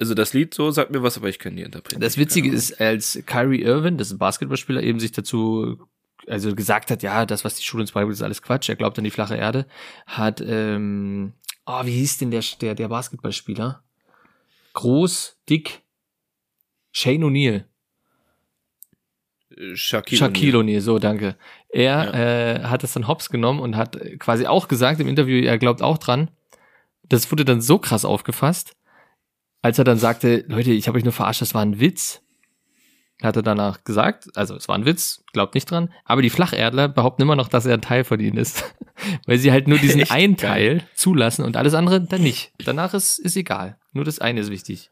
Also 0.00 0.14
das 0.14 0.32
Lied 0.32 0.54
so 0.54 0.70
sagt 0.70 0.90
mir 0.90 1.02
was, 1.02 1.18
aber 1.18 1.28
ich 1.28 1.38
kenne 1.38 1.56
die 1.56 1.62
Interpretation. 1.62 2.00
Das 2.00 2.16
Witzige 2.16 2.50
ist, 2.50 2.80
als 2.80 3.22
Kyrie 3.26 3.62
Irvin, 3.62 3.98
das 3.98 4.08
ist 4.08 4.14
ein 4.14 4.18
Basketballspieler, 4.18 4.82
eben 4.82 4.98
sich 4.98 5.12
dazu 5.12 5.78
also 6.26 6.54
gesagt 6.54 6.90
hat, 6.90 7.02
ja, 7.02 7.26
das, 7.26 7.44
was 7.44 7.56
die 7.56 7.64
Schule 7.64 7.82
uns 7.82 7.92
beibringt, 7.92 8.14
ist 8.14 8.22
alles 8.22 8.42
Quatsch, 8.42 8.68
er 8.68 8.76
glaubt 8.76 8.98
an 8.98 9.04
die 9.04 9.10
flache 9.10 9.36
Erde, 9.36 9.66
hat, 10.06 10.40
ähm, 10.40 11.32
oh, 11.66 11.84
wie 11.84 11.92
hieß 11.92 12.18
denn 12.18 12.30
der, 12.30 12.42
der, 12.60 12.74
der 12.74 12.88
Basketballspieler? 12.88 13.82
Groß, 14.74 15.36
dick, 15.48 15.82
Shane 16.92 17.24
O'Neal. 17.24 17.64
Ahnung. 19.60 19.76
Shaquille, 19.76 20.18
Shaquille 20.18 20.58
O'Neal. 20.58 20.80
So, 20.80 20.98
danke. 20.98 21.36
Er 21.68 22.14
äh, 22.14 22.64
hat 22.64 22.82
das 22.82 22.92
dann 22.92 23.08
hops 23.08 23.30
genommen 23.30 23.60
und 23.60 23.76
hat 23.76 23.98
quasi 24.18 24.46
auch 24.46 24.68
gesagt 24.68 25.00
im 25.00 25.08
Interview, 25.08 25.44
er 25.44 25.58
glaubt 25.58 25.82
auch 25.82 25.98
dran. 25.98 26.30
Das 27.02 27.30
wurde 27.30 27.44
dann 27.44 27.60
so 27.60 27.78
krass 27.78 28.04
aufgefasst, 28.04 28.76
als 29.62 29.78
er 29.78 29.84
dann 29.84 29.98
sagte, 29.98 30.44
Leute, 30.48 30.72
ich 30.72 30.88
habe 30.88 30.98
euch 30.98 31.04
nur 31.04 31.12
verarscht, 31.12 31.42
das 31.42 31.54
war 31.54 31.62
ein 31.62 31.80
Witz. 31.80 32.22
Hat 33.22 33.36
er 33.36 33.42
danach 33.42 33.84
gesagt, 33.84 34.28
also 34.34 34.56
es 34.56 34.66
war 34.66 34.76
ein 34.76 34.86
Witz, 34.86 35.22
glaubt 35.34 35.54
nicht 35.54 35.70
dran, 35.70 35.92
aber 36.06 36.22
die 36.22 36.30
Flacherdler 36.30 36.88
behaupten 36.88 37.20
immer 37.20 37.36
noch, 37.36 37.48
dass 37.48 37.66
er 37.66 37.74
ein 37.74 37.82
Teil 37.82 38.04
von 38.04 38.18
ihnen 38.18 38.38
ist. 38.38 38.64
Weil 39.26 39.36
sie 39.36 39.52
halt 39.52 39.68
nur 39.68 39.78
diesen 39.78 40.00
Echt 40.00 40.12
einen. 40.12 40.38
Teil 40.38 40.82
zulassen 40.94 41.44
und 41.44 41.58
alles 41.58 41.74
andere 41.74 42.00
dann 42.00 42.22
nicht. 42.22 42.52
Danach 42.64 42.94
ist, 42.94 43.18
ist 43.18 43.36
egal. 43.36 43.78
Nur 43.92 44.04
das 44.04 44.20
eine 44.20 44.40
ist 44.40 44.50
wichtig. 44.50 44.90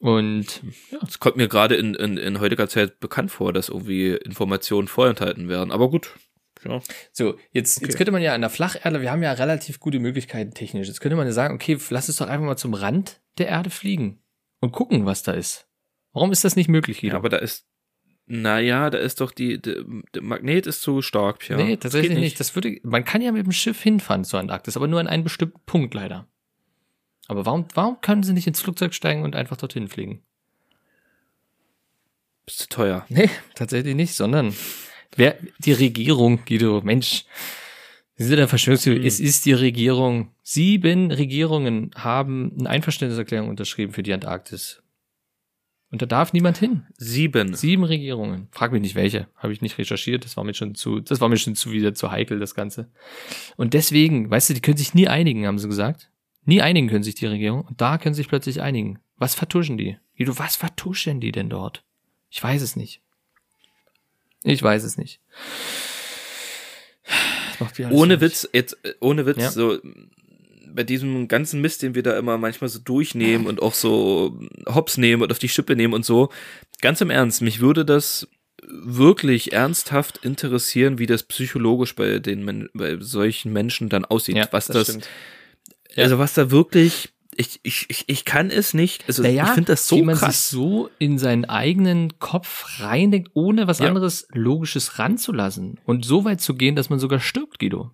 Und 0.00 0.62
Es 1.06 1.18
kommt 1.18 1.36
mir 1.36 1.48
gerade 1.48 1.74
in, 1.74 1.94
in, 1.94 2.16
in 2.16 2.40
heutiger 2.40 2.68
Zeit 2.68 3.00
bekannt 3.00 3.30
vor, 3.30 3.52
dass 3.52 3.68
irgendwie 3.68 4.12
Informationen 4.12 4.88
vorenthalten 4.88 5.48
werden. 5.48 5.72
Aber 5.72 5.90
gut. 5.90 6.14
Ja. 6.64 6.80
So, 7.12 7.36
jetzt, 7.52 7.82
jetzt 7.82 7.96
könnte 7.96 8.12
man 8.12 8.22
ja 8.22 8.34
an 8.34 8.40
der 8.40 8.50
Flacherde, 8.50 9.00
wir 9.00 9.12
haben 9.12 9.22
ja 9.22 9.32
relativ 9.32 9.80
gute 9.80 10.00
Möglichkeiten 10.00 10.52
technisch. 10.54 10.88
Jetzt 10.88 11.00
könnte 11.00 11.16
man 11.16 11.26
ja 11.26 11.32
sagen, 11.32 11.54
okay, 11.54 11.78
lass 11.90 12.08
es 12.08 12.16
doch 12.16 12.28
einfach 12.28 12.46
mal 12.46 12.56
zum 12.56 12.74
Rand 12.74 13.20
der 13.38 13.48
Erde 13.48 13.70
fliegen 13.70 14.20
und 14.60 14.72
gucken, 14.72 15.06
was 15.06 15.22
da 15.22 15.32
ist. 15.32 15.68
Warum 16.12 16.32
ist 16.32 16.44
das 16.44 16.56
nicht 16.56 16.68
möglich, 16.68 17.00
Guido? 17.00 17.14
ja, 17.14 17.18
aber 17.18 17.28
da 17.28 17.36
ist, 17.36 17.66
naja, 18.26 18.90
da 18.90 18.98
ist 18.98 19.20
doch 19.20 19.32
die, 19.32 19.60
der, 19.60 19.84
Magnet 20.20 20.66
ist 20.66 20.82
zu 20.82 21.02
stark, 21.02 21.48
ja. 21.48 21.56
nee, 21.56 21.76
tatsächlich 21.76 22.12
geht 22.12 22.20
nicht. 22.20 22.40
Das 22.40 22.54
würde, 22.54 22.78
man 22.82 23.04
kann 23.04 23.22
ja 23.22 23.32
mit 23.32 23.44
dem 23.44 23.52
Schiff 23.52 23.80
hinfahren 23.82 24.24
zur 24.24 24.40
Antarktis, 24.40 24.76
aber 24.76 24.88
nur 24.88 25.00
an 25.00 25.06
einen 25.06 25.24
bestimmten 25.24 25.60
Punkt 25.66 25.94
leider. 25.94 26.26
Aber 27.28 27.44
warum, 27.46 27.66
warum 27.74 28.00
können 28.00 28.22
sie 28.22 28.32
nicht 28.32 28.46
ins 28.46 28.60
Flugzeug 28.60 28.94
steigen 28.94 29.22
und 29.22 29.36
einfach 29.36 29.56
dorthin 29.56 29.88
fliegen? 29.88 30.22
Ist 32.46 32.58
zu 32.58 32.68
teuer. 32.68 33.04
Nee, 33.10 33.30
tatsächlich 33.54 33.94
nicht, 33.94 34.14
sondern 34.14 34.54
wer, 35.14 35.36
die 35.58 35.72
Regierung, 35.72 36.44
Guido, 36.46 36.80
Mensch, 36.82 37.26
Sie 38.18 38.24
sind 38.24 38.40
ein 38.40 38.48
Verschwörungstheorie. 38.48 38.98
Hm. 38.98 39.06
Es 39.06 39.20
ist 39.20 39.46
die 39.46 39.52
Regierung. 39.52 40.32
Sieben 40.42 41.12
Regierungen 41.12 41.92
haben 41.94 42.52
eine 42.58 42.68
Einverständniserklärung 42.68 43.48
unterschrieben 43.48 43.92
für 43.92 44.02
die 44.02 44.12
Antarktis. 44.12 44.82
Und 45.90 46.02
da 46.02 46.06
darf 46.06 46.32
niemand 46.32 46.58
hin. 46.58 46.82
Sieben. 46.96 47.54
Sieben 47.54 47.84
Regierungen. 47.84 48.48
Frag 48.50 48.72
mich 48.72 48.82
nicht 48.82 48.96
welche. 48.96 49.28
Habe 49.36 49.52
ich 49.52 49.62
nicht 49.62 49.78
recherchiert. 49.78 50.24
Das 50.24 50.36
war 50.36 50.42
mir 50.42 50.52
schon 50.52 50.74
zu, 50.74 50.98
das 50.98 51.20
war 51.20 51.28
mir 51.28 51.38
schon 51.38 51.54
zu 51.54 51.70
wieder 51.70 51.94
zu 51.94 52.10
heikel, 52.10 52.40
das 52.40 52.56
Ganze. 52.56 52.90
Und 53.56 53.72
deswegen, 53.72 54.28
weißt 54.28 54.50
du, 54.50 54.54
die 54.54 54.60
können 54.60 54.76
sich 54.76 54.94
nie 54.94 55.08
einigen, 55.08 55.46
haben 55.46 55.58
sie 55.58 55.68
gesagt. 55.68 56.10
Nie 56.44 56.60
einigen 56.60 56.88
können 56.88 57.04
sich 57.04 57.14
die 57.14 57.26
Regierung. 57.26 57.62
Und 57.62 57.80
da 57.80 57.98
können 57.98 58.14
sie 58.14 58.20
sich 58.20 58.28
plötzlich 58.28 58.60
einigen. 58.60 58.98
Was 59.16 59.36
vertuschen 59.36 59.78
die? 59.78 59.96
Guido, 60.16 60.38
was 60.38 60.56
vertuschen 60.56 61.20
die 61.20 61.32
denn 61.32 61.48
dort? 61.50 61.84
Ich 62.30 62.42
weiß 62.42 62.62
es 62.62 62.74
nicht. 62.74 63.00
Ich 64.42 64.62
weiß 64.62 64.82
es 64.82 64.98
nicht. 64.98 65.20
Das 67.04 67.06
macht 67.06 67.14
mich 67.14 67.47
alles 67.47 67.47
Ohne. 67.90 68.20
Witz, 68.20 68.48
jetzt, 68.52 68.76
äh, 68.84 68.94
ohne 69.00 69.26
Witz, 69.26 69.38
Ja. 69.38 69.50
so, 69.50 69.78
bei 70.74 70.84
diesem 70.84 71.28
ganzen 71.28 71.60
Mist, 71.60 71.82
den 71.82 71.94
wir 71.94 72.02
da 72.02 72.16
immer 72.18 72.38
manchmal 72.38 72.68
so 72.68 72.78
durchnehmen 72.78 73.46
und 73.46 73.60
auch 73.62 73.74
so 73.74 74.38
Hops 74.66 74.96
nehmen 74.98 75.22
und 75.22 75.32
auf 75.32 75.38
die 75.38 75.48
Schippe 75.48 75.74
nehmen 75.76 75.94
und 75.94 76.04
so, 76.04 76.30
ganz 76.80 77.00
im 77.00 77.10
Ernst, 77.10 77.42
mich 77.42 77.60
würde 77.60 77.84
das 77.84 78.28
wirklich 78.70 79.52
ernsthaft 79.52 80.18
interessieren, 80.24 80.98
wie 80.98 81.06
das 81.06 81.22
psychologisch 81.22 81.94
bei 81.94 82.18
den 82.18 82.68
bei 82.74 82.96
solchen 83.00 83.52
Menschen 83.52 83.88
dann 83.88 84.04
aussieht, 84.04 84.36
Ja, 84.36 84.48
was 84.50 84.66
das, 84.66 84.88
stimmt. 84.88 85.08
also 85.96 86.18
was 86.18 86.34
da 86.34 86.50
wirklich, 86.50 87.08
ich, 87.38 87.60
ich, 87.62 87.86
ich, 87.88 88.04
ich 88.08 88.24
kann 88.24 88.50
es 88.50 88.74
nicht, 88.74 89.04
also 89.06 89.22
Naja, 89.22 89.44
ich 89.44 89.50
finde 89.50 89.72
das 89.72 89.86
so 89.86 89.96
wie 89.96 90.02
man 90.02 90.16
krass. 90.16 90.50
sich 90.50 90.58
so 90.58 90.90
in 90.98 91.18
seinen 91.18 91.44
eigenen 91.44 92.18
Kopf 92.18 92.80
reindenkt, 92.80 93.30
ohne 93.34 93.66
was 93.68 93.78
Ja. 93.78 93.88
anderes 93.88 94.26
Logisches 94.32 94.98
ranzulassen 94.98 95.80
und 95.86 96.04
so 96.04 96.24
weit 96.24 96.40
zu 96.40 96.54
gehen, 96.54 96.74
dass 96.76 96.90
man 96.90 96.98
sogar 96.98 97.20
stirbt, 97.20 97.58
Guido. 97.60 97.92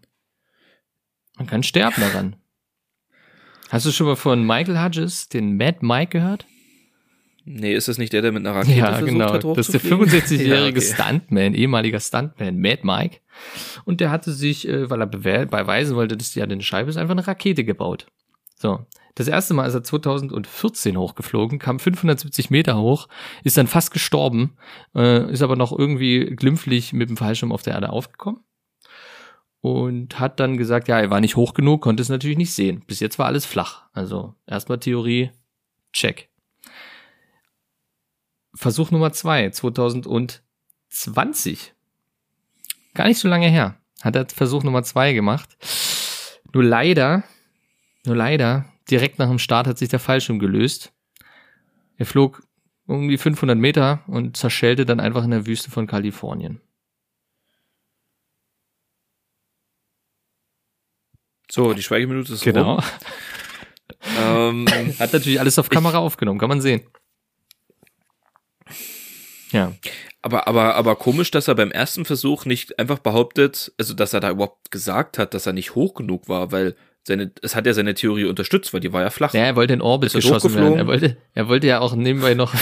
Man 1.36 1.46
kann 1.46 1.62
sterben 1.62 2.00
daran. 2.00 2.36
Hast 3.70 3.86
du 3.86 3.92
schon 3.92 4.06
mal 4.06 4.16
von 4.16 4.46
Michael 4.46 4.78
Hodges, 4.82 5.28
den 5.28 5.56
Mad 5.56 5.78
Mike, 5.80 6.18
gehört? 6.18 6.46
Nee, 7.46 7.74
ist 7.74 7.88
das 7.88 7.98
nicht 7.98 8.12
der, 8.14 8.22
der 8.22 8.32
mit 8.32 8.46
einer 8.46 8.54
Rakete 8.56 8.78
Ja, 8.78 8.86
versucht 8.94 9.10
genau. 9.10 9.32
hat, 9.34 9.44
Das 9.44 9.68
ist 9.68 9.74
der 9.74 9.90
hochzufliegen? 9.90 10.22
65-jährige 10.22 10.80
Ja, 10.80 10.86
okay. 10.92 10.94
Stuntman, 10.94 11.54
ehemaliger 11.54 12.00
Stuntman, 12.00 12.58
Mad 12.58 12.80
Mike. 12.84 13.18
Und 13.84 14.00
der 14.00 14.10
hatte 14.10 14.32
sich, 14.32 14.66
äh, 14.66 14.88
weil 14.88 15.02
er 15.02 15.10
bewe- 15.10 15.44
beweisen 15.46 15.96
wollte, 15.96 16.16
dass 16.16 16.32
die 16.32 16.38
ja 16.38 16.46
eine 16.46 16.62
Scheibe 16.62 16.88
ist, 16.88 16.96
einfach 16.96 17.12
eine 17.12 17.26
Rakete 17.26 17.64
gebaut. 17.64 18.06
So. 18.56 18.86
Das 19.14 19.28
erste 19.28 19.54
Mal 19.54 19.66
ist 19.66 19.74
er 19.74 19.84
2014 19.84 20.96
hochgeflogen, 20.96 21.60
kam 21.60 21.78
570 21.78 22.50
Meter 22.50 22.78
hoch, 22.78 23.08
ist 23.44 23.56
dann 23.56 23.68
fast 23.68 23.92
gestorben, 23.92 24.56
äh, 24.94 25.30
ist 25.30 25.42
aber 25.42 25.56
noch 25.56 25.76
irgendwie 25.76 26.34
glimpflich 26.34 26.92
mit 26.92 27.08
dem 27.08 27.16
Fallschirm 27.16 27.52
auf 27.52 27.62
der 27.62 27.74
Erde 27.74 27.90
aufgekommen. 27.90 28.40
Und 29.60 30.18
hat 30.20 30.40
dann 30.40 30.58
gesagt, 30.58 30.88
ja, 30.88 31.00
er 31.00 31.10
war 31.10 31.20
nicht 31.20 31.36
hoch 31.36 31.54
genug, 31.54 31.80
konnte 31.80 32.02
es 32.02 32.10
natürlich 32.10 32.36
nicht 32.36 32.52
sehen. 32.52 32.84
Bis 32.86 33.00
jetzt 33.00 33.18
war 33.18 33.24
alles 33.26 33.46
flach. 33.46 33.86
Also 33.92 34.34
erstmal 34.46 34.78
Theorie, 34.78 35.30
check. 35.92 36.28
Versuch 38.52 38.90
Nummer 38.90 39.12
zwei, 39.12 39.48
2020. 39.48 41.72
Gar 42.92 43.06
nicht 43.06 43.18
so 43.18 43.28
lange 43.28 43.48
her. 43.48 43.76
Hat 44.02 44.16
er 44.16 44.28
Versuch 44.28 44.64
Nummer 44.64 44.82
zwei 44.82 45.14
gemacht. 45.14 45.56
Nur 46.52 46.62
leider, 46.62 47.24
nur 48.04 48.16
leider, 48.16 48.66
direkt 48.90 49.18
nach 49.18 49.28
dem 49.28 49.38
Start 49.38 49.66
hat 49.66 49.78
sich 49.78 49.88
der 49.88 49.98
Fallschirm 49.98 50.38
gelöst. 50.38 50.92
Er 51.96 52.06
flog 52.06 52.42
irgendwie 52.86 53.16
500 53.18 53.56
Meter 53.56 54.02
und 54.06 54.36
zerschellte 54.36 54.84
dann 54.84 55.00
einfach 55.00 55.24
in 55.24 55.30
der 55.30 55.46
Wüste 55.46 55.70
von 55.70 55.86
Kalifornien. 55.86 56.60
So, 61.50 61.72
die 61.72 61.82
Schweigeminute 61.82 62.32
ist 62.32 62.42
Genau. 62.44 62.74
rum. 62.76 62.84
Ähm, 64.18 64.66
Hat 64.98 65.14
natürlich 65.14 65.40
alles 65.40 65.58
auf 65.58 65.70
Kamera 65.70 65.96
aufgenommen, 65.98 66.38
kann 66.38 66.50
man 66.50 66.60
sehen. 66.60 66.82
Ja. 69.50 69.72
aber, 70.20 70.46
aber, 70.46 70.74
aber 70.74 70.96
komisch, 70.96 71.30
dass 71.30 71.48
er 71.48 71.54
beim 71.54 71.70
ersten 71.70 72.04
Versuch 72.04 72.44
nicht 72.44 72.78
einfach 72.78 72.98
behauptet, 72.98 73.72
also 73.78 73.94
dass 73.94 74.12
er 74.12 74.20
da 74.20 74.30
überhaupt 74.30 74.70
gesagt 74.70 75.16
hat, 75.16 75.32
dass 75.32 75.46
er 75.46 75.54
nicht 75.54 75.74
hoch 75.74 75.94
genug 75.94 76.28
war, 76.28 76.52
weil 76.52 76.76
seine, 77.06 77.32
es 77.42 77.54
hat 77.54 77.66
ja 77.66 77.74
seine 77.74 77.94
Theorie 77.94 78.24
unterstützt, 78.24 78.72
weil 78.72 78.80
die 78.80 78.92
war 78.92 79.02
ja 79.02 79.10
flach. 79.10 79.34
Ja, 79.34 79.42
er 79.42 79.56
wollte 79.56 79.74
in 79.74 79.82
Orbit 79.82 80.14
er 80.14 80.20
geschossen 80.20 80.54
werden. 80.54 80.78
Er 80.78 80.86
wollte, 80.86 81.16
er 81.34 81.48
wollte 81.48 81.66
ja 81.66 81.80
auch 81.80 81.94
nebenbei 81.94 82.34
noch 82.34 82.54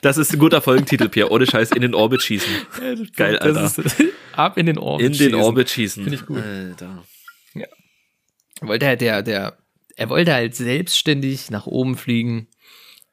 Das 0.00 0.16
ist 0.16 0.32
ein 0.32 0.38
guter 0.38 0.60
Folgentitel, 0.60 1.08
Pierre. 1.08 1.30
Ohne 1.30 1.46
Scheiß 1.46 1.72
in 1.72 1.82
den 1.82 1.94
Orbit 1.94 2.22
schießen. 2.22 2.52
Geil, 3.16 3.38
Alter. 3.38 3.60
Das 3.60 3.78
ist, 3.78 4.04
ab 4.32 4.56
in 4.56 4.66
den 4.66 4.78
Orbit. 4.78 5.06
In 5.06 5.12
den 5.12 5.18
schießen. 5.18 5.34
Orbit 5.34 5.70
schießen. 5.70 6.04
Finde 6.04 6.18
ich 6.18 6.26
gut. 6.26 6.38
Alter. 6.38 7.04
wollte 8.60 8.86
halt 8.86 9.00
der, 9.00 9.22
der, 9.22 9.58
er 9.96 10.08
wollte 10.08 10.32
halt 10.32 10.54
selbstständig 10.54 11.50
nach 11.50 11.66
oben 11.66 11.96
fliegen, 11.96 12.48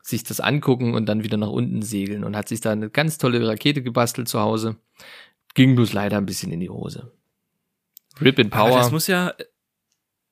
sich 0.02 0.24
das 0.24 0.40
angucken 0.40 0.94
und 0.94 1.08
dann 1.08 1.24
wieder 1.24 1.38
nach 1.38 1.50
unten 1.50 1.82
segeln 1.82 2.24
und 2.24 2.36
hat 2.36 2.48
sich 2.48 2.62
da 2.62 2.72
eine 2.72 2.90
ganz 2.90 3.18
tolle 3.18 3.46
Rakete 3.48 3.82
gebastelt 3.82 4.28
zu 4.28 4.40
Hause. 4.40 4.78
Ging 5.56 5.76
bloß 5.76 5.94
leider 5.94 6.18
ein 6.18 6.26
bisschen 6.26 6.52
in 6.52 6.60
die 6.60 6.70
Hose. 6.70 7.12
Rip 8.22 8.40
in 8.40 8.52
Aber 8.52 8.70
Power. 8.70 8.80
das 8.80 8.92
muss 8.92 9.08
ja, 9.08 9.34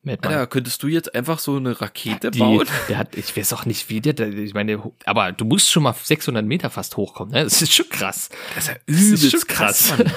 Mad 0.05 0.19
Mike. 0.21 0.27
Alter, 0.27 0.47
könntest 0.47 0.83
du 0.83 0.87
jetzt 0.87 1.15
einfach 1.15 1.39
so 1.39 1.55
eine 1.55 1.79
Rakete 1.79 2.29
die, 2.29 2.39
bauen? 2.39 2.67
der 2.89 2.97
hat, 2.97 3.15
ich 3.15 3.35
weiß 3.35 3.53
auch 3.53 3.65
nicht, 3.65 3.89
wie 3.89 4.01
der, 4.01 4.11
der, 4.11 4.33
ich 4.33 4.53
meine, 4.53 4.91
aber 5.05 5.31
du 5.31 5.45
musst 5.45 5.71
schon 5.71 5.83
mal 5.83 5.93
600 5.93 6.45
Meter 6.45 6.69
fast 6.69 6.97
hochkommen, 6.97 7.33
ne? 7.33 7.45
Das 7.45 7.61
ist 7.61 7.73
schon 7.73 7.87
krass. 7.87 8.29
Das 8.53 8.67
ist 8.67 8.69
ja 8.69 8.75
Das 8.85 9.23
ist 9.23 9.47
krass, 9.47 9.93
krass. 9.95 10.11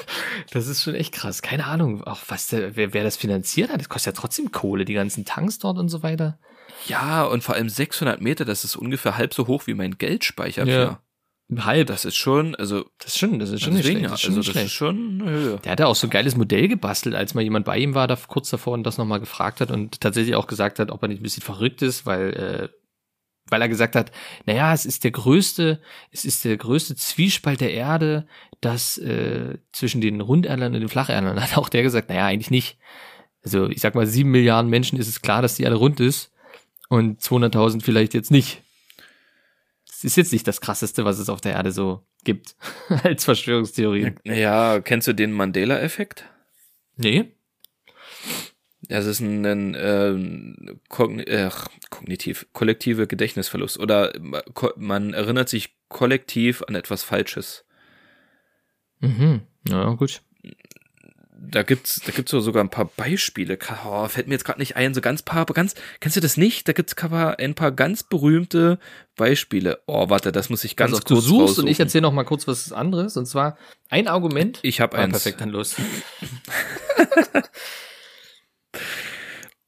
Das 0.51 0.67
ist 0.67 0.83
schon 0.83 0.97
echt 0.97 1.15
krass. 1.15 1.41
Keine 1.41 1.67
Ahnung, 1.67 2.03
auch 2.03 2.21
was 2.27 2.49
der, 2.49 2.75
wer, 2.75 2.95
wer 2.95 3.05
das 3.05 3.17
finanziert 3.17 3.71
hat. 3.71 3.81
Das 3.81 3.89
kostet 3.89 4.17
ja 4.17 4.21
trotzdem 4.21 4.51
Kohle, 4.51 4.85
die 4.85 4.95
ganzen 4.95 5.25
Tanks 5.25 5.61
dort 5.61 5.79
und 5.79 5.89
so 5.89 6.03
weiter. 6.03 6.39
Ja, 6.89 7.23
und 7.25 7.45
vor 7.45 7.55
allem 7.55 7.69
600 7.69 8.21
Meter, 8.21 8.45
das 8.45 8.65
ist 8.65 8.75
ungefähr 8.75 9.17
halb 9.17 9.35
so 9.35 9.47
hoch 9.47 9.69
wie 9.69 9.75
mein 9.75 9.99
Geldspeicher. 9.99 10.67
Ja. 10.67 10.67
Pierre. 10.67 10.99
Halb. 11.59 11.87
Das 11.87 12.05
ist 12.05 12.17
schon, 12.17 12.55
also, 12.57 12.85
Das 12.99 13.13
ist 13.13 13.19
schon, 13.19 13.39
das 13.39 13.51
ist 13.51 13.63
schon 13.63 13.77
deswegen, 13.77 14.01
nicht 14.01 14.09
schlecht. 14.09 14.13
Das 14.13 14.21
ist 14.21 14.23
schon 14.23 14.31
also 14.31 14.39
nicht 14.39 14.49
das 14.49 14.53
schlecht. 14.53 14.67
ist 14.67 14.73
schon 14.73 15.21
eine 15.23 15.31
Höhe. 15.31 15.59
Der 15.65 15.73
hatte 15.73 15.87
auch 15.87 15.95
so 15.95 16.07
ein 16.09 16.11
geiles 16.11 16.37
Modell 16.37 16.69
gebastelt, 16.69 17.15
als 17.15 17.35
mal 17.35 17.43
jemand 17.43 17.65
bei 17.65 17.79
ihm 17.79 17.95
war, 17.95 18.09
da 18.09 18.17
kurz 18.17 18.51
davor 18.51 18.75
und 18.75 18.85
das 18.85 18.99
nochmal 18.99 19.21
gefragt 19.21 19.61
hat 19.61 19.71
und 19.71 20.01
tatsächlich 20.01 20.35
auch 20.35 20.47
gesagt 20.49 20.79
hat, 20.79 20.91
ob 20.91 21.03
er 21.03 21.09
nicht 21.09 21.21
ein 21.21 21.23
bisschen 21.23 21.43
verrückt 21.45 21.83
ist, 21.83 22.05
weil, 22.05 22.31
äh, 22.35 22.69
weil 23.49 23.63
er 23.63 23.69
gesagt 23.69 23.95
hat, 23.95 24.11
naja, 24.45 24.73
es 24.75 24.87
ist 24.87 25.05
der 25.05 25.13
größte, 25.13 25.81
es 26.11 26.25
ist 26.25 26.45
der 26.45 26.57
größte 26.57 26.97
Zwiespalt 26.97 27.61
der 27.61 27.73
Erde, 27.73 28.27
das 28.61 28.99
äh, 28.99 29.59
zwischen 29.73 30.01
den 30.01 30.21
Runderdlern 30.21 30.75
und 30.75 30.81
den 30.81 30.89
Flacherdlern. 30.89 31.41
Hat 31.43 31.57
auch 31.57 31.69
der 31.69 31.85
gesagt, 31.85 32.09
naja, 32.09 32.27
eigentlich 32.27 32.51
nicht. 32.51 32.77
Also 33.45 33.69
ich 33.69 33.81
sag 33.81 33.95
mal, 33.95 34.09
sieben 34.09 34.33
Milliarden 34.33 34.69
Menschen 34.69 34.99
ist 34.99 35.07
es 35.07 35.23
klar, 35.23 35.43
dass 35.43 35.55
die 35.55 35.63
Erde 35.63 35.77
rund 35.77 36.01
ist 36.01 36.33
und 36.89 37.21
200.000 37.21 37.83
vielleicht 37.83 38.15
jetzt 38.15 38.33
nicht. 38.33 38.63
Es 39.97 40.05
ist 40.05 40.17
jetzt 40.17 40.33
nicht 40.33 40.47
das 40.47 40.61
krasseste, 40.61 41.07
was 41.07 41.19
es 41.19 41.31
auf 41.31 41.41
der 41.41 41.53
Erde 41.53 41.73
so 41.73 42.07
gibt, 42.23 42.55
als 43.03 43.25
Verschwörungstheorie. 43.25 44.13
Ja, 44.25 44.81
kennst 44.81 45.09
du 45.09 45.15
den 45.15 45.33
Mandela-Effekt? 45.33 46.25
Nee? 46.97 47.33
Das 48.83 49.07
ist 49.07 49.21
ein, 49.21 49.45
ein 49.47 49.75
ähm, 49.79 50.81
kogn 50.91 51.21
äh, 51.21 51.51
kognitiv, 51.89 52.47
kollektive 52.53 53.07
Gedächtnisverlust. 53.07 53.79
Oder 53.79 54.13
ko 54.53 54.71
man 54.77 55.15
erinnert 55.15 55.49
sich 55.49 55.75
kollektiv 55.89 56.63
an 56.69 56.75
etwas 56.75 57.03
Falsches. 57.03 57.65
Mhm. 59.01 59.41
Ja, 59.67 59.91
gut. 59.95 60.21
Da 61.39 61.63
gibt's, 61.63 62.01
da 62.05 62.13
gibt's 62.13 62.31
so 62.31 62.41
sogar 62.41 62.65
ein 62.65 62.71
paar 62.71 62.87
Beispiele. 62.87 63.59
Oh, 63.85 64.09
fällt 64.09 64.27
mir 64.27 64.35
jetzt 64.35 64.45
gerade 64.45 64.59
nicht 64.59 64.77
ein, 64.77 64.95
so 64.95 65.03
ganz 65.03 65.23
paar, 65.23 65.41
aber 65.43 65.53
ganz, 65.53 65.75
kennst 66.01 66.17
du 66.17 66.21
das 66.21 66.37
nicht? 66.39 66.67
Da 66.67 66.73
gibt's 66.73 66.97
ein 66.97 67.55
paar 67.55 67.73
ganz 67.73 68.03
berühmte 68.03 68.79
Beispiele. 69.17 69.83
Oh, 69.87 70.09
warte, 70.09 70.33
das 70.33 70.49
muss 70.49 70.65
ich 70.65 70.77
ganz 70.77 70.93
also, 70.95 71.03
kurz 71.03 71.09
du 71.09 71.21
suchst 71.21 71.41
raussuchen. 71.43 71.65
und 71.65 71.71
ich 71.71 71.79
erzähle 71.79 72.03
noch 72.03 72.13
mal 72.13 72.25
kurz 72.25 72.49
was 72.49 72.73
anderes. 72.73 73.17
Und 73.19 73.27
zwar 73.27 73.59
ein 73.91 74.09
Argument. 74.09 74.61
Ich 74.63 74.81
habe 74.81 74.97
Ah, 74.97 75.03
eins. 75.03 75.13
perfekt, 75.13 75.41
dann 75.43 75.51
los. 75.51 75.77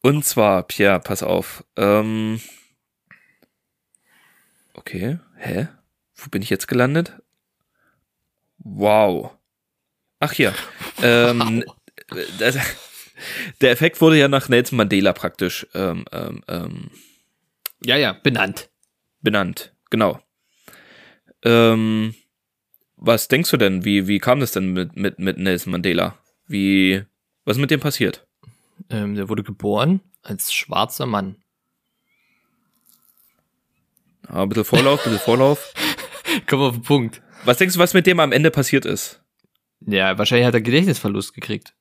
Und 0.00 0.24
zwar, 0.24 0.62
Pierre, 0.62 1.00
pass 1.00 1.22
auf. 1.22 1.64
Ähm, 1.76 2.40
okay, 4.74 5.18
hä? 5.36 5.68
Wo 6.14 6.28
bin 6.30 6.40
ich 6.42 6.50
jetzt 6.50 6.68
gelandet? 6.68 7.14
Wow. 8.58 9.32
Ach 10.20 10.32
hier. 10.32 10.54
Ähm, 11.02 11.64
das, 12.38 12.56
der 13.60 13.70
Effekt 13.70 14.00
wurde 14.00 14.18
ja 14.18 14.28
nach 14.28 14.48
Nelson 14.48 14.76
Mandela 14.76 15.12
praktisch 15.12 15.66
ähm, 15.74 16.04
ähm, 16.12 16.42
ähm, 16.48 16.90
Ja, 17.84 17.96
ja, 17.96 18.12
benannt. 18.12 18.70
benannt. 19.20 19.74
Genau. 19.90 20.20
Ähm, 21.44 22.14
was 22.96 23.28
denkst 23.28 23.50
du 23.50 23.56
denn? 23.56 23.84
Wie, 23.84 24.06
wie 24.08 24.18
kam 24.18 24.40
das 24.40 24.52
denn 24.52 24.72
mit, 24.72 24.96
mit, 24.96 25.18
mit 25.18 25.38
Nelson 25.38 25.70
Mandela? 25.72 26.18
Wie, 26.46 27.04
was 27.44 27.56
ist 27.56 27.60
mit 27.60 27.70
dem 27.70 27.80
passiert? 27.80 28.26
Ähm, 28.90 29.14
der 29.14 29.28
wurde 29.28 29.42
geboren 29.42 30.00
als 30.22 30.52
schwarzer 30.52 31.06
Mann. 31.06 31.36
Ah, 34.26 34.42
ein 34.42 34.48
bisschen 34.48 34.64
Vorlauf, 34.64 35.00
ein 35.00 35.12
bisschen 35.12 35.24
Vorlauf. 35.24 35.72
Komm 36.46 36.60
auf 36.60 36.74
den 36.74 36.82
Punkt. 36.82 37.22
Was 37.44 37.56
denkst 37.58 37.74
du, 37.74 37.80
was 37.80 37.94
mit 37.94 38.06
dem 38.06 38.20
am 38.20 38.32
Ende 38.32 38.50
passiert 38.50 38.84
ist? 38.84 39.22
Ja, 39.80 40.18
wahrscheinlich 40.18 40.46
hat 40.46 40.54
er 40.54 40.60
Gedächtnisverlust 40.60 41.34
gekriegt. 41.34 41.74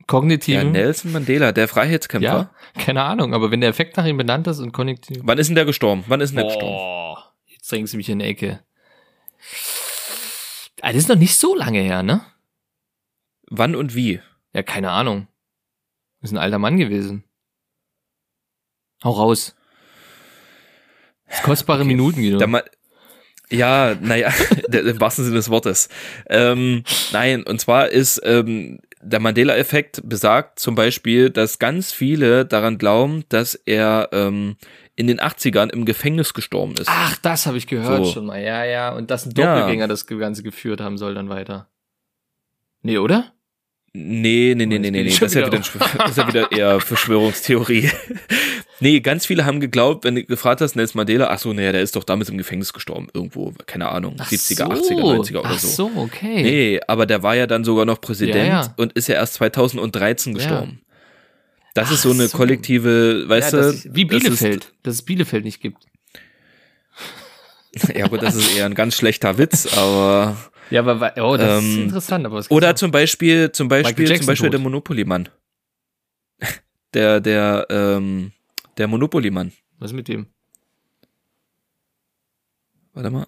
Ja, 0.00 0.06
Kognitiven. 0.06 0.72
Nelson 0.72 1.12
Mandela, 1.12 1.52
der 1.52 1.68
Freiheitskämpfer. 1.68 2.50
Ja, 2.76 2.82
keine 2.82 3.02
Ahnung, 3.02 3.34
aber 3.34 3.50
wenn 3.50 3.60
der 3.60 3.70
Effekt 3.70 3.96
nach 3.96 4.06
ihm 4.06 4.16
benannt 4.16 4.46
ist 4.46 4.58
und 4.58 4.72
kognitiv. 4.72 5.18
Wann 5.22 5.38
ist 5.38 5.48
denn 5.48 5.54
der 5.56 5.66
gestorben? 5.66 6.04
Wann 6.06 6.20
ist 6.20 6.30
denn 6.30 6.36
der 6.38 6.46
gestorben? 6.46 6.76
Boah, 6.76 7.34
jetzt 7.46 7.70
drängst 7.70 7.92
du 7.92 7.98
mich 7.98 8.08
in 8.08 8.20
die 8.20 8.24
Ecke. 8.24 8.64
Ah, 10.80 10.88
das 10.92 11.02
ist 11.02 11.08
noch 11.08 11.16
nicht 11.16 11.36
so 11.36 11.54
lange 11.54 11.80
her, 11.80 12.02
ne? 12.02 12.22
Wann 13.50 13.74
und 13.74 13.94
wie? 13.94 14.20
Ja, 14.54 14.62
keine 14.62 14.90
Ahnung. 14.90 15.28
Ist 16.20 16.32
ein 16.32 16.38
alter 16.38 16.58
Mann 16.58 16.78
gewesen. 16.78 17.24
Hau 19.04 19.10
raus. 19.10 19.54
Das 21.26 21.42
kostbare 21.42 21.80
Okay. 21.80 21.88
Minuten, 21.88 22.22
Guido. 22.22 22.38
Ja, 23.50 23.96
naja, 24.00 24.32
im 24.72 25.00
wahrsten 25.00 25.24
Sinne 25.24 25.36
des 25.36 25.48
Wortes. 25.50 25.88
Ähm, 26.28 26.82
nein, 27.12 27.42
und 27.44 27.60
zwar 27.60 27.88
ist 27.88 28.20
ähm, 28.24 28.80
der 29.00 29.20
Mandela-Effekt 29.20 30.02
besagt 30.04 30.58
zum 30.58 30.74
Beispiel, 30.74 31.30
dass 31.30 31.58
ganz 31.58 31.92
viele 31.92 32.44
daran 32.44 32.78
glauben, 32.78 33.24
dass 33.28 33.54
er 33.54 34.08
ähm, 34.12 34.56
in 34.96 35.06
den 35.06 35.20
80ern 35.20 35.70
im 35.72 35.84
Gefängnis 35.84 36.34
gestorben 36.34 36.74
ist. 36.74 36.88
Ach, 36.88 37.16
das 37.18 37.46
habe 37.46 37.56
ich 37.56 37.66
gehört 37.68 38.04
So. 38.06 38.12
schon 38.12 38.26
mal. 38.26 38.42
Ja, 38.42 38.64
ja. 38.64 38.92
Und 38.94 39.10
dass 39.10 39.24
ein 39.26 39.32
Ja. 39.36 39.54
Doppelgänger 39.54 39.86
das 39.88 40.06
Ganze 40.06 40.42
geführt 40.42 40.80
haben 40.80 40.98
soll 40.98 41.14
dann 41.14 41.28
weiter. 41.28 41.68
Nee, 42.82 42.98
oder? 42.98 43.32
Nee, 43.92 44.54
nee, 44.56 44.66
nee, 44.66 44.78
nee, 44.78 44.90
nee, 44.90 45.02
nee. 45.04 45.04
Das 45.04 45.22
ist 45.22 45.34
ja 45.34 45.46
wieder, 45.46 45.58
das 45.98 46.10
ist 46.10 46.16
ja 46.18 46.28
wieder 46.28 46.52
eher 46.52 46.80
Verschwörungstheorie. 46.80 47.90
Nee, 48.80 49.00
ganz 49.00 49.26
viele 49.26 49.44
haben 49.44 49.60
geglaubt, 49.60 50.04
wenn 50.04 50.14
du 50.16 50.24
gefragt 50.24 50.60
hast, 50.60 50.76
Nelson 50.76 50.98
Mandela, 50.98 51.28
ach 51.30 51.38
so, 51.38 51.52
naja, 51.52 51.72
der 51.72 51.82
ist 51.82 51.96
doch 51.96 52.04
damals 52.04 52.28
im 52.30 52.38
Gefängnis 52.38 52.72
gestorben, 52.72 53.08
irgendwo, 53.12 53.52
keine 53.66 53.88
Ahnung, 53.88 54.16
Ach 54.18 54.30
70er, 54.30 54.74
so. 54.76 54.94
80er, 54.94 55.00
90er 55.02 55.40
oder 55.40 55.50
Ach 55.50 55.58
so. 55.58 55.68
so, 55.68 55.90
okay. 55.96 56.42
Nee, 56.42 56.80
aber 56.86 57.06
der 57.06 57.22
war 57.22 57.34
ja 57.36 57.46
dann 57.46 57.64
sogar 57.64 57.84
noch 57.84 58.00
Präsident 58.00 58.36
Ja, 58.36 58.44
ja. 58.62 58.74
und 58.76 58.92
ist 58.94 59.08
ja 59.08 59.16
erst 59.16 59.34
2013 59.34 60.32
Ja. 60.32 60.38
gestorben. 60.38 60.80
Das 61.74 61.90
ist 61.92 62.02
so 62.02 62.10
Ach 62.10 62.14
eine 62.14 62.28
so. 62.28 62.36
kollektive, 62.36 63.28
weißt 63.28 63.52
ja, 63.52 63.60
du? 63.60 63.68
ist 63.68 63.94
wie 63.94 64.04
das 64.06 64.16
ist- 64.16 64.22
Bielefeld, 64.24 64.72
dass 64.82 64.94
es 64.94 65.02
Bielefeld 65.02 65.44
nicht 65.44 65.60
gibt. 65.60 65.82
Ja 67.94 68.08
gut, 68.08 68.22
das 68.22 68.34
ist 68.34 68.56
eher 68.56 68.64
ein 68.66 68.74
ganz 68.74 68.96
schlechter 68.96 69.38
Witz, 69.38 69.76
aber 69.76 70.36
Ja, 70.70 70.80
aber 70.80 71.12
oh, 71.22 71.36
das 71.36 71.62
ist 71.62 71.76
Ähm, 71.76 71.82
interessant. 71.84 72.26
Aber 72.26 72.38
es 72.38 72.50
oder 72.50 72.74
zum 72.74 72.90
Beispiel, 72.90 73.52
zum 73.52 73.68
Beispiel, 73.68 74.06
zum 74.16 74.26
Beispiel 74.26 74.46
tot. 74.48 74.52
der 74.54 74.60
Monopoly-Mann. 74.60 75.28
Der, 76.94 77.20
der, 77.20 77.66
ähm, 77.68 78.32
der 78.78 78.86
Monopoly-Mann. 78.88 79.52
was 79.78 79.90
ist 79.90 79.96
mit 79.96 80.08
dem? 80.08 80.26
Warte 82.94 83.10
mal. 83.10 83.26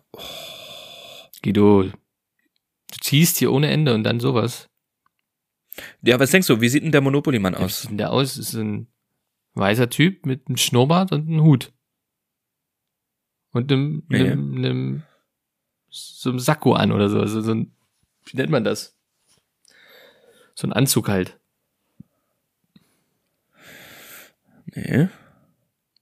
Guido, 1.42 1.84
du 1.84 1.92
ziehst 3.01 3.38
hier 3.38 3.53
ohne 3.53 3.70
Ende 3.70 3.94
und 3.94 4.05
dann 4.05 4.20
sowas. 4.20 4.68
Ja, 6.03 6.18
was 6.18 6.30
denkst 6.30 6.48
du, 6.48 6.61
wie 6.61 6.68
sieht 6.68 6.82
denn 6.82 6.92
der 6.92 7.01
Monopoly-Mann 7.01 7.55
Wie 7.55 7.59
aus? 7.59 7.82
sieht 7.82 7.90
denn 7.90 7.98
der 7.98 8.12
aus? 8.12 8.36
Ist 8.36 8.55
ein 8.55 8.88
weißer 9.55 9.88
Typ 9.90 10.26
mit 10.26 10.46
einem 10.48 10.57
Schnurrbart 10.57 11.12
und 11.12 11.28
einem 11.28 11.42
Hut. 11.42 11.72
Und 13.53 13.70
einem, 13.72 14.03
Nee. 14.09 14.20
einem, 14.30 14.57
einem 14.57 15.03
so 15.88 16.30
einem 16.30 16.38
Sakko 16.38 16.74
an 16.74 16.92
oder 16.92 17.09
so. 17.09 17.20
Also 17.20 17.40
so 17.40 17.53
ein, 17.53 17.72
wie 18.26 18.36
nennt 18.36 18.51
man 18.51 18.64
das? 18.64 18.96
So 20.55 20.66
ein 20.68 20.72
Anzug 20.72 21.09
halt. 21.09 21.38
Nee. 24.66 25.09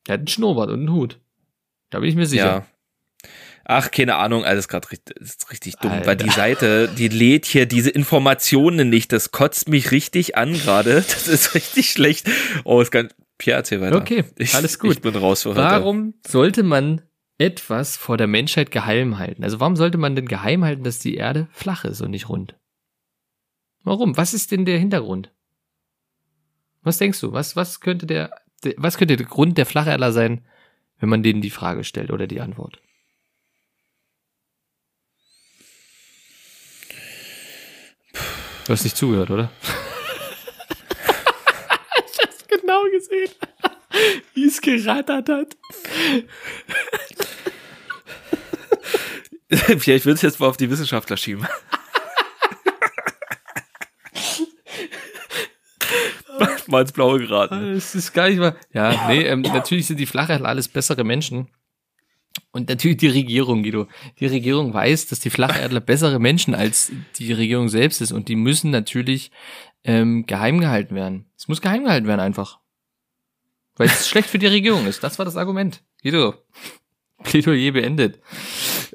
Der 0.08 0.14
hat 0.14 0.20
einen 0.20 0.28
Schnurrbart 0.28 0.70
und 0.70 0.80
einen 0.80 0.92
Hut. 0.92 1.20
Da 1.90 2.00
bin 2.00 2.08
ich 2.08 2.16
mir 2.16 2.26
sicher. 2.26 2.44
Ja. 2.44 2.66
Ach, 3.70 3.90
keine 3.90 4.16
Ahnung, 4.16 4.44
alles 4.44 4.66
gerade 4.66 4.90
richtig, 4.90 5.18
ist 5.18 5.50
richtig 5.50 5.76
dumm, 5.76 5.90
Alter. 5.90 6.06
weil 6.06 6.16
die 6.16 6.30
Seite, 6.30 6.88
die 6.88 7.08
lädt 7.08 7.44
hier 7.44 7.66
diese 7.66 7.90
Informationen 7.90 8.88
nicht. 8.88 9.12
Das 9.12 9.30
kotzt 9.30 9.68
mich 9.68 9.90
richtig 9.90 10.38
an 10.38 10.54
gerade. 10.54 11.04
Das 11.08 11.28
ist 11.28 11.54
richtig 11.54 11.90
schlecht. 11.90 12.30
Oh, 12.64 12.80
ist 12.80 12.90
ganz. 12.90 13.14
Pierre, 13.36 13.58
erzähl 13.58 13.80
weiter. 13.82 13.96
Okay, 13.96 14.24
ich, 14.38 14.54
alles 14.54 14.78
gut. 14.78 14.92
Ich 14.92 15.00
bin 15.02 15.14
raus 15.14 15.42
für 15.42 15.50
heute. 15.50 15.60
Warum 15.60 16.14
sollte 16.26 16.62
man 16.62 17.02
etwas 17.36 17.96
vor 17.96 18.16
der 18.16 18.26
Menschheit 18.26 18.70
geheim 18.70 19.18
halten? 19.18 19.44
Also 19.44 19.60
warum 19.60 19.76
sollte 19.76 19.98
man 19.98 20.16
denn 20.16 20.26
geheim 20.26 20.64
halten, 20.64 20.82
dass 20.82 20.98
die 20.98 21.14
Erde 21.14 21.46
flach 21.52 21.84
ist 21.84 22.00
und 22.00 22.10
nicht 22.10 22.28
rund? 22.30 22.56
Warum? 23.84 24.16
Was 24.16 24.34
ist 24.34 24.50
denn 24.50 24.64
der 24.64 24.78
Hintergrund? 24.78 25.30
Was 26.82 26.98
denkst 26.98 27.20
du? 27.20 27.32
Was, 27.32 27.54
was 27.54 27.80
könnte 27.80 28.06
der 28.06 28.30
was 28.76 28.98
könnte 28.98 29.16
der 29.16 29.26
Grund 29.26 29.58
der 29.58 29.66
Flacherdler 29.66 30.12
sein, 30.12 30.44
wenn 30.98 31.08
man 31.08 31.22
denen 31.22 31.40
die 31.40 31.50
Frage 31.50 31.84
stellt 31.84 32.10
oder 32.10 32.26
die 32.26 32.40
Antwort? 32.40 32.80
Du 38.66 38.72
hast 38.72 38.84
nicht 38.84 38.96
zugehört, 38.96 39.30
oder? 39.30 39.50
ich 42.06 42.18
hab's 42.22 42.46
genau 42.46 42.82
gesehen, 42.90 43.30
wie 44.34 44.46
es 44.46 44.60
gerattert 44.60 45.28
hat. 45.28 45.56
Ich 49.50 50.04
will 50.04 50.12
es 50.12 50.20
jetzt 50.20 50.40
mal 50.40 50.48
auf 50.48 50.58
die 50.58 50.68
Wissenschaftler 50.68 51.16
schieben. 51.16 51.46
Mal 56.68 56.82
ins 56.82 56.92
Blaue 56.92 57.18
geraten. 57.18 57.72
Es 57.72 57.94
ist 57.94 58.12
gar 58.12 58.28
nicht 58.28 58.38
mal. 58.38 58.56
Ja, 58.72 59.08
nee, 59.08 59.22
ähm, 59.22 59.42
natürlich 59.42 59.86
sind 59.86 59.98
die 59.98 60.06
Flacherdler 60.06 60.48
alles 60.48 60.68
bessere 60.68 61.04
Menschen. 61.04 61.48
Und 62.52 62.68
natürlich 62.68 62.98
die 62.98 63.08
Regierung, 63.08 63.62
Guido. 63.62 63.88
Die 64.20 64.26
Regierung 64.26 64.72
weiß, 64.72 65.06
dass 65.06 65.20
die 65.20 65.30
Flacherdler 65.30 65.80
bessere 65.80 66.18
Menschen 66.18 66.54
als 66.54 66.92
die 67.16 67.32
Regierung 67.32 67.68
selbst 67.68 68.00
ist. 68.00 68.12
Und 68.12 68.28
die 68.28 68.36
müssen 68.36 68.70
natürlich 68.70 69.30
ähm, 69.84 70.24
geheim 70.26 70.60
gehalten 70.60 70.94
werden. 70.94 71.26
Es 71.36 71.48
muss 71.48 71.60
geheim 71.60 71.84
gehalten 71.84 72.06
werden 72.06 72.20
einfach. 72.20 72.58
Weil 73.76 73.88
es 73.88 74.08
schlecht 74.08 74.28
für 74.28 74.38
die 74.38 74.46
Regierung 74.46 74.86
ist. 74.86 75.02
Das 75.02 75.18
war 75.18 75.24
das 75.24 75.36
Argument. 75.36 75.82
Guido. 76.02 76.34
Plädoyer 77.22 77.72
beendet. 77.72 78.20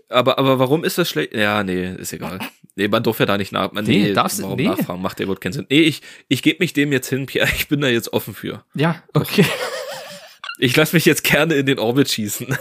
Aber, 0.10 0.38
aber 0.38 0.60
warum 0.60 0.84
ist 0.84 0.98
das 0.98 1.10
schlecht? 1.10 1.34
Ja, 1.34 1.64
nee, 1.64 1.94
ist 1.96 2.14
egal. 2.14 2.40
Nee, 2.76 2.88
man 2.88 3.04
darf 3.04 3.20
ja 3.20 3.26
da 3.26 3.38
nicht 3.38 3.52
nach, 3.52 3.72
man, 3.72 3.86
Nee, 3.86 4.04
nee, 4.04 4.14
darfst 4.14 4.42
warum 4.42 4.58
nee. 4.58 4.68
nachfragen, 4.68 5.02
macht 5.02 5.20
ja 5.20 5.24
überhaupt 5.24 5.42
keinen 5.42 5.54
Sinn. 5.54 5.68
Nee, 5.70 5.82
ich, 5.82 6.02
ich 6.28 6.42
gebe 6.42 6.58
mich 6.60 6.74
dem 6.74 6.92
jetzt 6.92 7.10
hin, 7.10 7.26
Pierre, 7.26 7.50
ich 7.56 7.68
bin 7.68 7.82
da 7.82 7.88
jetzt 7.88 8.14
offen 8.14 8.34
für. 8.34 8.64
Ja, 8.74 9.04
okay. 9.14 9.46
Ich 10.60 10.76
lasse 10.76 10.96
mich 10.96 11.06
jetzt 11.06 11.24
gerne 11.24 11.56
in 11.56 11.66
den 11.66 11.80
Orbit 11.80 12.10
schießen. 12.10 12.56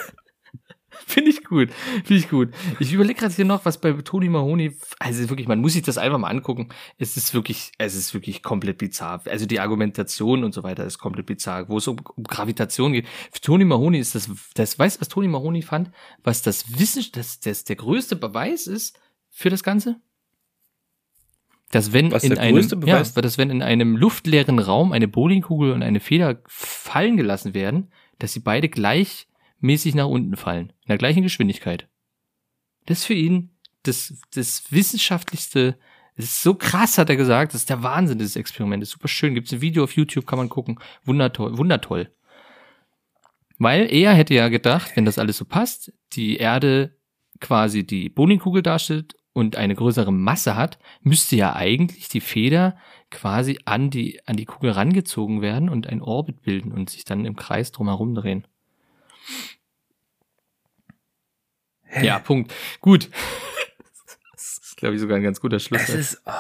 Finde 1.13 1.31
ich 1.31 1.45
gut. 1.45 1.71
Finde 2.05 2.15
ich 2.15 2.31
gut. 2.31 2.49
Ich 2.81 2.91
überlege 2.93 3.21
gerade 3.21 3.35
hier 3.35 3.45
noch, 3.45 3.67
was 3.67 3.79
bei 3.79 3.93
Tony 3.93 4.31
Mahoney, 4.31 4.75
also 4.99 5.29
wirklich, 5.29 5.47
man 5.47 5.61
muss 5.61 5.75
sich 5.75 5.83
das 5.83 5.99
einfach 5.99 6.17
mal 6.17 6.29
angucken. 6.29 6.71
Es 6.97 7.19
ist 7.19 7.35
wirklich, 7.35 7.71
es 7.77 7.95
ist 7.95 8.15
wirklich 8.15 8.43
komplett 8.43 8.79
bizarr. 8.79 9.23
Also 9.27 9.45
die 9.45 9.61
Argumentation 9.61 10.43
und 10.43 10.55
so 10.55 10.63
weiter 10.63 10.87
ist 10.87 10.99
komplett 10.99 11.27
bizarr. 11.27 11.69
Wo 11.69 11.77
es 11.77 11.87
um, 11.87 11.99
um 12.17 12.25
Gravitation 12.25 12.95
geht. 12.95 13.07
Für 13.31 13.41
Tony 13.43 13.65
Mahoney 13.65 13.99
ist 13.99 14.15
das, 14.15 14.31
das, 14.55 14.79
weißt 14.79 14.97
du, 14.97 15.01
was 15.03 15.09
Tony 15.09 15.29
Mahoney 15.29 15.61
fand? 15.61 15.91
Was 16.25 16.41
das 16.41 16.79
Wissen, 16.79 17.05
das, 17.13 17.41
das 17.41 17.65
der 17.65 17.77
größte 17.77 18.17
Beweis 18.17 18.67
ist 18.67 18.99
für 19.31 19.51
das 19.51 19.63
Ganze? 19.63 20.01
Dass 21.73 21.93
wenn 21.93 22.11
Was 22.11 22.25
in 22.25 22.39
einem, 22.39 22.87
ja, 22.87 23.03
dass 23.03 23.37
wenn 23.37 23.51
in 23.51 23.63
einem 23.63 23.97
luftleeren 23.97 24.59
Raum 24.59 24.93
eine 24.93 25.09
Bowlingkugel 25.09 25.73
und 25.73 25.83
eine 25.83 26.01
Feder 26.01 26.41
fallen 26.47 27.19
gelassen 27.19 27.53
werden, 27.53 27.91
dass 28.19 28.33
sie 28.33 28.41
beide 28.41 28.69
gleichmäßig 29.63 29.95
nach 29.95 30.07
unten 30.07 30.37
fallen, 30.37 30.71
in 30.83 30.89
der 30.89 30.99
gleichen 30.99 31.23
Geschwindigkeit. 31.23 31.89
Das 32.87 32.99
ist 32.99 33.05
für 33.07 33.15
ihn 33.15 33.51
das, 33.85 34.15
das 34.35 34.65
wissenschaftlichste, 34.71 35.79
es 36.15 36.25
ist 36.27 36.43
so 36.43 36.55
krass, 36.55 36.99
hat 36.99 37.09
er 37.09 37.17
gesagt, 37.17 37.55
das 37.55 37.63
ist 37.63 37.71
der 37.71 37.83
Wahnsinn, 37.83 38.19
dieses 38.19 38.37
Experiment, 38.37 38.83
das 38.83 38.91
ist 38.91 38.95
super 38.95 39.09
schön, 39.09 39.35
gibt's 39.35 39.53
ein 39.53 39.61
Video 39.61 39.85
auf 39.85 39.97
YouTube, 39.97 40.27
kann 40.27 40.39
man 40.39 40.49
gucken, 40.49 40.79
wundertoll, 41.05 41.57
wundertoll. 41.57 42.13
Weil 43.59 43.93
er 43.93 44.13
hätte 44.13 44.35
ja 44.35 44.49
gedacht, 44.49 44.93
wenn 44.97 45.05
das 45.05 45.19
alles 45.19 45.37
so 45.37 45.45
passt, 45.45 45.93
die 46.13 46.37
Erde 46.37 46.97
quasi 47.41 47.87
die 47.87 48.09
Bowlingkugel 48.09 48.63
darstellt 48.63 49.15
und 49.33 49.57
eine 49.57 49.75
größere 49.75 50.13
Masse 50.13 50.57
hat, 50.57 50.79
müsste 51.01 51.37
ja 51.37 51.55
eigentlich 51.55 52.09
die 52.09 52.21
Feder 52.21 52.77
quasi 53.11 53.59
an 53.65 53.91
die, 53.91 54.21
an 54.27 54.37
die 54.37 54.45
Kugel 54.45 54.73
rangezogen 54.73 55.41
werden 55.41 55.69
und 55.69 55.87
ein 55.87 56.03
Orbit 56.03 56.43
bilden 56.43 56.73
und 56.73 56.91
sich 56.91 57.05
dann 57.05 57.25
im 57.25 57.37
Kreis 57.37 57.73
drumherum 57.73 58.15
drehen. 58.15 58.47
Ja, 62.01 62.19
Punkt. 62.19 62.53
Gut. 62.81 63.11
Das 64.33 64.59
ist, 64.63 64.77
glaube 64.77 64.95
ich, 64.95 65.01
sogar 65.01 65.17
ein 65.17 65.23
ganz 65.23 65.41
guter 65.41 65.61
Schluss. 65.61 65.83
Es 65.83 65.95
ist, 65.95 66.23
oh, 66.25 66.33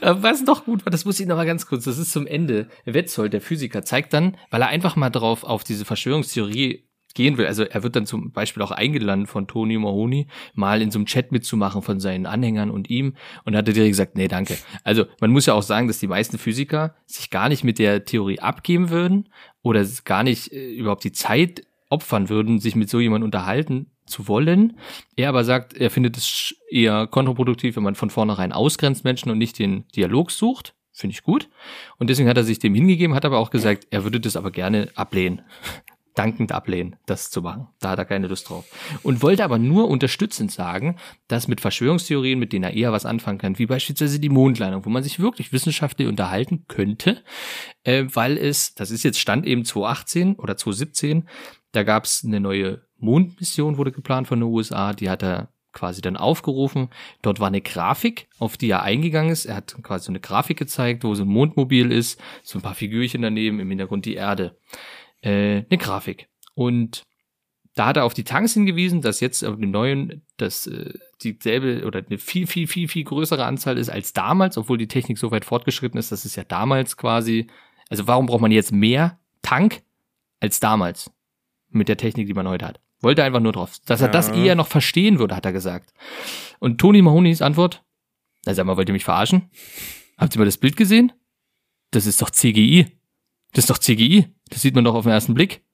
Was 0.00 0.42
noch 0.42 0.64
gut 0.64 0.84
war, 0.84 0.90
das 0.90 1.04
muss 1.04 1.20
ich 1.20 1.26
noch 1.26 1.36
mal 1.36 1.46
ganz 1.46 1.66
kurz, 1.66 1.84
das 1.84 1.98
ist 1.98 2.12
zum 2.12 2.26
Ende. 2.26 2.68
Wetzold, 2.84 3.32
der 3.32 3.40
Physiker, 3.40 3.84
zeigt 3.84 4.12
dann, 4.12 4.36
weil 4.50 4.62
er 4.62 4.68
einfach 4.68 4.96
mal 4.96 5.10
drauf 5.10 5.44
auf 5.44 5.64
diese 5.64 5.84
Verschwörungstheorie 5.84 6.88
gehen 7.14 7.38
will, 7.38 7.46
also 7.46 7.64
er 7.64 7.82
wird 7.82 7.96
dann 7.96 8.06
zum 8.06 8.32
Beispiel 8.32 8.62
auch 8.62 8.70
eingeladen 8.70 9.26
von 9.26 9.46
Tony 9.46 9.78
Mahoney, 9.78 10.26
mal 10.54 10.82
in 10.82 10.90
so 10.90 10.98
einem 10.98 11.06
Chat 11.06 11.32
mitzumachen 11.32 11.82
von 11.82 12.00
seinen 12.00 12.26
Anhängern 12.26 12.70
und 12.70 12.90
ihm 12.90 13.14
und 13.44 13.56
hat 13.56 13.68
er 13.68 13.74
direkt 13.74 13.92
gesagt, 13.92 14.16
nee, 14.16 14.28
danke. 14.28 14.56
Also 14.84 15.04
man 15.20 15.30
muss 15.30 15.46
ja 15.46 15.54
auch 15.54 15.62
sagen, 15.62 15.88
dass 15.88 15.98
die 15.98 16.06
meisten 16.06 16.38
Physiker 16.38 16.94
sich 17.06 17.30
gar 17.30 17.48
nicht 17.48 17.64
mit 17.64 17.78
der 17.78 18.04
Theorie 18.04 18.40
abgeben 18.40 18.90
würden 18.90 19.28
oder 19.62 19.84
gar 20.04 20.22
nicht 20.22 20.52
äh, 20.52 20.72
überhaupt 20.72 21.04
die 21.04 21.12
Zeit 21.12 21.66
opfern 21.88 22.28
würden, 22.28 22.60
sich 22.60 22.76
mit 22.76 22.88
so 22.88 23.00
jemandem 23.00 23.26
unterhalten 23.26 23.90
zu 24.06 24.28
wollen. 24.28 24.78
Er 25.16 25.28
aber 25.28 25.44
sagt, 25.44 25.74
er 25.74 25.90
findet 25.90 26.16
es 26.16 26.54
eher 26.70 27.06
kontraproduktiv, 27.06 27.76
wenn 27.76 27.82
man 27.82 27.94
von 27.94 28.10
vornherein 28.10 28.52
ausgrenzt 28.52 29.04
Menschen 29.04 29.30
und 29.30 29.38
nicht 29.38 29.58
den 29.58 29.86
Dialog 29.88 30.30
sucht. 30.30 30.74
Finde 30.92 31.14
ich 31.14 31.22
gut. 31.22 31.48
Und 31.98 32.10
deswegen 32.10 32.28
hat 32.28 32.36
er 32.36 32.44
sich 32.44 32.58
dem 32.58 32.74
hingegeben, 32.74 33.14
hat 33.14 33.24
aber 33.24 33.38
auch 33.38 33.50
gesagt, 33.50 33.86
er 33.90 34.04
würde 34.04 34.20
das 34.20 34.36
aber 34.36 34.50
gerne 34.50 34.88
ablehnen. 34.96 35.42
Dankend 36.14 36.52
ablehnen, 36.52 36.96
das 37.06 37.30
zu 37.30 37.40
machen. 37.40 37.68
Da 37.80 37.90
hat 37.90 37.98
er 37.98 38.04
keine 38.04 38.26
Lust 38.26 38.48
drauf. 38.48 38.64
Und 39.02 39.22
wollte 39.22 39.44
aber 39.44 39.58
nur 39.58 39.88
unterstützend 39.88 40.50
sagen, 40.50 40.96
dass 41.28 41.48
mit 41.48 41.60
Verschwörungstheorien, 41.60 42.38
mit 42.38 42.52
denen 42.52 42.64
er 42.64 42.74
eher 42.74 42.92
was 42.92 43.06
anfangen 43.06 43.38
kann, 43.38 43.58
wie 43.58 43.66
beispielsweise 43.66 44.18
die 44.18 44.28
Mondlandung, 44.28 44.84
wo 44.84 44.90
man 44.90 45.02
sich 45.02 45.20
wirklich 45.20 45.52
wissenschaftlich 45.52 46.08
unterhalten 46.08 46.64
könnte, 46.68 47.22
äh, 47.84 48.04
weil 48.12 48.36
es, 48.36 48.74
das 48.74 48.90
ist 48.90 49.04
jetzt 49.04 49.20
Stand 49.20 49.46
eben 49.46 49.64
2018 49.64 50.34
oder 50.36 50.56
2017, 50.56 51.28
da 51.72 51.84
gab 51.84 52.04
es 52.04 52.24
eine 52.24 52.40
neue 52.40 52.82
Mondmission, 52.98 53.76
wurde 53.76 53.92
geplant 53.92 54.26
von 54.28 54.40
den 54.40 54.48
USA, 54.48 54.92
die 54.92 55.08
hat 55.08 55.22
er 55.22 55.48
quasi 55.72 56.00
dann 56.00 56.16
aufgerufen. 56.16 56.88
Dort 57.22 57.40
war 57.40 57.46
eine 57.46 57.60
Grafik, 57.60 58.28
auf 58.38 58.56
die 58.56 58.70
er 58.70 58.82
eingegangen 58.82 59.30
ist. 59.30 59.46
Er 59.46 59.56
hat 59.56 59.76
quasi 59.82 60.06
so 60.06 60.12
eine 60.12 60.20
Grafik 60.20 60.58
gezeigt, 60.58 61.04
wo 61.04 61.14
so 61.14 61.22
ein 61.22 61.28
Mondmobil 61.28 61.92
ist, 61.92 62.20
so 62.42 62.58
ein 62.58 62.62
paar 62.62 62.74
Figürchen 62.74 63.22
daneben, 63.22 63.60
im 63.60 63.68
Hintergrund 63.68 64.04
die 64.04 64.14
Erde. 64.14 64.56
Äh, 65.22 65.64
eine 65.68 65.78
Grafik. 65.78 66.28
Und 66.54 67.06
da 67.74 67.86
hat 67.86 67.96
er 67.96 68.04
auf 68.04 68.14
die 68.14 68.24
Tanks 68.24 68.54
hingewiesen, 68.54 69.00
dass 69.00 69.20
jetzt 69.20 69.44
auf 69.44 69.56
dem 69.56 69.70
neuen 69.70 70.22
das 70.36 70.66
äh, 70.66 70.92
dieselbe 71.22 71.86
oder 71.86 72.02
eine 72.06 72.18
viel, 72.18 72.46
viel, 72.46 72.66
viel, 72.66 72.88
viel 72.88 73.04
größere 73.04 73.44
Anzahl 73.44 73.78
ist 73.78 73.90
als 73.90 74.12
damals, 74.12 74.58
obwohl 74.58 74.78
die 74.78 74.88
Technik 74.88 75.18
so 75.18 75.30
weit 75.30 75.44
fortgeschritten 75.44 75.98
ist, 75.98 76.10
dass 76.10 76.24
es 76.24 76.36
ja 76.36 76.44
damals 76.44 76.96
quasi, 76.96 77.46
also 77.88 78.06
warum 78.06 78.26
braucht 78.26 78.40
man 78.40 78.50
jetzt 78.50 78.72
mehr 78.72 79.18
Tank 79.42 79.82
als 80.40 80.60
damals 80.60 81.10
mit 81.68 81.88
der 81.88 81.96
Technik, 81.96 82.26
die 82.26 82.34
man 82.34 82.48
heute 82.48 82.66
hat? 82.66 82.80
Wollte 83.00 83.24
einfach 83.24 83.40
nur 83.40 83.52
drauf, 83.52 83.78
dass 83.86 84.02
er 84.02 84.08
das 84.08 84.28
eher 84.28 84.54
noch 84.54 84.66
verstehen 84.66 85.18
würde, 85.18 85.34
hat 85.34 85.46
er 85.46 85.52
gesagt. 85.52 85.94
Und 86.58 86.78
Tony 86.78 87.00
Mahonis 87.00 87.40
Antwort, 87.40 87.82
na 88.44 88.54
sag 88.54 88.66
mal, 88.66 88.76
wollt 88.76 88.90
ihr 88.90 88.92
mich 88.92 89.04
verarschen? 89.04 89.50
Habt 90.18 90.34
ihr 90.34 90.38
mal 90.38 90.44
das 90.44 90.58
Bild 90.58 90.76
gesehen? 90.76 91.12
das 91.90 92.06
ist 92.06 92.22
doch 92.22 92.30
CGI. 92.30 92.86
Das 93.52 93.64
ist 93.64 93.70
doch 93.70 93.78
CGI. 93.78 94.32
Das 94.48 94.62
sieht 94.62 94.74
man 94.74 94.84
doch 94.84 94.94
auf 94.94 95.04
den 95.04 95.12
ersten 95.12 95.34
Blick. 95.34 95.64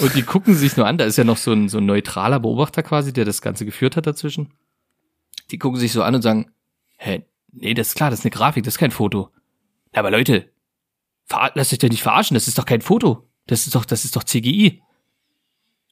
Und 0.00 0.14
die 0.14 0.22
gucken 0.22 0.54
sich 0.54 0.76
nur 0.76 0.86
an, 0.86 0.98
da 0.98 1.04
ist 1.04 1.16
ja 1.16 1.24
noch 1.24 1.38
so 1.38 1.52
ein, 1.52 1.68
so 1.68 1.78
ein 1.78 1.86
neutraler 1.86 2.40
Beobachter 2.40 2.82
quasi, 2.82 3.12
der 3.12 3.24
das 3.24 3.40
Ganze 3.40 3.64
geführt 3.64 3.96
hat 3.96 4.06
dazwischen. 4.06 4.52
Die 5.50 5.58
gucken 5.58 5.80
sich 5.80 5.92
so 5.92 6.02
an 6.02 6.14
und 6.14 6.22
sagen, 6.22 6.52
hä, 6.98 7.24
nee, 7.50 7.74
das 7.74 7.88
ist 7.88 7.94
klar, 7.94 8.10
das 8.10 8.20
ist 8.20 8.24
eine 8.24 8.30
Grafik, 8.30 8.64
das 8.64 8.74
ist 8.74 8.78
kein 8.78 8.90
Foto. 8.90 9.30
Aber 9.92 10.10
Leute, 10.10 10.52
lasst 11.54 11.72
euch 11.72 11.78
doch 11.78 11.88
nicht 11.88 12.02
verarschen, 12.02 12.34
das 12.34 12.48
ist 12.48 12.58
doch 12.58 12.66
kein 12.66 12.82
Foto. 12.82 13.28
Das 13.46 13.66
ist 13.66 13.74
doch, 13.74 13.84
das 13.84 14.04
ist 14.04 14.16
doch 14.16 14.24
CGI. 14.24 14.82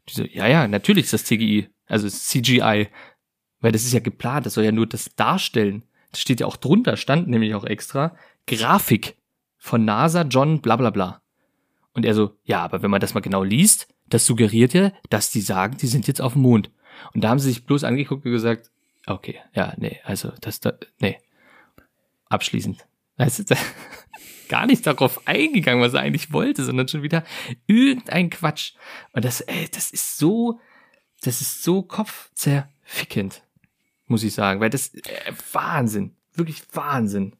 Die 0.08 0.12
so, 0.12 0.24
ja, 0.24 0.46
ja, 0.46 0.68
natürlich 0.68 1.04
ist 1.04 1.12
das 1.12 1.24
CGI. 1.24 1.68
Also 1.86 2.08
CGI. 2.08 2.88
Weil 3.60 3.72
das 3.72 3.84
ist 3.84 3.92
ja 3.92 4.00
geplant, 4.00 4.46
das 4.46 4.54
soll 4.54 4.64
ja 4.64 4.72
nur 4.72 4.86
das 4.86 5.14
darstellen. 5.14 5.84
Das 6.10 6.20
steht 6.20 6.40
ja 6.40 6.46
auch 6.46 6.56
drunter, 6.56 6.96
stand 6.96 7.28
nämlich 7.28 7.54
auch 7.54 7.64
extra. 7.64 8.16
Grafik 8.46 9.16
von 9.62 9.84
NASA, 9.84 10.22
John, 10.22 10.60
bla 10.60 10.74
bla 10.74 10.90
bla. 10.90 11.22
Und 11.94 12.04
er 12.04 12.14
so, 12.14 12.36
ja, 12.42 12.64
aber 12.64 12.82
wenn 12.82 12.90
man 12.90 13.00
das 13.00 13.14
mal 13.14 13.20
genau 13.20 13.44
liest, 13.44 13.86
das 14.08 14.26
suggeriert 14.26 14.74
ja, 14.74 14.92
dass 15.08 15.30
die 15.30 15.40
sagen, 15.40 15.76
die 15.76 15.86
sind 15.86 16.08
jetzt 16.08 16.20
auf 16.20 16.32
dem 16.32 16.42
Mond. 16.42 16.72
Und 17.14 17.22
da 17.22 17.28
haben 17.28 17.38
sie 17.38 17.48
sich 17.48 17.64
bloß 17.64 17.84
angeguckt 17.84 18.26
und 18.26 18.32
gesagt, 18.32 18.72
okay, 19.06 19.38
ja, 19.54 19.72
nee, 19.76 20.00
also 20.02 20.32
das 20.40 20.58
da, 20.58 20.72
nee. 20.98 21.16
Abschließend. 22.28 22.84
Weißt 23.18 23.50
du, 23.50 23.54
gar 24.48 24.66
nicht 24.66 24.84
darauf 24.84 25.28
eingegangen, 25.28 25.80
was 25.80 25.94
er 25.94 26.00
eigentlich 26.00 26.32
wollte, 26.32 26.64
sondern 26.64 26.88
schon 26.88 27.04
wieder 27.04 27.22
irgendein 27.68 28.30
Quatsch. 28.30 28.72
Und 29.12 29.24
das, 29.24 29.42
ey, 29.42 29.68
das 29.70 29.92
ist 29.92 30.18
so, 30.18 30.58
das 31.20 31.40
ist 31.40 31.62
so 31.62 31.82
kopfzerfickend, 31.82 33.44
muss 34.06 34.24
ich 34.24 34.34
sagen, 34.34 34.58
weil 34.58 34.70
das, 34.70 34.92
äh, 34.92 35.32
Wahnsinn, 35.52 36.16
wirklich 36.34 36.64
Wahnsinn. 36.72 37.36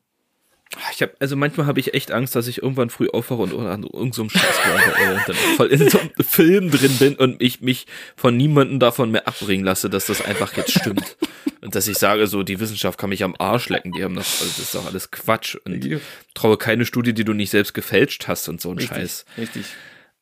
Ich 0.93 1.03
hab, 1.03 1.11
also 1.21 1.37
manchmal 1.37 1.67
habe 1.67 1.81
ich 1.81 1.93
echt 1.93 2.13
Angst, 2.13 2.35
dass 2.35 2.47
ich 2.47 2.63
irgendwann 2.63 2.89
früh 2.89 3.09
aufwache 3.09 3.43
und 3.43 3.67
an 3.67 3.83
irgendeinem 3.83 4.13
so 4.13 4.29
Scheiß 4.29 5.29
äh, 5.29 5.35
voll 5.57 5.67
in 5.69 5.89
so 5.89 5.99
einem 5.99 6.11
Film 6.27 6.71
drin 6.71 6.97
bin 6.99 7.15
und 7.17 7.43
ich 7.43 7.61
mich 7.61 7.87
von 8.17 8.37
niemandem 8.37 8.81
davon 8.81 9.11
mehr 9.11 9.29
abbringen 9.29 9.65
lasse, 9.65 9.91
dass 9.91 10.07
das 10.07 10.25
einfach 10.25 10.57
jetzt 10.57 10.73
stimmt. 10.73 11.17
Und 11.61 11.75
dass 11.75 11.87
ich 11.89 11.99
sage, 11.99 12.27
so, 12.27 12.43
die 12.43 12.59
Wissenschaft 12.59 12.99
kann 12.99 13.11
mich 13.11 13.23
am 13.23 13.37
Arsch 13.39 13.69
lecken, 13.69 13.93
die 13.93 14.03
haben 14.03 14.17
das, 14.17 14.41
also 14.41 14.47
das 14.47 14.59
ist 14.59 14.75
doch 14.75 14.87
alles 14.87 15.11
Quatsch. 15.11 15.57
Und 15.65 16.01
traue 16.35 16.57
keine 16.57 16.87
Studie, 16.87 17.13
die 17.13 17.25
du 17.25 17.35
nicht 17.35 17.51
selbst 17.51 17.75
gefälscht 17.75 18.27
hast 18.27 18.49
und 18.49 18.61
so 18.61 18.73
ein 18.73 18.81
Scheiß. 18.81 19.27
Richtig. 19.39 19.67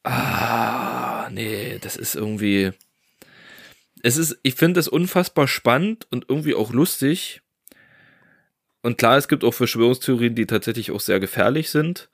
Ah, 0.03 1.29
nee, 1.31 1.79
das 1.81 1.97
ist 1.97 2.15
irgendwie. 2.15 2.73
Es 4.03 4.17
ist, 4.17 4.39
ich 4.43 4.55
finde 4.55 4.81
es 4.81 4.89
unfassbar 4.89 5.47
spannend 5.47 6.07
und 6.11 6.27
irgendwie 6.29 6.55
auch 6.55 6.73
lustig. 6.73 7.43
Und 8.83 8.99
klar, 8.99 9.17
es 9.17 9.29
gibt 9.29 9.45
auch 9.45 9.55
Verschwörungstheorien, 9.55 10.35
die 10.35 10.47
tatsächlich 10.47 10.91
auch 10.91 11.01
sehr 11.01 11.21
gefährlich 11.21 11.71
sind. 11.71 12.09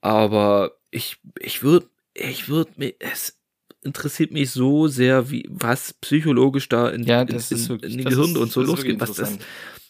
Aber 0.00 0.72
ich, 0.90 1.16
ich 1.40 1.62
würde, 1.62 1.88
ich 2.14 2.48
würde 2.48 2.70
mir, 2.76 2.94
es 2.98 3.38
interessiert 3.82 4.32
mich 4.32 4.50
so 4.50 4.88
sehr, 4.88 5.30
wie, 5.30 5.46
was 5.48 5.94
psychologisch 5.94 6.68
da 6.68 6.88
in, 6.88 7.04
Ja, 7.04 7.22
in, 7.22 7.28
in, 7.28 7.78
in 7.80 8.04
Gehirne 8.04 8.32
ist- 8.32 8.36
und 8.36 8.52
so 8.52 8.62
losgeht. 8.62 9.00
Was 9.00 9.14
das, 9.14 9.38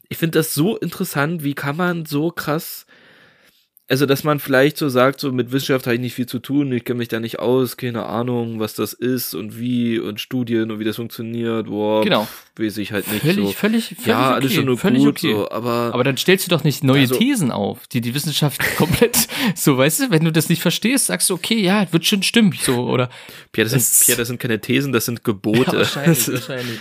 ich 0.08 0.18
finde 0.18 0.38
das 0.38 0.54
so 0.54 0.76
interessant, 0.76 1.42
wie 1.42 1.54
kann 1.54 1.76
man 1.76 2.06
so 2.06 2.30
krass, 2.30 2.86
also 3.88 4.04
dass 4.06 4.22
man 4.22 4.38
vielleicht 4.38 4.76
so 4.76 4.88
sagt, 4.88 5.18
so 5.20 5.32
mit 5.32 5.50
Wissenschaft 5.50 5.86
habe 5.86 5.94
ich 5.94 6.00
nicht 6.00 6.14
viel 6.14 6.26
zu 6.26 6.38
tun, 6.38 6.70
ich 6.72 6.84
kenne 6.84 6.98
mich 6.98 7.08
da 7.08 7.20
nicht 7.20 7.38
aus, 7.38 7.76
keine 7.76 8.04
Ahnung, 8.06 8.60
was 8.60 8.74
das 8.74 8.92
ist 8.92 9.34
und 9.34 9.58
wie 9.58 9.98
und 9.98 10.20
Studien 10.20 10.70
und 10.70 10.78
wie 10.78 10.84
das 10.84 10.96
funktioniert, 10.96 11.66
boah, 11.66 12.04
Genau. 12.04 12.28
weiß 12.56 12.76
ich 12.78 12.92
halt 12.92 13.10
nicht 13.10 13.22
Völlig, 13.22 13.46
so. 13.46 13.52
völlig, 13.52 13.84
völlig 13.86 14.06
ja, 14.06 14.26
okay, 14.28 14.34
alles 14.34 14.52
schon 14.52 14.64
nur 14.66 14.76
völlig 14.78 15.02
gut, 15.04 15.16
okay. 15.18 15.32
so, 15.32 15.50
aber, 15.50 15.90
Aber 15.94 16.04
dann 16.04 16.16
stellst 16.18 16.46
du 16.46 16.50
doch 16.50 16.64
nicht 16.64 16.84
neue 16.84 17.00
Also- 17.00 17.16
Thesen 17.16 17.50
auf, 17.50 17.86
die 17.88 18.00
die 18.00 18.14
Wissenschaft 18.14 18.60
komplett 18.76 19.26
so, 19.54 19.78
weißt 19.78 20.00
du, 20.00 20.10
wenn 20.10 20.24
du 20.24 20.32
das 20.32 20.48
nicht 20.50 20.60
verstehst, 20.60 21.06
sagst 21.06 21.30
du, 21.30 21.34
okay, 21.34 21.58
ja, 21.60 21.90
wird 21.92 22.04
schon 22.04 22.22
stimmen, 22.22 22.52
so, 22.60 22.88
oder? 22.88 23.08
Pierre, 23.52 23.70
das, 23.70 23.72
das- 23.72 23.98
sind, 24.00 24.06
Pierre, 24.06 24.18
das 24.18 24.28
sind 24.28 24.38
keine 24.40 24.60
Thesen, 24.60 24.92
das 24.92 25.06
sind 25.06 25.24
Gebote. 25.24 25.60
Ja, 25.72 25.72
wahrscheinlich, 25.78 26.28
wahrscheinlich. 26.32 26.78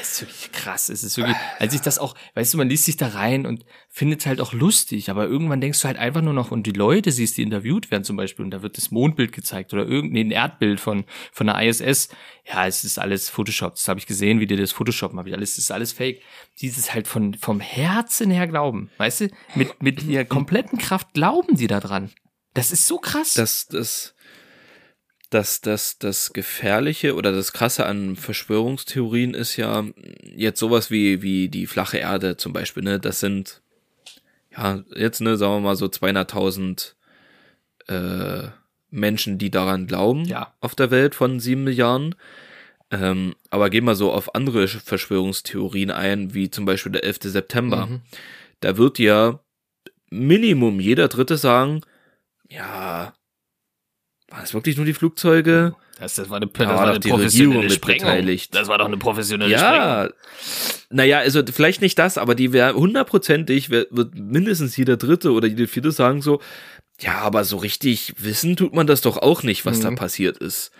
Es 0.00 0.12
ist 0.12 0.20
wirklich 0.22 0.52
krass. 0.52 0.88
Es 0.88 1.04
ist 1.04 1.16
wirklich, 1.16 1.36
als 1.60 1.72
ich 1.72 1.80
das 1.80 1.98
auch, 1.98 2.14
weißt 2.34 2.52
du, 2.54 2.58
man 2.58 2.68
liest 2.68 2.84
sich 2.86 2.96
da 2.96 3.06
rein 3.08 3.46
und 3.46 3.64
findet 3.88 4.20
es 4.20 4.26
halt 4.26 4.40
auch 4.40 4.52
lustig, 4.52 5.10
aber 5.10 5.26
irgendwann 5.26 5.60
denkst 5.60 5.80
du 5.80 5.86
halt 5.86 5.96
einfach 5.96 6.22
nur 6.22 6.34
noch, 6.36 6.52
und 6.52 6.66
die 6.66 6.72
Leute 6.72 7.10
siehst, 7.10 7.36
die 7.36 7.42
interviewt 7.42 7.90
werden 7.90 8.04
zum 8.04 8.16
Beispiel, 8.16 8.44
und 8.44 8.52
da 8.52 8.62
wird 8.62 8.76
das 8.76 8.92
Mondbild 8.92 9.32
gezeigt 9.32 9.72
oder 9.72 9.84
irgendein 9.84 10.30
Erdbild 10.30 10.78
von, 10.78 11.04
von 11.32 11.48
der 11.48 11.60
ISS. 11.60 12.10
Ja, 12.46 12.66
es 12.66 12.84
ist 12.84 12.98
alles 12.98 13.28
Photoshop. 13.28 13.74
Das 13.74 13.88
habe 13.88 13.98
ich 13.98 14.06
gesehen, 14.06 14.38
wie 14.38 14.46
die 14.46 14.56
das 14.56 14.72
Photoshoppen, 14.72 15.18
habe 15.18 15.28
ich 15.28 15.34
alles, 15.34 15.58
ist 15.58 15.72
alles 15.72 15.92
fake. 15.92 16.22
Dieses 16.60 16.94
halt 16.94 17.08
von, 17.08 17.34
vom 17.34 17.58
Herzen 17.58 18.30
her 18.30 18.46
glauben, 18.46 18.90
weißt 18.98 19.22
du, 19.22 19.28
mit, 19.56 19.82
mit 19.82 20.04
ihrer 20.04 20.24
kompletten 20.24 20.78
Kraft 20.78 21.14
glauben 21.14 21.56
die 21.56 21.66
da 21.66 21.80
dran. 21.80 22.10
Das 22.54 22.70
ist 22.70 22.86
so 22.86 22.98
krass. 22.98 23.34
das, 23.34 23.66
das, 23.66 24.14
das, 25.30 25.60
das, 25.60 25.98
das 25.98 26.32
Gefährliche 26.32 27.14
oder 27.14 27.32
das 27.32 27.52
Krasse 27.52 27.86
an 27.86 28.16
Verschwörungstheorien 28.16 29.34
ist 29.34 29.56
ja 29.56 29.84
jetzt 30.22 30.60
sowas 30.60 30.90
wie, 30.90 31.22
wie 31.22 31.48
die 31.48 31.66
flache 31.66 31.98
Erde 31.98 32.36
zum 32.36 32.52
Beispiel, 32.52 32.82
ne, 32.82 33.00
das 33.00 33.20
sind, 33.20 33.62
ja, 34.56 34.82
jetzt, 34.94 35.20
ne, 35.20 35.36
sagen 35.36 35.54
wir 35.54 35.60
mal 35.60 35.76
so 35.76 35.86
200.000 35.86 36.94
äh, 37.88 38.48
Menschen, 38.90 39.38
die 39.38 39.50
daran 39.50 39.86
glauben 39.86 40.24
Ja. 40.24 40.54
auf 40.60 40.74
der 40.74 40.90
Welt 40.90 41.14
von 41.14 41.40
sieben 41.40 41.64
Milliarden. 41.64 42.14
Ähm, 42.90 43.34
aber 43.50 43.68
gehen 43.68 43.84
wir 43.84 43.96
so 43.96 44.12
auf 44.12 44.34
andere 44.34 44.68
Verschwörungstheorien 44.68 45.90
ein, 45.90 46.34
wie 46.34 46.50
zum 46.50 46.64
Beispiel 46.64 46.92
der 46.92 47.04
11. 47.04 47.18
September. 47.22 47.86
Mhm. 47.86 48.00
Da 48.60 48.76
wird 48.76 48.98
ja 48.98 49.40
Minimum 50.10 50.78
jeder 50.78 51.08
Dritte 51.08 51.36
sagen, 51.36 51.82
ja, 52.48 53.12
waren 54.28 54.42
es 54.44 54.54
wirklich 54.54 54.76
nur 54.76 54.86
die 54.86 54.94
Flugzeuge? 54.94 55.74
Das, 55.98 56.14
das 56.14 56.28
war 56.28 56.36
eine, 56.36 56.46
Da 56.48 56.52
das 56.64 56.68
war 56.68 56.76
war 56.78 56.90
eine 56.90 57.00
professionelle 57.00 57.70
Sprengung. 57.70 58.06
beteiligt. 58.06 58.54
Das 58.54 58.68
war 58.68 58.76
doch 58.78 58.86
eine 58.86 58.98
professionelle 58.98 59.56
Sprengung. 59.56 59.76
Ja, 59.78 60.08
naja, 60.90 61.18
also 61.20 61.42
vielleicht 61.50 61.80
nicht 61.80 61.98
das, 61.98 62.18
aber 62.18 62.34
die 62.34 62.52
wäre 62.52 62.74
hundertprozentig, 62.74 63.70
wird 63.70 63.92
mindestens 64.14 64.76
jeder 64.76 64.96
Dritte 64.96 65.32
oder 65.32 65.48
jede 65.48 65.66
Vierte 65.66 65.92
sagen 65.92 66.20
so, 66.22 66.40
ja, 67.00 67.18
aber 67.18 67.44
so 67.44 67.56
richtig 67.56 68.14
wissen 68.18 68.56
tut 68.56 68.74
man 68.74 68.86
das 68.86 69.00
doch 69.00 69.16
auch 69.18 69.42
nicht, 69.42 69.64
was 69.66 69.80
da 69.80 69.90
Mhm. 69.90 69.96
passiert 69.96 70.36
ist. 70.38 70.70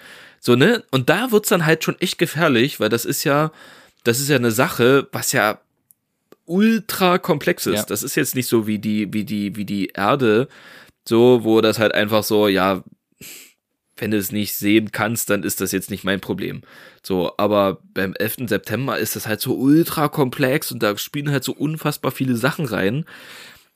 So, 0.40 0.54
ne? 0.54 0.84
Und 0.90 1.08
da 1.08 1.30
wird's 1.32 1.48
dann 1.48 1.64
halt 1.66 1.82
schon 1.82 1.98
echt 2.00 2.18
gefährlich, 2.18 2.78
weil 2.80 2.88
das 2.90 3.04
ist 3.04 3.24
ja, 3.24 3.52
das 4.04 4.20
ist 4.20 4.28
ja 4.28 4.36
eine 4.36 4.50
Sache, 4.50 5.08
was 5.12 5.32
ja 5.32 5.60
ultra 6.44 7.18
komplex 7.18 7.66
ist. 7.66 7.74
Ja. 7.76 7.82
Das 7.84 8.02
ist 8.02 8.14
jetzt 8.14 8.34
nicht 8.34 8.46
so 8.48 8.66
wie 8.66 8.78
die, 8.78 9.12
wie 9.12 9.24
die, 9.24 9.56
wie 9.56 9.64
die 9.64 9.88
Erde, 9.88 10.48
so, 11.08 11.40
wo 11.42 11.60
das 11.60 11.78
halt 11.78 11.94
einfach 11.94 12.22
so, 12.22 12.48
ja, 12.48 12.82
wenn 13.96 14.10
du 14.10 14.18
es 14.18 14.32
nicht 14.32 14.54
sehen 14.54 14.92
kannst, 14.92 15.30
dann 15.30 15.42
ist 15.42 15.60
das 15.60 15.72
jetzt 15.72 15.90
nicht 15.90 16.04
mein 16.04 16.20
Problem. 16.20 16.62
So, 17.02 17.32
aber 17.38 17.78
beim 17.94 18.14
11. 18.14 18.48
September 18.48 18.98
ist 18.98 19.16
das 19.16 19.26
halt 19.26 19.40
so 19.40 19.54
ultra 19.54 20.08
komplex 20.08 20.70
und 20.72 20.82
da 20.82 20.96
spielen 20.98 21.30
halt 21.30 21.44
so 21.44 21.52
unfassbar 21.52 22.10
viele 22.12 22.36
Sachen 22.36 22.66
rein, 22.66 23.04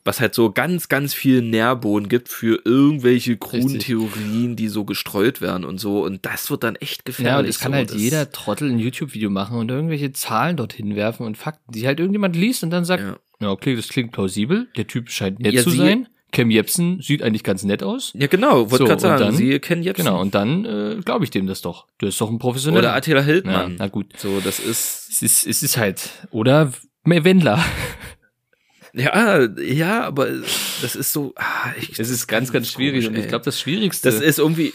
was 0.05 0.21
halt 0.21 0.35
so 0.35 0.51
ganz, 0.51 0.89
ganz 0.89 1.13
viel 1.13 1.43
Nährboden 1.43 2.09
gibt 2.09 2.29
für 2.29 2.61
irgendwelche 2.65 3.37
kruden. 3.37 3.79
Theorien, 3.79 4.57
die 4.57 4.69
so 4.69 4.85
gestreut 4.85 5.41
werden 5.41 5.65
und 5.65 5.79
so. 5.79 6.03
Und 6.05 6.25
das 6.25 6.51
wird 6.51 6.65
dann 6.65 6.77
echt 6.77 7.05
gefährlich. 7.05 7.33
Ja, 7.33 7.39
und 7.39 7.47
es 7.47 7.59
kann 7.59 7.73
so. 7.73 7.77
halt 7.77 7.91
jeder 7.93 8.31
Trottel 8.31 8.71
ein 8.71 8.79
YouTube-Video 8.79 9.29
machen 9.31 9.59
und 9.59 9.71
irgendwelche 9.71 10.13
Zahlen 10.13 10.57
dorthin 10.57 10.97
werfen 10.97 11.27
und 11.27 11.37
Fakten, 11.37 11.73
die 11.73 11.87
halt 11.87 12.01
irgendjemand 12.01 12.35
liest 12.35 12.63
und 12.63 12.71
dann 12.71 12.85
sagt, 12.87 13.03
Ja. 13.03 13.17
ja, 13.41 13.51
okay, 13.51 13.77
das 13.77 13.89
klingt 13.89 14.13
plausibel, 14.13 14.69
der 14.77 14.87
Typ 14.87 15.11
scheint 15.11 15.39
nett 15.39 15.53
Ja, 15.55 15.63
zu 15.63 15.71
sein. 15.71 16.09
Cam 16.33 16.51
Jepsen 16.51 17.01
sieht 17.01 17.23
eigentlich 17.23 17.45
ganz 17.45 17.63
nett 17.65 17.83
aus. 17.83 18.13
Ja, 18.15 18.27
genau, 18.27 18.71
wollte 18.71 18.77
So, 18.77 18.85
gerade 18.85 18.93
und 18.95 19.01
sagen, 19.01 19.21
dann- 19.23 19.35
sie 19.37 19.59
kennen 19.59 19.83
jetzt. 19.83 19.97
Genau, 19.97 20.21
und 20.21 20.35
dann 20.35 20.65
äh, 20.65 20.97
glaube 21.05 21.25
ich 21.25 21.31
dem 21.31 21.47
das 21.47 21.61
doch. 21.61 21.87
Der 22.01 22.09
ist 22.11 22.21
doch 22.21 22.31
ein 22.31 22.39
professioneller. 22.39 22.81
Oder 22.89 22.95
Attila 22.95 23.21
ja, 23.21 23.25
Hildmann. 23.27 23.77
na 23.79 23.89
gut. 23.89 24.07
So, 24.19 24.41
das 24.41 24.59
ist. 24.61 25.09
Es 25.11 25.23
ist, 25.23 25.47
es 25.47 25.63
ist 25.63 25.77
halt. 25.77 26.11
Oder 26.31 26.73
Wendler. 27.05 27.65
Ja, 28.93 29.47
ja, 29.61 30.03
aber 30.05 30.27
das 30.83 30.97
ist 30.97 31.13
so. 31.13 31.33
Ah, 31.37 31.73
ich, 31.79 31.99
Es 31.99 32.11
ist 32.11 32.27
ganz, 32.27 32.53
ganz 32.53 32.69
schwierig. 32.69 33.07
und 33.07 33.17
ich 33.17 33.29
glaube, 33.29 33.45
das 33.45 33.61
Schwierigste 33.61 34.11
das 34.11 34.21
ist 34.21 34.39
irgendwie. 34.41 34.73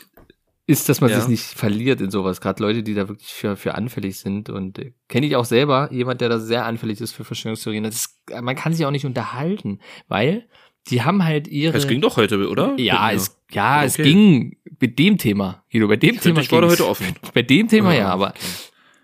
ist, 0.67 0.87
dass 0.89 1.01
man 1.01 1.09
Ja. 1.11 1.19
sich 1.19 1.27
nicht 1.27 1.43
verliert 1.43 1.99
in 2.01 2.09
sowas. 2.11 2.39
Gerade 2.41 2.63
Leute, 2.63 2.81
die 2.81 2.93
da 2.93 3.07
wirklich 3.09 3.27
für, 3.33 3.55
für 3.57 3.75
anfällig 3.75 4.17
sind. 4.17 4.49
Und 4.49 4.79
äh, 4.79 4.93
kenne 5.09 5.27
ich 5.27 5.35
auch 5.35 5.43
selber, 5.45 5.89
jemand, 5.91 6.21
der 6.21 6.29
da 6.29 6.39
sehr 6.39 6.65
anfällig 6.65 7.01
ist 7.01 7.11
für 7.11 7.23
Verschwörungstheorien. 7.25 7.83
Das 7.83 7.95
ist, 7.95 8.09
man 8.41 8.55
kann 8.55 8.73
sich 8.73 8.85
auch 8.85 8.91
nicht 8.91 9.05
unterhalten, 9.05 9.79
weil 10.07 10.47
die 10.89 11.01
haben 11.03 11.23
halt 11.23 11.47
ihre. 11.47 11.77
Es 11.77 11.87
ging 11.87 12.01
doch 12.01 12.17
heute, 12.17 12.47
oder? 12.47 12.75
ja, 12.77 13.11
es, 13.11 13.37
ja, 13.51 13.83
es 13.83 13.93
Okay. 13.95 14.03
ging 14.03 14.57
mit 14.79 14.99
dem 14.99 15.17
Thema. 15.17 15.63
Guido, 15.71 15.87
bei 15.87 15.95
dem 15.95 16.15
wir. 16.15 16.21
Thema 16.21 16.41
ich 16.41 16.51
war 16.51 16.61
heute 16.61 16.87
offen. 16.87 17.15
Bei 17.33 17.41
dem 17.41 17.67
Thema 17.67 17.93
ja, 17.93 17.99
Ja, 18.01 18.09
aber 18.09 18.33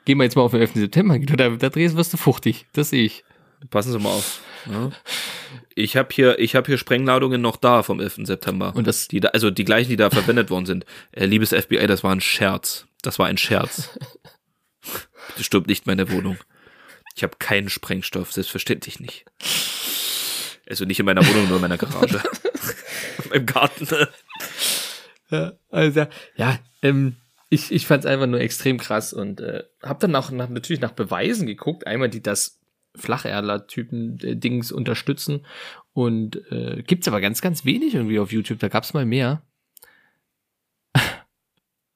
gehen 0.05 0.17
wir 0.17 0.23
jetzt 0.25 0.35
mal 0.35 0.41
auf 0.43 0.51
den 0.51 0.59
11. 0.61 0.73
September. 0.75 1.17
Guido, 1.17 1.35
da, 1.35 1.49
da 1.49 1.69
drehst 1.69 1.95
wirst 1.95 2.13
du 2.13 2.17
fuchtig. 2.17 2.65
Das 2.73 2.89
sehe 2.89 3.03
ich. 3.05 3.23
Passen 3.69 3.91
Sie 3.91 3.99
mal 3.99 4.09
auf. 4.09 4.41
Ja. 4.69 4.91
Ich 5.75 5.95
habe 5.95 6.09
hier, 6.11 6.37
ich 6.39 6.55
habe 6.55 6.67
hier 6.67 6.77
Sprengladungen 6.77 7.41
noch 7.41 7.55
da 7.57 7.83
vom 7.83 7.99
11. 7.99 8.25
September. 8.25 8.73
Und 8.75 8.85
das- 8.87 9.07
die 9.07 9.19
da, 9.19 9.29
also 9.29 9.49
die 9.51 9.63
gleichen, 9.63 9.89
die 9.89 9.95
da 9.97 10.09
verwendet 10.09 10.49
worden 10.49 10.65
sind. 10.65 10.85
Äh, 11.11 11.25
liebes 11.25 11.51
FBI, 11.53 11.87
das 11.87 12.03
war 12.03 12.11
ein 12.11 12.21
Scherz. 12.21 12.85
Das 13.01 13.17
war 13.19 13.27
ein 13.27 13.37
Scherz. 13.37 13.97
Bitte 15.27 15.43
stirbt 15.43 15.67
nicht 15.67 15.87
meine 15.87 16.11
Wohnung. 16.11 16.37
Ich 17.15 17.23
habe 17.23 17.35
keinen 17.39 17.69
Sprengstoff, 17.69 18.31
selbstverständlich 18.31 18.99
nicht. 18.99 19.25
Also 20.71 20.85
nicht 20.85 20.99
in 21.01 21.05
meiner 21.05 21.27
Wohnung, 21.27 21.47
nur 21.47 21.57
in 21.57 21.61
meiner 21.61 21.77
Garage. 21.77 22.21
Im 23.33 23.45
Garten. 23.45 23.87
Ja, 25.29 25.51
also, 25.69 26.07
ja, 26.37 26.59
ähm, 26.81 27.17
ich, 27.49 27.73
ich 27.73 27.85
fand 27.85 28.05
es 28.05 28.09
einfach 28.09 28.27
nur 28.27 28.39
extrem 28.39 28.77
krass 28.77 29.11
und 29.11 29.41
äh, 29.41 29.63
habe 29.83 29.99
dann 29.99 30.15
auch 30.15 30.31
nach, 30.31 30.47
natürlich 30.47 30.81
nach 30.81 30.93
Beweisen 30.93 31.45
geguckt. 31.45 31.85
Einmal, 31.85 32.07
die 32.09 32.23
das 32.23 32.61
Flacherdler-Typen 32.95 34.19
äh, 34.23 34.73
unterstützen 34.73 35.45
und 35.91 36.37
äh, 36.51 36.83
gibt's 36.83 37.09
aber 37.09 37.19
ganz, 37.19 37.41
ganz 37.41 37.65
wenig 37.65 37.93
irgendwie 37.93 38.19
auf 38.19 38.31
YouTube. 38.31 38.59
Da 38.59 38.69
gab's 38.69 38.93
mal 38.93 39.05
mehr. 39.05 39.41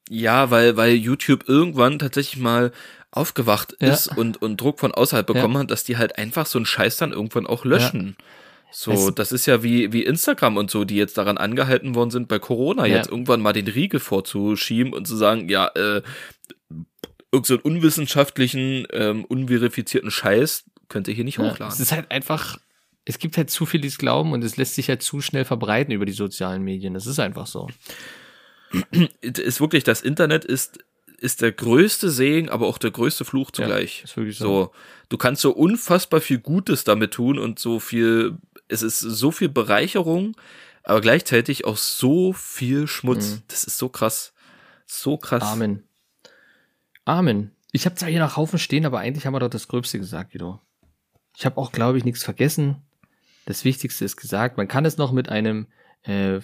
Ja, 0.09 0.51
weil, 0.51 0.75
weil 0.75 0.95
YouTube 0.95 1.47
irgendwann 1.47 1.97
tatsächlich 1.97 2.41
mal 2.41 2.71
aufgewacht 3.09 3.77
Ja. 3.79 3.93
ist 3.93 4.15
und, 4.17 4.41
und 4.41 4.59
Druck 4.59 4.79
von 4.79 4.93
außerhalb 4.93 5.25
bekommen 5.25 5.57
hat, 5.57 5.71
dass 5.71 5.85
die 5.85 5.97
halt 5.97 6.17
einfach 6.17 6.45
so 6.45 6.59
einen 6.59 6.65
Scheiß 6.65 6.97
dann 6.97 7.13
irgendwann 7.13 7.47
auch 7.47 7.63
löschen. 7.63 8.17
So, 8.77 8.91
Es- 8.91 9.15
das 9.15 9.31
ist 9.31 9.45
ja 9.45 9.63
wie, 9.63 9.93
wie 9.93 10.03
Instagram 10.03 10.57
und 10.57 10.69
so, 10.69 10.83
die 10.83 10.97
jetzt 10.97 11.17
daran 11.17 11.37
angehalten 11.37 11.95
worden 11.95 12.11
sind, 12.11 12.27
bei 12.27 12.39
Corona 12.39 12.85
Ja. 12.85 12.97
jetzt 12.97 13.09
irgendwann 13.09 13.41
mal 13.41 13.53
den 13.53 13.67
Riegel 13.69 14.01
vorzuschieben 14.01 14.91
und 14.93 15.07
zu 15.07 15.15
sagen, 15.15 15.47
ja, 15.47 15.67
äh, 15.75 16.01
irgend 17.31 17.45
so 17.47 17.57
unwissenschaftlichen, 17.61 18.85
ähm, 18.91 19.23
unverifizierten 19.25 20.11
Scheiß 20.11 20.65
könnt 20.89 21.07
ihr 21.07 21.13
hier 21.13 21.23
nicht 21.23 21.37
Ja, 21.37 21.49
hochladen. 21.51 21.73
es 21.73 21.79
ist 21.79 21.93
halt 21.93 22.11
einfach, 22.11 22.57
es 23.05 23.17
gibt 23.17 23.37
halt 23.37 23.49
zu 23.49 23.65
viel, 23.65 23.79
die 23.79 23.87
es 23.87 23.97
glauben 23.97 24.33
und 24.33 24.43
es 24.43 24.57
lässt 24.57 24.75
sich 24.75 24.89
halt 24.89 25.01
zu 25.01 25.21
schnell 25.21 25.45
verbreiten 25.45 25.93
über 25.93 26.05
die 26.05 26.11
sozialen 26.11 26.61
Medien. 26.63 26.93
Das 26.93 27.07
ist 27.07 27.19
einfach 27.19 27.47
so. 27.47 27.69
ist 29.21 29.61
wirklich, 29.61 29.83
das 29.83 30.01
Internet 30.01 30.43
ist, 30.43 30.79
ist 31.19 31.41
der 31.41 31.51
größte 31.53 32.09
Segen, 32.09 32.49
aber 32.49 32.67
auch 32.67 32.77
der 32.77 32.91
größte 32.91 33.23
Fluch 33.25 33.51
zugleich. 33.51 34.03
ist 34.03 34.17
wirklich 34.17 34.37
so. 34.37 34.45
so. 34.65 34.71
Du 35.09 35.17
kannst 35.17 35.41
so 35.41 35.51
unfassbar 35.51 36.19
viel 36.19 36.39
Gutes 36.39 36.83
damit 36.83 37.11
tun 37.13 37.39
und 37.39 37.57
so 37.59 37.79
viel, 37.79 38.37
es 38.67 38.81
ist 38.81 38.99
so 38.99 39.31
viel 39.31 39.49
Bereicherung, 39.49 40.35
aber 40.83 41.01
gleichzeitig 41.01 41.65
auch 41.65 41.77
so 41.77 42.33
viel 42.33 42.87
Schmutz. 42.87 43.31
Mhm. 43.35 43.41
Das 43.47 43.63
ist 43.63 43.77
so 43.77 43.89
krass. 43.89 44.33
So 44.85 45.17
krass. 45.17 45.43
Amen. 45.43 45.83
Amen. 47.05 47.51
Ich 47.71 47.85
habe 47.85 47.95
zwar 47.95 48.09
hier 48.09 48.19
noch 48.19 48.37
Haufen 48.37 48.59
stehen, 48.59 48.85
aber 48.85 48.99
eigentlich 48.99 49.25
haben 49.25 49.33
wir 49.33 49.39
doch 49.39 49.49
das 49.49 49.67
Gröbste 49.67 49.99
gesagt, 49.99 50.31
Guido. 50.31 50.61
Ich 51.37 51.45
habe 51.45 51.57
auch, 51.57 51.71
glaube 51.71 51.97
ich, 51.97 52.05
nichts 52.05 52.23
vergessen. 52.23 52.81
Das 53.45 53.65
Wichtigste 53.65 54.05
ist 54.05 54.15
gesagt. 54.15 54.57
Man 54.57 54.67
kann 54.67 54.85
es 54.85 54.97
noch 54.97 55.11
mit 55.11 55.29
einem, 55.29 55.67
äh, 56.03 56.39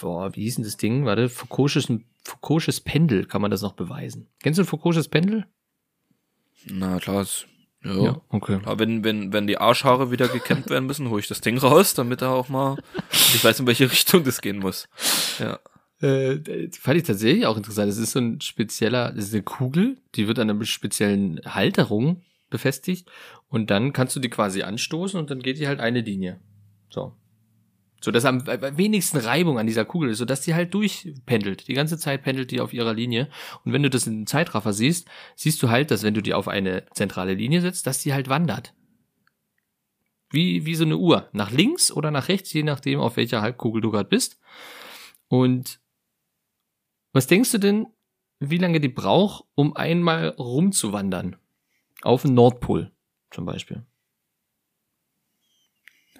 boah, 0.00 0.34
wie 0.36 0.42
hieß 0.42 0.56
denn 0.56 0.64
das 0.64 0.76
Ding? 0.76 1.04
Warte, 1.04 1.28
Foucault'sches 1.28 1.88
Foucault'sches 2.24 2.82
Pendel 2.82 3.26
kann 3.26 3.42
man 3.42 3.50
das 3.50 3.62
noch 3.62 3.74
beweisen. 3.74 4.28
Kennst 4.42 4.58
du 4.58 4.62
ein 4.62 4.68
Foucault'sches 4.68 5.08
Pendel? 5.08 5.46
Na 6.66 6.98
klar, 6.98 7.26
ja. 7.84 8.20
okay. 8.30 8.60
Aber 8.64 8.78
wenn, 8.78 9.04
wenn, 9.04 9.32
wenn 9.32 9.46
die 9.46 9.58
Arschhaare 9.58 10.10
wieder 10.10 10.28
gekämmt 10.28 10.70
werden 10.70 10.86
müssen, 10.86 11.10
hole 11.10 11.20
ich 11.20 11.28
das 11.28 11.40
Ding 11.40 11.58
raus, 11.58 11.94
damit 11.94 12.22
er 12.22 12.30
auch 12.30 12.48
mal, 12.48 12.76
ich 13.12 13.44
weiß, 13.44 13.60
in 13.60 13.66
welche 13.66 13.90
Richtung 13.90 14.24
das 14.24 14.40
gehen 14.40 14.58
muss. 14.58 14.88
Ja. 15.38 15.58
Äh, 16.00 16.40
das 16.40 16.78
fand 16.78 16.98
ich 16.98 17.04
tatsächlich 17.04 17.46
auch 17.46 17.56
interessant. 17.56 17.90
Es 17.90 17.98
ist 17.98 18.12
so 18.12 18.20
ein 18.20 18.40
spezieller, 18.40 19.12
das 19.12 19.26
ist 19.26 19.34
eine 19.34 19.42
Kugel, 19.42 19.98
die 20.14 20.26
wird 20.28 20.38
an 20.38 20.50
einer 20.50 20.64
speziellen 20.64 21.40
Halterung 21.44 22.22
befestigt 22.50 23.10
und 23.48 23.70
dann 23.70 23.92
kannst 23.92 24.14
du 24.16 24.20
die 24.20 24.30
quasi 24.30 24.62
anstoßen 24.62 25.18
und 25.18 25.30
dann 25.30 25.40
geht 25.40 25.58
die 25.58 25.68
halt 25.68 25.80
eine 25.80 26.00
Linie. 26.00 26.40
So. 26.88 27.14
So 28.04 28.10
dass 28.10 28.26
am 28.26 28.46
wenigsten 28.46 29.16
Reibung 29.16 29.58
an 29.58 29.66
dieser 29.66 29.86
Kugel 29.86 30.10
ist, 30.10 30.18
so 30.18 30.26
dass 30.26 30.42
die 30.42 30.52
halt 30.54 30.74
durchpendelt. 30.74 31.68
Die 31.68 31.72
ganze 31.72 31.96
Zeit 31.96 32.22
pendelt 32.22 32.50
die 32.50 32.60
auf 32.60 32.74
ihrer 32.74 32.92
Linie. 32.92 33.30
Und 33.64 33.72
wenn 33.72 33.82
du 33.82 33.88
das 33.88 34.06
in 34.06 34.12
den 34.12 34.26
Zeitraffer 34.26 34.74
siehst, 34.74 35.08
siehst 35.36 35.62
du 35.62 35.70
halt, 35.70 35.90
dass 35.90 36.02
wenn 36.02 36.12
du 36.12 36.20
die 36.20 36.34
auf 36.34 36.46
eine 36.46 36.84
zentrale 36.92 37.32
Linie 37.32 37.62
setzt, 37.62 37.86
dass 37.86 38.02
die 38.02 38.12
halt 38.12 38.28
wandert. 38.28 38.74
Wie, 40.28 40.66
wie 40.66 40.74
so 40.74 40.84
eine 40.84 40.98
Uhr. 40.98 41.30
Nach 41.32 41.50
links 41.50 41.90
oder 41.90 42.10
nach 42.10 42.28
rechts, 42.28 42.52
je 42.52 42.62
nachdem, 42.62 43.00
auf 43.00 43.16
welcher 43.16 43.40
Halbkugel 43.40 43.80
du 43.80 43.90
gerade 43.90 44.10
bist. 44.10 44.38
Und 45.28 45.80
was 47.14 47.26
denkst 47.26 47.52
du 47.52 47.58
denn, 47.58 47.86
wie 48.38 48.58
lange 48.58 48.80
die 48.80 48.90
braucht, 48.90 49.46
um 49.54 49.74
einmal 49.76 50.28
rumzuwandern? 50.28 51.36
Auf 52.02 52.20
den 52.20 52.34
Nordpol 52.34 52.92
zum 53.30 53.46
Beispiel. 53.46 53.86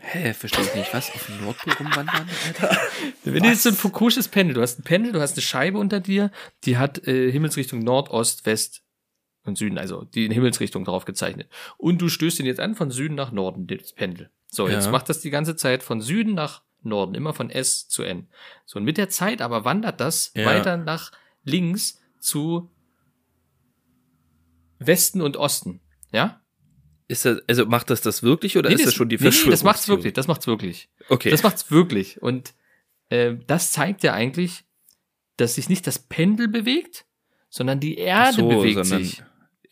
Hä, 0.06 0.34
verstehe 0.34 0.64
ich 0.64 0.74
nicht. 0.74 0.92
Was? 0.92 1.10
Auf 1.14 1.26
dem 1.26 1.38
Nordpol 1.38 1.72
rumwandern, 1.74 2.28
Alter? 2.46 2.76
Wenn 3.24 3.42
du 3.42 3.48
jetzt 3.48 3.62
so 3.62 3.70
ein 3.70 3.74
Foucault'sches 3.74 4.28
Pendel, 4.30 4.54
du 4.54 4.60
hast 4.62 4.78
ein 4.78 4.82
Pendel, 4.82 5.12
du 5.12 5.20
hast 5.20 5.32
eine 5.34 5.42
Scheibe 5.42 5.78
unter 5.78 6.00
dir, 6.00 6.30
die 6.64 6.76
hat 6.76 7.06
äh, 7.08 7.30
Himmelsrichtung 7.32 7.80
Nord, 7.80 8.10
Ost, 8.10 8.44
West 8.46 8.82
und 9.44 9.56
Süden, 9.58 9.78
also 9.78 10.04
die 10.04 10.26
in 10.26 10.32
Himmelsrichtung 10.32 10.84
drauf 10.84 11.04
gezeichnet. 11.04 11.48
Und 11.78 12.00
du 12.00 12.08
stößt 12.08 12.38
den 12.38 12.46
jetzt 12.46 12.60
an 12.60 12.74
von 12.74 12.90
Süden 12.90 13.14
nach 13.14 13.32
Norden, 13.32 13.66
das 13.66 13.92
Pendel. 13.92 14.30
So, 14.48 14.68
jetzt 14.68 14.86
Ja. 14.86 14.90
macht 14.90 15.08
das 15.08 15.20
die 15.20 15.30
ganze 15.30 15.56
Zeit 15.56 15.82
von 15.82 16.00
Süden 16.00 16.34
nach 16.34 16.62
Norden, 16.82 17.14
immer 17.14 17.32
von 17.32 17.50
S 17.50 17.88
zu 17.88 18.02
N. 18.02 18.28
So, 18.66 18.78
und 18.78 18.84
mit 18.84 18.98
der 18.98 19.08
Zeit 19.08 19.40
aber 19.42 19.64
wandert 19.64 20.00
das 20.00 20.32
Ja. 20.34 20.44
weiter 20.44 20.76
nach 20.76 21.12
links 21.44 22.00
zu 22.20 22.70
Westen 24.78 25.20
und 25.22 25.36
Osten. 25.36 25.80
Ja? 26.12 26.40
Ist 27.06 27.24
das, 27.26 27.38
also 27.48 27.66
macht 27.66 27.90
das 27.90 28.00
das 28.00 28.22
wirklich 28.22 28.56
oder 28.56 28.70
ist 28.70 28.86
das 28.86 28.94
schon 28.94 29.08
die 29.10 29.16
nee, 29.16 29.28
nee, 29.28 29.50
das 29.50 29.62
macht's 29.62 29.88
wirklich, 29.88 30.14
das 30.14 30.26
macht's 30.26 30.46
wirklich. 30.46 30.88
Okay. 31.08 31.30
Das 31.30 31.42
macht's 31.42 31.70
wirklich. 31.70 32.22
Und 32.22 32.54
äh, 33.10 33.34
das 33.46 33.72
zeigt 33.72 34.02
ja 34.02 34.14
eigentlich, 34.14 34.64
dass 35.36 35.56
sich 35.56 35.68
nicht 35.68 35.86
das 35.86 35.98
Pendel 35.98 36.48
bewegt, 36.48 37.04
sondern 37.50 37.78
die 37.80 37.96
Erde 37.98 38.32
so, 38.38 38.48
bewegt 38.48 38.84
sondern- 38.86 39.04
sich. 39.04 39.22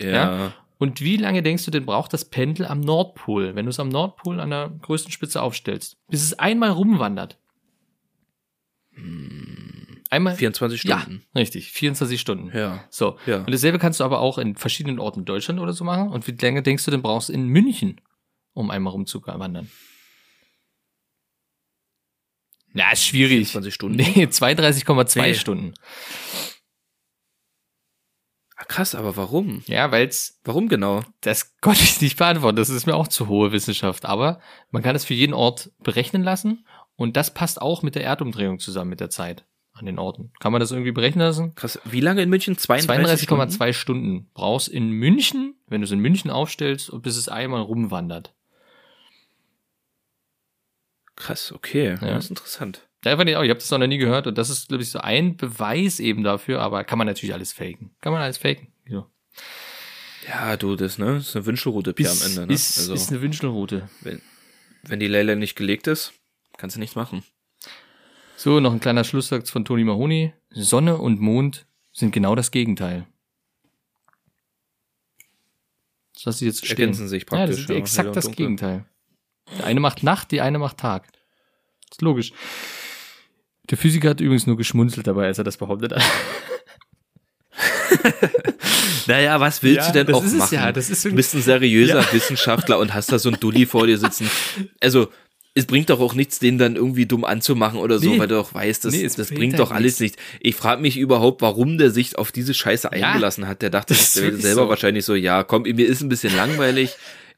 ja. 0.01 0.09
Ja. 0.11 0.55
Und 0.79 1.01
wie 1.01 1.17
lange 1.17 1.45
denkst 1.45 1.65
du 1.65 1.71
denn 1.71 1.87
braucht 1.87 2.13
das 2.13 2.25
Pendel 2.25 2.67
am 2.67 2.81
Nordpol, 2.81 3.55
wenn 3.55 3.67
du 3.67 3.71
es 3.71 3.79
am 3.79 3.89
Nordpol 3.89 4.41
an 4.41 4.51
der 4.51 4.69
größten 4.83 5.13
Spitze 5.13 5.41
aufstellst, 5.41 5.97
bis 6.09 6.25
es 6.25 6.37
einmal 6.41 6.71
rumwandert? 6.71 7.39
Einmal 10.13 10.37
24 10.37 10.85
Ja, 10.85 11.01
Stunden. 11.01 11.25
richtig, 11.35 11.73
24 11.73 12.21
Stunden. 12.21 12.55
Ja. 12.55 12.85
So. 12.91 13.19
Ja. 13.25 13.39
Und 13.39 13.51
dasselbe 13.51 13.79
kannst 13.79 13.99
du 14.01 14.05
aber 14.05 14.21
auch 14.21 14.37
in 14.37 14.57
verschiedenen 14.57 14.99
Orten 14.99 15.21
in 15.21 15.25
Deutschland 15.25 15.59
oder 15.59 15.73
so 15.73 15.85
machen. 15.85 16.11
Und 16.11 16.27
wie 16.27 16.33
lange 16.39 16.63
denkst 16.63 16.85
du 16.85 16.91
denn 16.91 17.01
brauchst 17.01 17.31
du 17.31 17.33
in 17.33 17.47
München, 17.47 17.99
um 18.53 18.71
einmal 18.71 18.93
rumzuwandern? 18.93 19.71
Na, 22.75 22.93
ist 22.93 23.05
schwierig. 23.07 23.49
24 23.49 23.73
Stunden. 23.73 23.97
Nee, 23.97 24.27
32,2 24.27 25.23
Nee. 25.23 25.35
Stunden. 25.35 25.75
Ah, 28.57 28.65
krass, 28.65 28.95
aber 28.95 29.17
warum? 29.17 29.63
Ja, 29.67 29.91
weil's 29.93 30.41
Warum 30.45 30.69
genau? 30.69 31.03
das 31.23 31.57
konnte 31.63 31.83
ich 31.85 32.03
nicht 32.03 32.19
beantworten. 32.19 32.57
Das 32.57 32.69
ist 32.69 32.85
mir 32.85 32.97
auch 32.97 33.09
zu 33.09 33.29
hohe 33.29 33.51
Wissenschaft. 33.53 34.05
Aber 34.05 34.43
man 34.71 34.83
kann 34.83 34.95
es 34.95 35.07
für 35.07 35.15
jeden 35.15 35.33
Ort 35.33 35.71
berechnen 35.83 36.23
lassen. 36.23 36.67
Und 36.97 37.17
das 37.17 37.33
passt 37.33 37.63
auch 37.63 37.83
mit 37.83 37.95
der 37.95 38.05
Erdumdrehung 38.05 38.59
zusammen 38.59 38.91
mit 38.91 39.01
der 39.01 39.09
Zeit 39.09 39.47
an 39.83 39.87
den 39.87 39.99
Orten. 39.99 40.33
Kann 40.41 40.53
man 40.53 40.61
das 40.61 40.71
irgendwie 40.71 40.93
berechnen 40.93 41.27
lassen? 41.27 41.55
Krass. 41.55 41.81
Wie 41.85 42.01
lange 42.01 42.23
in 42.23 42.31
München? 42.31 42.57
32 42.57 43.25
Stunden? 43.25 43.43
32,2 43.43 43.73
Stunden 43.73 44.31
brauchst 44.33 44.69
in 44.69 44.91
München, 44.91 45.55
wenn 45.67 45.81
du 45.81 45.85
es 45.85 45.91
in 45.91 45.99
München 45.99 46.31
aufstellst, 46.31 46.89
und 46.89 47.03
bis 47.03 47.17
es 47.17 47.29
einmal 47.29 47.63
rumwandert. 47.63 48.33
Krass, 51.17 51.53
okay. 51.53 51.99
Ja. 52.01 52.15
Das 52.15 52.25
ist 52.25 52.31
interessant. 52.31 52.89
Ja, 53.05 53.17
fand 53.17 53.29
ich 53.29 53.37
auch. 53.37 53.43
Ich 53.43 53.51
habe 53.51 53.59
das 53.59 53.71
noch 53.71 53.79
nie 53.79 53.99
gehört 53.99 54.27
und 54.27 54.39
das 54.39 54.49
ist, 54.49 54.69
glaube 54.69 54.83
ich, 54.83 54.91
so 54.91 55.01
ein 55.01 55.37
Beweis 55.37 55.99
eben 55.99 56.23
dafür, 56.23 56.61
aber 56.61 56.85
kann 56.85 56.99
man 56.99 57.07
natürlich 57.07 57.35
alles 57.35 57.53
faken. 57.53 57.91
Kann 58.01 58.13
man 58.13 58.23
alles 58.23 58.39
faken. 58.39 58.69
So. 58.89 59.07
Ja, 60.29 60.57
du, 60.57 60.77
das, 60.77 60.99
ne? 60.99 61.15
Das 61.15 61.29
ist 61.29 61.37
eine 61.37 61.47
Wünschelroute 61.47 61.93
Pia 61.93 62.11
am 62.11 62.23
Ende, 62.25 62.47
ne? 62.47 62.55
ist, 62.55 62.79
also, 62.79 62.95
ist 62.95 63.11
eine 63.11 63.21
Wünschelroute. 63.21 63.89
wenn, 64.03 64.23
wenn 64.85 65.01
die 65.01 65.09
Leila 65.09 65.35
nicht 65.35 65.57
gelegt 65.57 65.89
ist, 65.89 66.13
kannst 66.57 66.77
du 66.77 66.81
nichts 66.81 66.95
machen. 66.95 67.25
So, 68.37 68.61
noch 68.61 68.73
ein 68.73 68.81
kleiner 68.81 69.05
Schlusssatz 69.05 69.51
von 69.51 69.65
Toni 69.65 69.85
Mahoni. 69.85 70.33
Sonne 70.51 70.97
und 70.99 71.21
Mond 71.21 71.67
sind 71.93 72.13
genau 72.13 72.35
das 72.35 72.51
Gegenteil. 72.51 73.07
Das 76.15 76.25
lasse 76.25 76.45
ich 76.45 76.49
jetzt 76.49 76.65
stehen. 76.67 76.79
Ergänzen 76.79 77.09
sich 77.09 77.23
Ja, 77.31 77.47
das 77.47 77.57
praktisch. 77.57 77.61
ist 77.61 77.69
ja, 77.69 77.77
exakt 77.77 78.17
das 78.17 78.25
dunkel. 78.25 78.37
Gegenteil. 78.45 78.85
Der 79.59 79.67
eine 79.67 79.81
macht 79.81 80.03
Nacht, 80.03 80.31
die 80.31 80.41
eine 80.41 80.59
macht 80.59 80.79
Tag. 80.79 81.09
ist 81.91 82.03
logisch. 82.03 82.33
Der 83.71 83.79
Physiker 83.79 84.11
hat 84.11 84.21
übrigens 84.21 84.47
nur 84.47 84.57
geschmunzelt 84.57 85.07
dabei, 85.07 85.27
als 85.27 85.39
er 85.39 85.45
das 85.45 85.57
behauptet 85.57 85.93
hat. 85.93 86.03
Naja, 89.09 89.41
was 89.41 89.63
willst 89.65 89.79
Ja, 89.89 89.93
du 89.93 89.93
denn 89.93 90.07
das 90.07 90.17
auch 90.17 90.39
machen? 90.39 90.55
ja, 90.55 90.71
das 90.71 90.89
ist 90.89 91.05
du 91.05 91.13
bist 91.13 91.35
ein 91.35 91.43
seriöser 91.43 92.05
Wissenschaftler 92.13 92.79
und 92.79 92.95
hast 92.95 93.11
da 93.11 93.19
so 93.19 93.29
einen 93.31 93.41
Dulli 93.41 93.67
vor 93.67 93.87
dir 93.87 93.99
sitzen. 93.99 94.31
Also, 94.81 95.09
es 95.55 95.67
bringt 95.67 95.91
doch 95.91 96.01
auch 96.01 96.15
nichts, 96.15 96.39
den 96.39 96.57
dann 96.59 96.77
irgendwie 96.77 97.07
dumm 97.07 97.25
anzumachen 97.25 97.79
oder 97.79 97.99
so, 97.99 98.09
Nee. 98.11 98.19
weil 98.19 98.29
du 98.29 98.37
doch 98.37 98.55
weißt, 98.55 98.85
das, 98.87 98.95
Nee, 98.95 99.03
das 99.03 99.15
bringt 99.17 99.35
bringt 99.35 99.53
halt 99.55 99.61
doch 99.61 99.71
alles 99.71 100.01
nichts. 100.01 100.17
nicht. 100.19 100.39
Ich 100.41 100.55
frage 100.57 100.81
mich 100.81 100.97
überhaupt, 100.97 101.43
warum 101.43 101.77
der 101.79 101.91
sich 101.91 102.17
auf 102.19 102.33
diese 102.33 102.55
Scheiße 102.55 102.91
eingelassen 102.91 103.47
hat. 103.47 103.61
Der 103.63 103.71
dachte 103.71 103.95
sich 103.95 104.09
selber 104.09 104.63
so. 104.63 104.69
wahrscheinlich 104.69 105.05
so, 105.05 105.15
ja, 105.15 105.43
komm, 105.45 105.63
mir 105.63 105.87
ist 105.87 106.01
ein 106.01 106.09
bisschen 106.09 106.35
langweilig. 106.35 106.95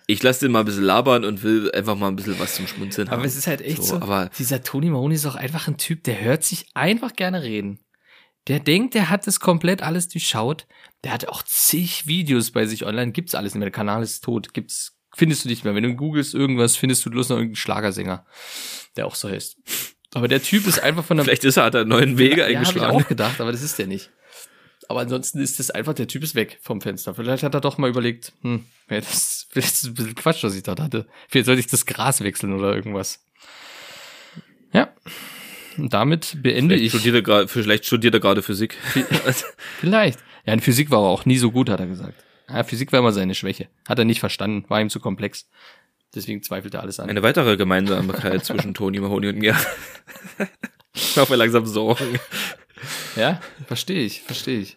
Ich 0.07 0.23
lasse 0.23 0.41
den 0.45 0.53
mal 0.53 0.61
ein 0.61 0.67
bisschen 0.67 0.85
labern 0.85 1.25
und 1.25 1.43
will 1.43 1.71
einfach 1.73 1.97
mal 1.97 2.09
ein 2.09 2.17
bisschen 2.17 2.39
was 2.39 2.55
zum 2.57 2.67
Schmunzeln 2.67 3.09
haben. 3.11 3.19
Aber 3.21 3.27
es 3.27 3.37
ist 3.37 3.47
halt 3.47 3.63
echt 3.63 3.83
so. 3.83 3.97
aber 3.97 4.31
dieser 4.39 4.63
Toni 4.63 4.91
Mahoni 4.91 5.15
ist 5.15 5.25
auch 5.27 5.35
einfach 5.35 5.67
ein 5.67 5.79
Typ, 5.79 6.05
der 6.05 6.21
hört 6.21 6.45
sich 6.45 6.67
einfach 6.75 7.15
gerne 7.15 7.43
reden. 7.43 7.79
Der 8.47 8.61
denkt, 8.61 8.93
der 8.93 9.09
hat 9.09 9.27
das 9.27 9.41
komplett 9.41 9.83
alles 9.83 10.09
durchschaut. 10.09 10.67
Der 11.03 11.13
hat 11.15 11.27
auch 11.29 11.43
zig 11.43 12.07
Videos 12.07 12.51
bei 12.51 12.67
sich 12.67 12.85
online. 12.85 13.13
Gibt's 13.13 13.35
alles 13.35 13.55
nicht 13.55 13.61
mehr. 13.61 13.71
Der 13.71 13.73
Kanal 13.73 14.03
ist 14.03 14.23
tot. 14.23 14.53
Gibt's, 14.53 14.99
findest 15.17 15.45
du 15.45 15.49
nicht 15.49 15.65
mehr. 15.65 15.75
Wenn 15.75 15.83
du 15.85 15.95
googelst 15.95 16.35
irgendwas, 16.35 16.77
findest 16.77 17.05
du 17.07 17.11
bloß 17.11 17.29
noch 17.31 17.37
irgendeinen 17.37 17.57
Schlagersänger, 17.57 18.25
der 18.97 19.07
auch 19.07 19.15
so 19.15 19.29
heißt. 19.29 19.57
Aber 20.15 20.29
der 20.29 20.43
Typ 20.43 20.67
ist 20.67 20.79
einfach 20.81 21.05
von 21.05 21.17
der 21.17 21.25
Vielleicht 21.25 21.45
ist 21.45 21.57
er, 21.57 21.65
hat 21.65 21.75
er 21.75 21.81
einen 21.81 21.91
neuen 21.91 22.19
Wege 22.19 22.37
Ja, 22.37 22.43
habe 22.45 22.53
ich 22.53 22.59
eingeschlagen. 22.59 22.97
auch 22.97 23.09
gedacht, 23.09 23.41
aber 23.41 23.51
das 23.53 23.63
ist 23.63 23.79
der 23.79 23.87
nicht. 23.87 24.11
Aber 24.89 25.01
ansonsten 25.01 25.41
ist 25.41 25.59
das 25.59 25.71
einfach, 25.71 25.95
der 25.95 26.07
Typ 26.09 26.23
ist 26.23 26.35
weg 26.35 26.59
vom 26.61 26.81
Fenster. 26.81 27.15
Vielleicht 27.15 27.43
hat 27.43 27.55
er 27.55 27.61
doch 27.61 27.79
mal 27.79 27.89
überlegt, 27.91 28.33
hm, 28.43 28.65
ja, 28.91 29.01
das, 29.01 29.49
das 29.55 29.65
ist 29.65 29.85
ein 29.85 29.95
bisschen 29.95 30.15
Quatsch, 30.15 30.45
was 30.45 30.55
ich 30.55 30.63
dort 30.63 30.79
hatte. 30.79 31.07
Vielleicht 31.29 31.47
sollte 31.47 31.61
ich 31.61 31.67
das 31.67 31.87
Gras 31.87 32.21
wechseln 32.21 32.53
oder 32.53 32.75
irgendwas. 32.75 33.25
Ja. 34.73 34.93
Und 35.79 35.93
damit 35.93 36.37
beende 36.43 36.77
Vielleicht 36.77 36.95
ich. 36.95 37.01
studiert, 37.01 37.27
er 37.29 37.49
vielleicht 37.49 37.87
studiert 37.87 38.15
er 38.15 38.21
gerade 38.21 38.43
Physik. 38.43 38.77
Vielleicht. 39.81 40.19
Ja, 40.47 40.53
in 40.53 40.61
Physik 40.61 40.91
war 40.91 41.01
er 41.01 41.09
auch 41.09 41.25
nie 41.25 41.39
so 41.39 41.51
gut, 41.51 41.69
hat 41.71 41.81
er 41.81 41.87
gesagt. 41.87 42.23
Ja, 42.49 42.63
Physik 42.65 42.93
war 42.93 42.99
immer 43.01 43.13
seine 43.13 43.35
Schwäche. 43.35 43.69
Hat 43.89 43.99
er 43.99 44.05
nicht 44.05 44.21
verstanden, 44.21 44.65
war 44.69 44.81
ihm 44.81 44.91
zu 44.91 45.01
komplex. 45.01 45.49
Deswegen 46.15 46.43
zweifelt 46.43 46.75
er 46.75 46.81
alles 46.83 47.01
an. 47.01 47.09
Eine 47.11 47.23
weitere 47.23 47.57
Gemeinsamkeit 47.57 48.45
zwischen 48.45 48.75
Toni 48.75 49.01
Mahoney 49.01 49.29
und 49.29 49.39
mir. 49.39 49.57
Ich 50.95 51.17
mache 51.17 51.33
mir 51.33 51.37
langsam 51.37 51.67
Sorgen. 51.67 52.19
Ja, 53.17 53.41
verstehe 53.67 54.05
ich, 54.05 54.23
verstehe 54.23 54.61
ich. 54.61 54.77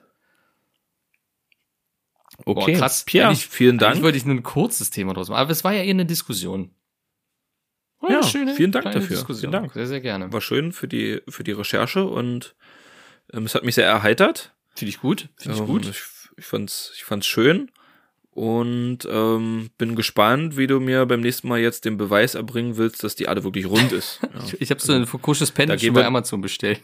Okay, 2.46 2.54
Boah, 2.74 2.80
krass. 2.80 3.04
Pierre, 3.06 3.28
Eigentlich- 3.30 3.48
vielen 3.48 3.80
Eigentlich 3.80 3.90
Dank. 3.94 4.04
wollte 4.04 4.18
ich 4.18 4.26
nur 4.26 4.36
ein 4.36 4.44
kurzes 4.44 4.90
Thema 4.90 5.14
draus 5.14 5.30
machen, 5.30 5.40
aber 5.42 5.52
es 5.52 5.64
war 5.64 5.74
ja 5.74 5.84
eher 5.84 5.90
eine 5.92 6.06
Diskussion. 6.06 6.72
War 8.00 8.12
Ja, 8.12 8.24
schöne, 8.24 8.54
vielen 8.54 8.72
Dank 8.72 8.86
dafür. 8.86 9.02
Diskussion. 9.08 9.52
Vielen 9.52 9.64
Dank. 9.64 9.74
Sehr, 9.74 9.88
sehr 9.88 10.02
gerne. 10.02 10.32
War 10.32 10.42
schön 10.42 10.72
für 10.72 10.88
die, 10.88 11.22
für 11.28 11.44
die 11.44 11.52
Recherche 11.52 12.06
und 12.06 12.56
ähm, 13.34 13.46
es 13.46 13.56
hat 13.56 13.64
mich 13.64 13.76
sehr 13.76 13.88
erheitert. 13.88 14.56
Finde 14.76 14.90
ich 14.90 15.00
gut. 15.00 15.30
Finde 15.36 15.56
ich 15.56 15.62
Ähm, 15.62 15.68
gut. 15.68 15.86
Ich, 15.88 16.04
ich 16.38 16.46
fand's, 16.46 16.92
ich 16.96 17.04
fand's 17.04 17.28
schön 17.28 17.72
und 18.32 19.00
ähm, 19.10 19.72
bin 19.80 19.96
gespannt, 19.96 20.58
wie 20.58 20.68
du 20.68 20.80
mir 20.80 21.06
beim 21.08 21.22
nächsten 21.22 21.48
Mal 21.48 21.60
jetzt 21.60 21.86
den 21.86 21.98
Beweis 21.98 22.36
erbringen 22.36 22.78
willst, 22.78 23.04
dass 23.04 23.16
die 23.16 23.24
Erde 23.24 23.44
wirklich 23.44 23.66
rund 23.66 23.92
ist. 23.92 24.20
Ja. 24.22 24.30
Ich, 24.46 24.62
ich 24.62 24.70
habe 24.70 24.80
so 24.80 24.94
ein 24.94 25.08
Fukusches 25.08 25.52
Pen 25.52 25.70
Da 25.70 25.78
schon 25.78 25.94
bei 25.94 26.06
Amazon 26.06 26.40
bestellt. 26.40 26.82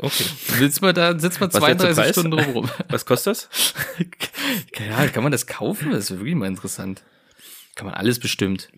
Okay. 0.00 0.24
Sitzt 0.58 0.80
man 0.80 0.94
da, 0.94 1.18
sitzt 1.18 1.40
man 1.40 1.52
Was 1.52 1.60
ist 1.60 1.68
jetzt 1.68 1.82
der 1.82 1.92
32 1.92 1.96
Preis? 1.96 2.10
Stunden 2.12 2.30
drum 2.30 2.52
rum. 2.54 2.70
Was 2.88 3.04
kostet 3.04 3.32
das? 3.32 3.74
ja, 4.78 5.08
kann 5.08 5.22
man 5.22 5.32
das 5.32 5.46
kaufen? 5.46 5.90
Das 5.90 6.10
ist 6.10 6.18
wirklich 6.18 6.36
mal 6.36 6.46
interessant. 6.46 7.02
Kann 7.74 7.86
man 7.86 7.94
alles 7.94 8.18
bestimmt. 8.18 8.70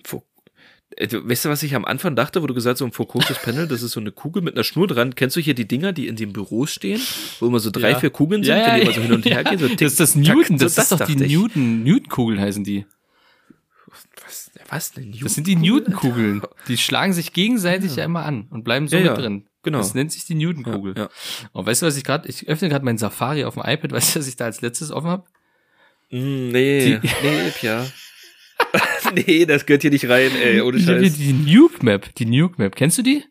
Äh, 0.97 1.09
Weißt 1.13 1.45
du, 1.45 1.49
was 1.49 1.63
ich 1.63 1.75
am 1.75 1.85
Anfang 1.85 2.17
dachte, 2.17 2.43
wo 2.43 2.47
du 2.47 2.55
gesagt 2.55 2.75
hast, 2.75 2.79
so 2.81 2.85
ein 2.85 2.93
Focused 2.93 3.43
Panel, 3.43 3.69
das 3.69 3.83
ist 3.83 3.93
so 3.93 4.01
eine 4.01 4.11
Kugel 4.13 4.43
mit 4.43 4.55
einer 4.55 4.65
Schnur 4.65 4.87
dran. 4.87 5.15
Kennst 5.15 5.37
du 5.37 5.41
hier 5.41 5.55
die 5.55 5.69
Dinger, 5.69 5.93
die 5.93 6.07
in 6.09 6.17
den 6.17 6.33
Büros 6.33 6.73
stehen, 6.73 7.01
wo 7.39 7.47
immer 7.47 7.61
so 7.61 7.71
drei, 7.71 7.91
Ja. 7.93 7.99
vier 8.01 8.11
Kugeln 8.11 8.43
sind, 8.43 8.57
wenn 8.57 8.75
die 8.77 8.83
immer 8.83 8.93
so 8.93 9.01
hin 9.03 9.13
und 9.13 9.25
her 9.25 9.45
gehen? 9.45 9.59
So 9.59 9.69
das 9.69 9.81
ist 9.93 10.01
das 10.01 10.13
tick, 10.15 10.23
Newton, 10.23 10.59
so 10.59 10.65
das, 10.65 10.79
ist 10.79 10.93
doch 10.93 11.07
die 11.07 11.13
ich. 11.25 11.33
Newton, 11.33 11.85
Newton-Kugeln 11.85 12.41
heißen 12.41 12.65
die. 12.65 12.87
Was, 14.25 14.51
was 14.69 14.93
denn? 14.93 15.15
Das 15.21 15.35
sind 15.35 15.47
die 15.47 15.57
Newton-Kugeln. 15.57 16.43
Die 16.69 16.77
schlagen 16.77 17.13
sich 17.13 17.33
gegenseitig 17.33 17.97
ja 17.97 18.05
immer 18.05 18.25
an 18.25 18.47
und 18.51 18.63
bleiben 18.65 18.87
so 18.87 18.97
Ja, 18.97 19.03
mit 19.03 19.11
ja, 19.11 19.17
drin. 19.17 19.47
genau. 19.63 19.79
Das 19.79 19.95
nennt 19.95 20.13
sich 20.13 20.25
die 20.27 20.35
Newton-Kugel. 20.35 20.95
Ja. 20.97 21.09
Und 21.53 21.67
weißt 21.67 21.83
du, 21.83 21.87
was 21.87 21.97
ich 21.97 22.05
gerade, 22.05 22.29
ich 22.29 22.47
öffne 22.49 22.69
gerade 22.69 22.85
mein 22.85 22.99
Safari 22.99 23.45
auf 23.45 23.55
dem 23.55 23.63
iPad, 23.67 23.93
weißt 23.93 24.15
du, 24.15 24.21
was 24.21 24.29
ich 24.29 24.37
da 24.37 24.45
als 24.45 24.61
letztes 24.61 24.91
offen 24.93 25.09
habe? 25.09 25.25
Mm, 26.11 26.49
nee, 26.51 26.99
Die- 27.03 27.09
nee, 27.23 27.51
Pia. 27.59 27.87
nee, 29.27 29.47
das 29.47 29.67
gehört 29.67 29.83
hier 29.83 29.91
nicht 29.91 30.09
rein, 30.09 30.31
ey, 30.43 30.61
ohne 30.61 30.79
Scheiß. 30.79 31.15
die 31.15 31.33
Nuke 31.33 31.85
Map. 31.85 32.15
Die 32.17 32.27
Nuke 32.27 32.55
Map. 32.59 32.77
Kennst 32.77 32.99
du 32.99 33.03
die? 33.03 33.25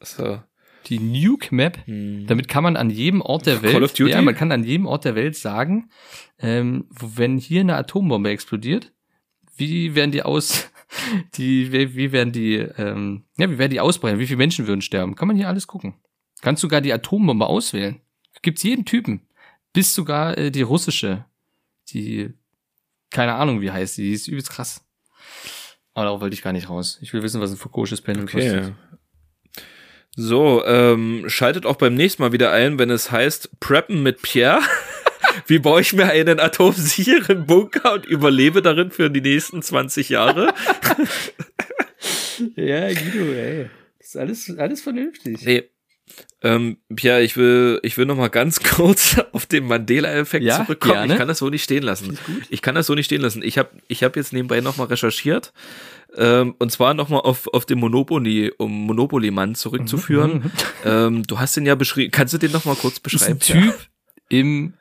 So. 0.00 0.40
Die 0.86 0.98
Nuke 0.98 1.54
Map. 1.54 1.78
Hm. 1.86 2.26
Damit 2.26 2.48
kann 2.48 2.64
man 2.64 2.76
an 2.76 2.90
jedem 2.90 3.20
Ort 3.20 3.46
der 3.46 3.62
Welt, 3.62 3.72
Call 3.72 3.84
of 3.84 3.92
Duty? 3.92 4.10
ja, 4.10 4.22
man 4.22 4.34
kann 4.34 4.52
an 4.52 4.64
jedem 4.64 4.86
Ort 4.86 5.04
der 5.04 5.14
Welt 5.14 5.36
sagen, 5.36 5.90
ähm, 6.38 6.86
wenn 6.90 7.38
hier 7.38 7.60
eine 7.60 7.76
Atombombe 7.76 8.30
explodiert, 8.30 8.92
wie 9.56 9.94
werden 9.94 10.10
die 10.10 10.22
aus, 10.22 10.70
die, 11.34 11.72
wie, 11.72 11.94
wie 11.94 12.12
werden 12.12 12.32
die, 12.32 12.56
ähm, 12.56 13.24
ja, 13.36 13.50
wie 13.50 13.58
werden 13.58 13.70
die 13.70 13.80
ausbrechen? 13.80 14.18
Wie 14.18 14.26
viele 14.26 14.38
Menschen 14.38 14.66
würden 14.66 14.82
sterben? 14.82 15.16
Kann 15.16 15.28
man 15.28 15.36
hier 15.36 15.48
alles 15.48 15.66
gucken. 15.66 15.94
Kannst 16.40 16.62
sogar 16.62 16.80
die 16.80 16.92
Atombombe 16.92 17.46
auswählen. 17.46 18.00
Gibt's 18.42 18.62
jeden 18.62 18.86
Typen. 18.86 19.26
Bis 19.72 19.94
sogar 19.94 20.36
äh, 20.38 20.50
die 20.50 20.62
russische, 20.62 21.26
die, 21.90 22.30
keine 23.10 23.34
Ahnung, 23.34 23.60
wie 23.60 23.70
heißt 23.70 23.98
die, 23.98 24.08
die 24.08 24.12
ist 24.14 24.28
übelst 24.28 24.50
krass. 24.50 24.84
Aber 26.00 26.06
darauf 26.06 26.20
wollte 26.22 26.32
ich 26.34 26.40
gar 26.42 26.52
nicht 26.54 26.70
raus. 26.70 26.98
Ich 27.02 27.12
will 27.12 27.22
wissen, 27.22 27.40
was 27.42 27.50
ein 27.50 27.58
Foucault'sches 27.58 28.02
Panel 28.02 28.22
Okay. 28.24 28.32
kostet. 28.54 28.72
So, 30.16 30.64
ähm, 30.64 31.24
schaltet 31.28 31.66
auch 31.66 31.76
beim 31.76 31.94
nächsten 31.94 32.22
Mal 32.22 32.32
wieder 32.32 32.50
ein, 32.52 32.78
wenn 32.78 32.88
es 32.90 33.10
heißt 33.10 33.60
Preppen 33.60 34.02
mit 34.02 34.22
Pierre. 34.22 34.60
Wie 35.46 35.58
baue 35.58 35.82
ich 35.82 35.92
mir 35.92 36.06
einen 36.06 36.40
atomsicheren 36.40 37.44
Bunker 37.46 37.92
und 37.92 38.06
überlebe 38.06 38.62
darin 38.62 38.90
für 38.90 39.10
die 39.10 39.20
nächsten 39.20 39.62
20 39.62 40.08
Jahre? 40.08 40.52
Ja, 42.56 42.88
Guido, 42.88 43.32
ey. 43.34 43.68
Das 43.98 44.08
ist 44.08 44.16
alles, 44.16 44.58
alles 44.58 44.80
vernünftig. 44.80 45.44
Nee. 45.44 45.64
Ähm, 46.42 46.78
Pierre, 46.94 47.22
ich 47.22 47.36
will, 47.36 47.80
ich 47.82 47.98
will 47.98 48.06
noch 48.06 48.16
mal 48.16 48.28
ganz 48.28 48.60
kurz 48.62 49.20
auf 49.32 49.44
den 49.46 49.66
Mandela-Effekt 49.66 50.44
Ja, 50.44 50.64
zurückkommen. 50.64 50.94
gerne. 50.94 51.12
Ich 51.12 51.18
kann 51.18 51.28
das 51.28 51.38
so 51.38 51.50
nicht 51.50 51.62
stehen 51.64 51.82
lassen. 51.82 52.18
Ich 52.48 52.62
kann 52.62 52.74
das 52.74 52.86
so 52.86 52.94
nicht 52.94 53.04
stehen 53.06 53.20
lassen. 53.20 53.42
Ich 53.42 53.58
habe 53.58 53.68
ich 53.88 54.02
hab 54.02 54.16
jetzt 54.16 54.32
nebenbei 54.32 54.60
noch 54.62 54.78
mal 54.78 54.84
recherchiert. 54.84 55.52
Ähm, 56.16 56.54
und 56.58 56.72
zwar 56.72 56.94
noch 56.94 57.08
mal 57.10 57.18
auf, 57.18 57.46
auf 57.48 57.66
den 57.66 57.78
Monopoly, 57.78 58.52
um 58.56 58.72
Monopoly-Mann 58.86 59.54
zurückzuführen. 59.54 60.50
ähm, 60.84 61.22
du 61.24 61.38
hast 61.38 61.56
den 61.56 61.66
ja 61.66 61.74
beschrieben. 61.74 62.10
Kannst 62.10 62.32
du 62.32 62.38
den 62.38 62.52
noch 62.52 62.64
mal 62.64 62.74
kurz 62.74 63.00
Das 63.02 63.12
ist 63.12 63.20
beschreiben? 63.38 63.38
ein 63.38 63.40
Typ 63.72 63.74
im, 64.30 64.74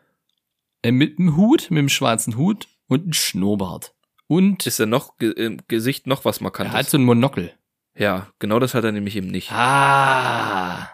äh, 0.81 0.91
mit 0.91 1.19
einem 1.19 1.35
Hut, 1.35 1.69
mit 1.71 1.79
einem 1.79 1.89
schwarzen 1.89 2.37
Hut 2.37 2.67
und 2.87 3.03
einem 3.03 3.13
Schnurrbart. 3.13 3.93
Und 4.27 4.65
Ist 4.65 4.79
er 4.79 4.85
noch 4.85 5.19
im 5.19 5.59
Gesicht 5.67 6.07
noch 6.07 6.23
was 6.23 6.37
er 6.37 6.43
markantes? 6.43 6.73
hat 6.73 6.89
so 6.89 6.97
ein 6.97 7.03
Monokel. 7.03 7.51
ja, 7.95 8.27
genau 8.39 8.59
das 8.59 8.73
hat 8.75 8.83
er 8.85 8.91
nämlich 8.93 9.15
eben 9.17 9.27
nicht. 9.27 9.51
Ah. 9.51 10.89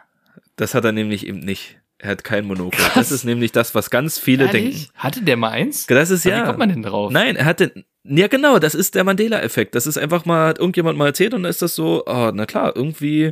Das 0.56 0.74
hat 0.74 0.86
er 0.86 0.91
nämlich 0.91 1.28
eben 1.28 1.39
nicht. 1.39 1.80
Er 1.97 2.12
hat 2.12 2.24
kein 2.24 2.45
Monokel. 2.45 2.84
Das 2.93 3.12
ist 3.12 3.24
nämlich 3.24 3.51
das, 3.51 3.74
was 3.74 3.89
ganz 3.89 4.20
viele 4.20 4.47
denken. 4.47 4.88
Hatte 4.95 5.22
der 5.24 5.38
mal 5.38 5.51
eins? 5.51 5.88
Das 5.88 6.10
ist 6.10 6.26
ja. 6.26 6.41
Wie 6.41 6.45
kommt 6.45 6.60
man 6.60 6.70
denn 6.70 6.84
drauf? 6.84 7.12
Nein, 7.12 7.36
er 7.36 7.45
hatte. 7.45 7.86
Ja, 8.03 8.28
genau, 8.28 8.60
das 8.60 8.76
ist 8.76 8.95
der 8.95 9.03
Mandela-Effekt. 9.03 9.74
Das 9.74 9.88
ist 9.88 9.97
einfach 9.97 10.26
mal, 10.26 10.49
hat 10.49 10.60
irgendjemand 10.60 10.97
mal 10.97 11.08
erzählt 11.08 11.34
und 11.34 11.43
dann 11.43 11.49
ist 11.49 11.62
das 11.62 11.74
so, 11.74 12.03
oh, 12.06 12.32
na 12.34 12.45
klar, 12.45 12.76
irgendwie. 12.76 13.32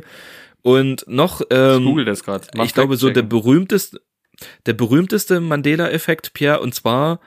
Und 0.62 1.04
noch, 1.06 1.42
ich 1.42 1.46
ähm, 1.50 1.84
google 1.84 2.04
das 2.04 2.24
gerade. 2.24 2.48
ich 2.64 2.74
glaube, 2.74 2.96
so 2.96 3.10
der 3.10 3.22
berühmteste, 3.22 4.00
der 4.66 4.72
berühmteste 4.72 5.40
Mandela-Effekt, 5.40 6.32
Pierre, 6.32 6.60
und 6.60 6.74
zwar, 6.74 7.20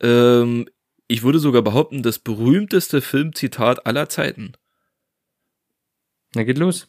ähm, 0.00 0.68
ich 1.08 1.22
würde 1.22 1.38
sogar 1.38 1.62
behaupten, 1.62 2.02
das 2.02 2.18
berühmteste 2.18 3.00
Filmzitat 3.00 3.86
aller 3.86 4.08
Zeiten. 4.08 4.52
Na, 6.34 6.44
geht 6.44 6.58
los. 6.58 6.88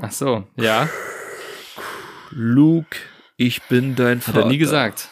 Ach 0.00 0.12
so, 0.12 0.46
ja. 0.56 0.88
Luke, 2.30 2.96
ich 3.36 3.62
bin 3.64 3.94
dein 3.94 4.18
Hat 4.18 4.24
Vater. 4.24 4.40
er 4.40 4.46
nie 4.46 4.58
gesagt. 4.58 5.10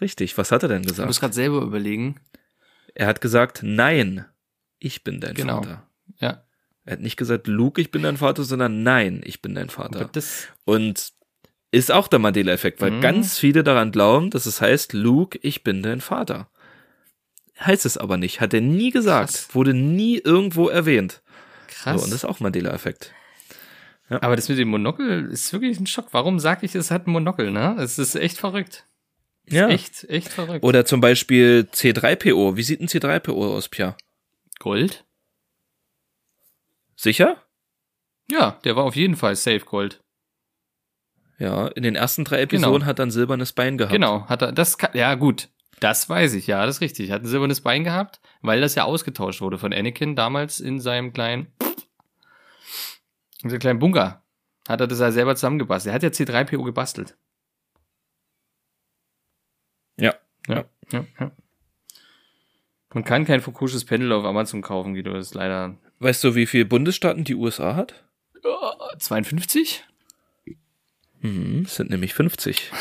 Richtig, 0.00 0.36
was 0.36 0.50
hat 0.50 0.62
er 0.64 0.68
denn 0.68 0.82
Ich 0.82 0.88
muss 0.88 0.96
gesagt? 0.96 1.20
gerade 1.20 1.34
selber 1.34 1.62
überlegen. 1.62 2.16
Er 2.94 3.06
hat 3.06 3.20
gesagt, 3.20 3.60
nein, 3.62 4.24
ich 4.78 5.04
bin 5.04 5.20
dein 5.20 5.34
Genau. 5.34 5.62
Vater. 5.62 5.86
Ja. 6.18 6.44
Er 6.84 6.94
hat 6.94 7.00
nicht 7.00 7.16
gesagt, 7.16 7.46
Luke, 7.46 7.80
ich 7.80 7.90
bin 7.92 8.02
dein 8.02 8.16
Vater, 8.16 8.42
sondern 8.42 8.82
nein, 8.82 9.22
ich 9.24 9.40
bin 9.40 9.54
dein 9.54 9.70
Vater. 9.70 10.10
Und 10.64 11.12
ist 11.70 11.92
auch 11.92 12.08
der 12.08 12.18
Mandela-Effekt, 12.18 12.80
weil 12.80 12.90
Mhm. 12.90 13.00
ganz 13.00 13.38
viele 13.38 13.62
daran 13.62 13.92
glauben, 13.92 14.30
dass 14.30 14.46
es 14.46 14.60
heißt, 14.60 14.92
Luke, 14.92 15.38
ich 15.42 15.62
bin 15.62 15.82
dein 15.82 16.00
Vater. 16.00 16.50
Heißt 17.60 17.86
es 17.86 17.96
aber 17.96 18.16
nicht, 18.16 18.40
hat 18.40 18.52
er 18.52 18.60
nie 18.60 18.90
gesagt, 18.90 19.30
Krass. 19.32 19.54
wurde 19.54 19.72
nie 19.72 20.18
irgendwo 20.18 20.68
erwähnt. 20.68 21.22
krass. 21.68 21.98
So, 22.00 22.04
und 22.04 22.10
das 22.12 22.18
ist 22.20 22.24
auch 22.24 22.40
Mandela-Effekt. 22.40 23.12
Aber 24.08 24.36
das 24.36 24.48
mit 24.48 24.58
dem 24.58 24.68
Monokel 24.68 25.30
ist 25.30 25.52
wirklich 25.52 25.80
ein 25.80 25.86
Schock. 25.86 26.08
Warum 26.12 26.38
sage 26.38 26.66
ich, 26.66 26.74
es 26.74 26.90
hat 26.90 27.06
ein 27.06 27.12
Monokel, 27.12 27.50
ne? 27.50 27.76
Es 27.78 27.98
ist 27.98 28.14
echt 28.14 28.36
verrückt. 28.38 28.86
Ja. 29.48 29.68
Echt, 29.68 30.04
echt 30.04 30.28
verrückt. 30.28 30.64
Oder 30.64 30.84
zum 30.84 31.00
Beispiel 31.00 31.66
C3PO. 31.72 32.56
Wie 32.56 32.62
sieht 32.62 32.80
ein 32.80 32.88
C3PO 32.88 33.54
aus, 33.56 33.68
Pia? 33.68 33.96
Gold? 34.58 35.04
Sicher? 36.96 37.42
Ja, 38.30 38.58
der 38.64 38.76
war 38.76 38.84
auf 38.84 38.96
jeden 38.96 39.16
Fall 39.16 39.34
Safe 39.36 39.60
Gold. 39.60 40.00
Ja, 41.38 41.66
in 41.68 41.82
den 41.82 41.96
ersten 41.96 42.24
drei 42.24 42.42
Episoden 42.42 42.72
Genau. 42.80 42.86
hat 42.86 42.98
er 43.00 43.06
ein 43.06 43.10
silbernes 43.10 43.52
Bein 43.52 43.76
gehabt. 43.78 43.92
Genau, 43.92 44.26
hat 44.28 44.42
er, 44.42 44.52
das 44.52 44.76
ja 44.94 45.14
gut, 45.16 45.48
das 45.80 46.08
weiß 46.08 46.34
ich, 46.34 46.46
ja, 46.46 46.64
das 46.64 46.76
ist 46.76 46.80
richtig. 46.80 47.10
Hat 47.10 47.22
ein 47.22 47.26
silbernes 47.26 47.62
Bein 47.62 47.82
gehabt, 47.82 48.20
weil 48.42 48.60
das 48.60 48.76
ja 48.76 48.84
ausgetauscht 48.84 49.40
wurde 49.40 49.58
von 49.58 49.72
Anakin 49.72 50.14
damals 50.14 50.60
in 50.60 50.78
seinem 50.78 51.12
kleinen, 51.12 51.48
in 53.42 53.50
seinem 53.50 53.60
kleinen 53.60 53.78
Bunker. 53.78 54.22
Hat 54.68 54.80
er 54.80 54.86
das 54.86 55.00
ja 55.00 55.10
selber 55.10 55.34
zusammengebastelt. 55.34 55.92
Er 55.92 55.94
hat 55.94 56.02
ja 56.02 56.08
C3PO 56.08 56.64
gebastelt. 56.64 57.16
Ja. 59.98 60.14
Ja, 60.48 60.64
ja, 60.90 61.04
ja. 61.18 61.32
Man 62.94 63.04
kann 63.04 63.24
kein 63.24 63.40
Fukushes 63.40 63.84
Pendel 63.84 64.12
auf 64.12 64.24
Amazon 64.24 64.60
kaufen, 64.60 64.94
Guido, 64.94 65.14
das 65.14 65.28
ist 65.28 65.34
leider 65.34 65.76
Weißt 66.02 66.24
du, 66.24 66.34
wie 66.34 66.46
viele 66.46 66.64
Bundesstaaten 66.64 67.22
die 67.22 67.36
USA 67.36 67.76
hat? 67.76 68.04
52? 68.98 69.84
Mhm, 71.20 71.62
es 71.64 71.76
sind 71.76 71.90
nämlich 71.90 72.12
50. 72.12 72.72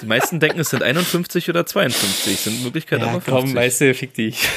Die 0.00 0.06
meisten 0.06 0.40
denken, 0.40 0.60
es 0.60 0.70
sind 0.70 0.82
51 0.82 1.50
oder 1.50 1.66
52. 1.66 2.40
Sind 2.40 2.56
in 2.56 2.62
Möglichkeit 2.62 3.02
aber 3.02 3.20
50. 3.20 3.78
du, 3.78 3.94
fick 3.94 4.14
dich. 4.14 4.48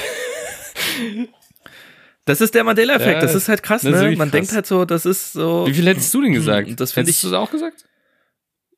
Das 2.26 2.42
ist 2.42 2.56
der 2.56 2.64
Mandela-Effekt. 2.64 3.14
Ja, 3.14 3.22
das 3.22 3.36
ist 3.36 3.48
halt 3.50 3.62
krass, 3.64 3.84
ist 3.84 3.92
ne? 3.92 4.02
Man 4.16 4.18
krass. 4.18 4.32
denkt 4.32 4.52
halt 4.54 4.66
so, 4.66 4.84
das 4.86 5.06
ist 5.06 5.34
so 5.34 5.66
Wie 5.68 5.74
viel 5.74 5.86
hättest 5.86 6.14
du 6.14 6.22
denn 6.22 6.34
gesagt? 6.34 6.68
Das 6.80 6.96
Hättest 6.96 7.18
ich- 7.18 7.22
du 7.22 7.28
es 7.28 7.34
auch 7.34 7.52
gesagt? 7.52 7.86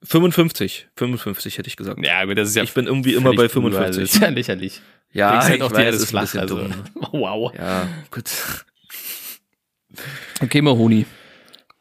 55. 0.04 0.88
55 0.96 1.58
hätte 1.58 1.68
ich 1.68 1.76
gesagt. 1.78 2.06
Ja, 2.06 2.22
aber 2.22 2.36
das 2.36 2.50
ist 2.50 2.56
ja 2.56 2.64
ich 2.64 2.74
bin 2.74 2.86
irgendwie 2.86 3.14
immer 3.16 3.32
bei 3.32 3.50
völlig 3.50 3.54
drüber, 3.74 3.80
also 3.80 4.00
55. 4.00 4.04
Das 4.04 4.16
ist 4.16 4.22
ja 4.22 4.30
lächerlich. 4.30 4.82
Ja, 5.12 5.44
halt 5.44 5.56
ich 5.62 5.72
weiß, 5.72 5.96
ist 5.96 6.10
flach. 6.10 6.22
ein 6.22 6.26
bisschen 6.26 6.40
Also. 6.42 6.58
dumm. 6.58 6.74
Wow. 7.14 7.54
Ja, 7.58 7.88
gut. 8.12 8.30
Okay, 10.42 10.62
Mahoni. 10.62 11.06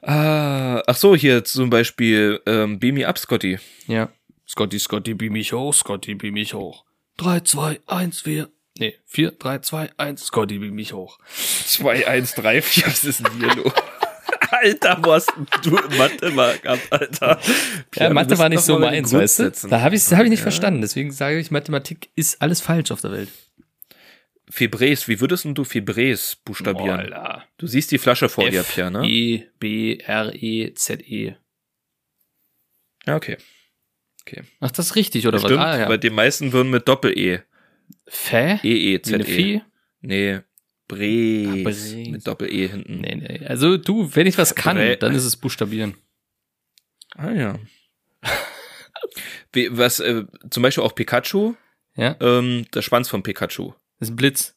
Ah, 0.03 0.83
ach 0.87 0.97
so, 0.97 1.15
hier 1.17 1.45
zum 1.45 1.69
Beispiel 1.69 2.41
ähm, 2.47 2.79
Beam 2.79 2.95
Me 2.95 3.07
Up, 3.07 3.19
Scotty. 3.19 3.59
Ja. 3.87 4.09
Scotty, 4.49 4.79
Scotty, 4.79 5.15
beam 5.15 5.33
mich 5.33 5.53
hoch, 5.53 5.75
Scotty, 5.75 6.15
beam 6.15 6.35
mich 6.35 6.55
hoch. 6.55 6.85
3, 7.19 7.41
2, 7.41 7.81
1, 7.87 8.21
4. 8.23 8.49
Nee, 8.79 8.95
4, 9.07 9.33
3, 9.33 9.59
2, 9.61 9.91
1, 9.97 10.25
Scotty, 10.27 10.59
beam 10.59 10.75
mich 10.75 10.93
hoch. 10.93 11.19
2, 11.67 12.07
1, 12.07 12.35
3, 12.35 12.63
4, 12.63 12.87
was 12.87 13.05
ist 13.05 13.21
denn 13.21 13.39
hier 13.39 13.55
los? 13.55 13.73
Alter, 14.51 14.99
wo 15.03 15.13
hast 15.13 15.33
du 15.63 15.71
Mathe 15.97 16.31
mal 16.31 16.59
gehabt, 16.59 16.93
Alter? 16.93 17.41
Ja, 17.95 18.09
wir 18.09 18.15
Mathe 18.15 18.39
war 18.39 18.49
nicht 18.49 18.63
so 18.63 18.79
meins, 18.79 19.13
weißt 19.13 19.39
du? 19.39 19.69
Da 19.69 19.81
habe 19.81 19.97
ich, 19.97 20.03
hab 20.13 20.25
ich 20.25 20.31
nicht 20.31 20.43
verstanden. 20.43 20.81
Deswegen 20.81 21.11
sage 21.11 21.39
ich, 21.39 21.51
Mathematik 21.51 22.11
ist 22.15 22.41
alles 22.41 22.61
falsch 22.61 22.91
auf 22.91 23.01
der 23.01 23.13
Welt. 23.13 23.29
Fibres, 24.49 25.09
wie 25.09 25.21
würdest 25.21 25.45
denn 25.45 25.55
du 25.55 25.65
Fibres 25.65 26.37
buchstabieren? 26.37 27.01
Alter. 27.01 27.45
Du 27.59 27.67
siehst 27.67 27.91
die 27.91 27.99
Flasche 27.99 28.29
vor 28.29 28.49
dir, 28.49 28.61
F, 28.61 28.75
Pierre, 28.75 28.91
ne? 28.91 29.09
E, 29.09 29.47
B, 29.59 29.99
R, 29.99 30.33
E, 30.35 30.73
Z, 30.75 31.03
E. 31.03 31.35
Ja, 33.07 33.17
okay. 33.17 33.39
Ach, 34.61 34.71
das 34.73 34.87
ist 34.87 34.97
richtig, 34.97 35.27
oder 35.27 35.39
Stimmt, 35.39 35.59
was? 35.59 35.65
Ah, 35.65 35.79
ja. 35.79 35.89
weil 35.89 35.99
die 35.99 36.11
meisten 36.11 36.53
würden 36.53 36.71
mit 36.71 36.89
Doppel-E. 36.89 37.41
Fä? 38.09 38.61
E, 38.63 38.95
E, 38.95 38.95
E. 38.95 39.23
Fee? 39.25 39.63
Nee, 40.01 40.41
Bres. 40.89 41.93
Ah. 41.95 42.11
Mit 42.11 42.27
Doppel-E 42.27 42.69
hinten. 42.69 43.01
Nee, 43.01 43.17
nee. 43.17 43.47
Also 43.47 43.77
du, 43.77 44.15
wenn 44.15 44.27
ich 44.27 44.39
was 44.39 44.55
kann, 44.55 44.77
Bre- 44.79 44.97
dann 44.97 45.15
ist 45.15 45.25
es 45.25 45.37
buchstabieren. 45.37 45.97
Ah, 47.17 47.33
ja. 47.33 47.59
Was, 49.71 50.01
äh, 50.01 50.25
zum 50.51 50.63
Beispiel 50.63 50.85
auch 50.85 50.95
Pikachu, 50.95 51.55
Ja? 51.97 52.17
ähm, 52.21 52.67
der 52.75 52.83
Schwanz 52.83 53.09
von 53.09 53.23
Pikachu. 53.23 53.73
Das 53.99 54.09
ist 54.09 54.13
ein 54.13 54.17
Blitz. 54.17 54.55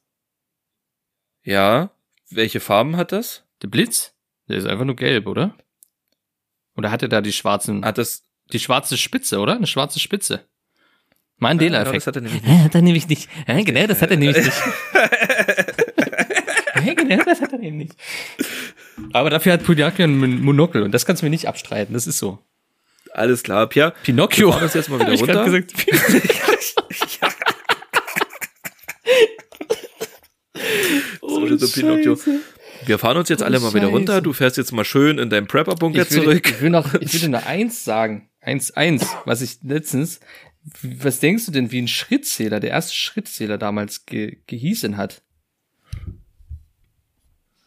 Ja. 1.43 1.91
Welche 2.29 2.59
Farben 2.59 2.97
hat 2.97 3.11
das? 3.11 3.45
Der 3.61 3.69
Blitz? 3.69 4.13
Der 4.49 4.57
ist 4.57 4.65
einfach 4.67 4.85
nur 4.85 4.95
gelb, 4.97 5.25
oder? 5.25 5.57
Oder 6.75 6.91
hat 6.91 7.01
er 7.01 7.07
da 7.09 7.21
die 7.21 7.31
schwarzen, 7.31 7.83
Hat 7.85 7.97
das. 7.97 8.25
die 8.51 8.59
schwarze 8.59 8.97
Spitze, 8.97 9.39
oder? 9.39 9.55
Eine 9.55 9.67
schwarze 9.67 9.99
Spitze. 9.99 10.47
Ja, 11.41 11.47
Mandela-Effekt. 11.47 11.95
das 11.97 12.07
hat 12.07 12.15
er 12.17 12.21
nämlich 12.21 12.41
Ja, 12.45 12.59
hat 12.63 12.75
er 12.75 12.81
nämlich 12.81 13.07
nicht. 13.07 13.29
Ja, 13.47 13.61
genau, 13.63 13.87
das 13.87 14.01
hat 14.01 14.11
er 14.11 14.17
nämlich 14.17 14.45
nicht. 14.45 14.51
ja, 16.85 16.93
genau, 16.93 17.23
das 17.23 17.41
hat 17.41 17.53
er 17.53 17.59
nämlich 17.59 17.89
nicht. 17.89 17.99
Aber 19.13 19.29
dafür 19.29 19.53
hat 19.53 19.63
Pinocchio 19.63 20.03
ein 20.05 20.17
Mon- 20.17 20.41
Monokel 20.41 20.83
und 20.83 20.91
das 20.93 21.05
kannst 21.05 21.21
du 21.21 21.25
mir 21.25 21.29
nicht 21.29 21.47
abstreiten. 21.47 21.93
Das 21.93 22.07
ist 22.07 22.17
so. 22.17 22.39
Alles 23.13 23.43
klar, 23.43 23.67
Pierre. 23.67 23.93
Pinocchio. 24.03 24.53
Wir 24.53 24.63
uns 24.63 24.73
jetzt 24.73 24.89
mal 24.89 24.99
wieder 24.99 25.13
ich 25.13 25.23
grad 25.23 25.37
runter. 25.47 25.61
gesagt. 25.61 25.73
So, 31.21 31.57
so 31.57 31.67
Pinocchio. 31.67 32.17
Wir 32.85 32.97
fahren 32.97 33.17
uns 33.17 33.29
jetzt 33.29 33.43
alle 33.43 33.59
mal 33.59 33.73
wieder 33.73 33.87
runter. 33.87 34.21
Du 34.21 34.33
fährst 34.33 34.57
jetzt 34.57 34.71
mal 34.71 34.85
schön 34.85 35.17
in 35.19 35.29
deinem 35.29 35.47
Prepper-Bunker 35.47 36.07
zurück. 36.07 36.47
ich 36.49 36.61
will 36.61 36.69
noch, 36.69 36.93
ich 36.95 37.13
will 37.13 37.19
dir 37.21 37.29
nur 37.29 37.45
eins 37.45 37.83
sagen. 37.83 38.29
Eins, 38.41 38.71
eins, 38.71 39.05
was 39.25 39.41
ich 39.41 39.57
letztens, 39.63 40.21
was 40.81 41.19
denkst 41.19 41.45
du 41.45 41.51
denn, 41.51 41.71
wie 41.71 41.81
ein 41.81 41.87
Schrittzähler, 41.87 42.59
der 42.59 42.71
erste 42.71 42.93
Schrittzähler 42.93 43.57
damals 43.57 44.05
ge, 44.05 44.41
gehießen 44.47 44.97
hat? 44.97 45.21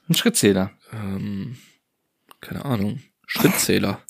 Ein 0.08 0.14
Schrittzähler. 0.14 0.72
Ähm, 0.92 1.58
keine 2.40 2.64
Ahnung. 2.64 3.02
Schrittzähler. 3.26 4.02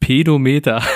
Pedometer. 0.00 0.80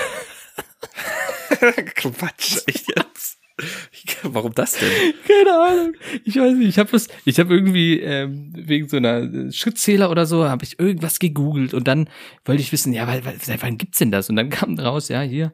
Quatsch, 1.94 2.62
echt 2.66 2.88
jetzt? 2.96 3.39
Warum 4.22 4.54
das 4.54 4.78
denn? 4.78 5.14
Keine 5.26 5.52
Ahnung. 5.52 5.94
Ich 6.24 6.36
weiß 6.36 6.54
nicht. 6.54 6.68
Ich 6.68 6.78
habe 6.78 6.92
was, 6.92 7.08
ich 7.24 7.38
habe 7.38 7.54
irgendwie 7.54 8.00
ähm, 8.00 8.52
wegen 8.54 8.88
so 8.88 8.96
einer 8.96 9.22
äh, 9.22 9.52
Schrittzähler 9.52 10.10
oder 10.10 10.26
so, 10.26 10.48
habe 10.48 10.64
ich 10.64 10.78
irgendwas 10.78 11.18
gegoogelt 11.18 11.74
und 11.74 11.88
dann 11.88 12.08
wollte 12.44 12.62
ich 12.62 12.72
wissen, 12.72 12.92
ja, 12.92 13.06
weil, 13.06 13.24
weil, 13.24 13.38
seit 13.40 13.62
wann 13.62 13.78
gibt's 13.78 13.98
denn 13.98 14.10
das? 14.10 14.30
Und 14.30 14.36
dann 14.36 14.50
kam 14.50 14.78
raus, 14.78 15.08
ja, 15.08 15.22
hier 15.22 15.52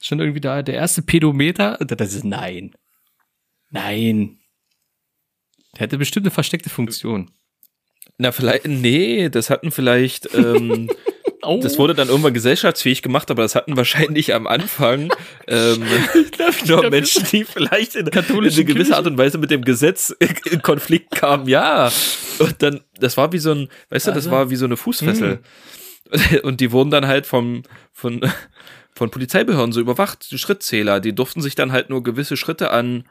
schon 0.00 0.20
irgendwie 0.20 0.40
da 0.40 0.62
der 0.62 0.74
erste 0.74 1.02
Pedometer. 1.02 1.80
Und 1.80 1.98
das 1.98 2.14
ist 2.14 2.24
nein, 2.24 2.72
nein. 3.70 4.38
Der 5.74 5.84
hatte 5.84 5.98
bestimmt 5.98 6.26
eine 6.26 6.30
versteckte 6.30 6.70
Funktion. 6.70 7.30
Na, 8.16 8.32
vielleicht, 8.32 8.66
nee, 8.66 9.28
das 9.28 9.48
hatten 9.48 9.70
vielleicht, 9.70 10.34
ähm, 10.34 10.90
Oh, 11.42 11.60
das 11.62 11.78
wurde 11.78 11.94
dann 11.94 12.08
irgendwann 12.08 12.34
gesellschaftsfähig 12.34 13.02
gemacht, 13.02 13.30
aber 13.30 13.42
das 13.42 13.54
hatten 13.54 13.76
wahrscheinlich 13.76 14.34
am 14.34 14.46
Anfang 14.46 15.12
ähm, 15.46 15.84
nur 16.66 16.90
Menschen, 16.90 17.24
die 17.30 17.44
vielleicht 17.44 17.94
in, 17.94 18.00
in 18.00 18.06
eine 18.06 18.10
Katholischen 18.10 18.66
gewisse. 18.66 18.96
Art 18.96 19.06
und 19.06 19.18
Weise 19.18 19.38
mit 19.38 19.50
dem 19.50 19.64
Gesetz 19.64 20.10
in 20.50 20.62
Konflikt 20.62 21.12
kamen, 21.12 21.48
ja. 21.48 21.92
Und 22.38 22.62
dann, 22.62 22.80
das 22.98 23.16
war 23.16 23.32
wie 23.32 23.38
so 23.38 23.52
ein, 23.52 23.68
weißt 23.90 24.08
du, 24.08 24.10
das 24.10 24.18
Also, 24.24 24.30
war 24.32 24.50
wie 24.50 24.56
so 24.56 24.64
eine 24.64 24.76
Fußfessel. 24.76 25.40
Und 26.42 26.60
die 26.60 26.72
wurden 26.72 26.90
dann 26.90 27.06
halt 27.06 27.26
vom, 27.26 27.62
von, 27.92 28.20
von 28.94 29.10
Polizeibehörden 29.10 29.72
so 29.72 29.80
überwacht, 29.80 30.30
die 30.30 30.38
Schrittzähler, 30.38 31.00
die 31.00 31.14
durften 31.14 31.42
sich 31.42 31.54
dann 31.54 31.70
halt 31.70 31.90
nur 31.90 32.02
gewisse 32.02 32.36
Schritte 32.36 32.70
an 32.70 33.04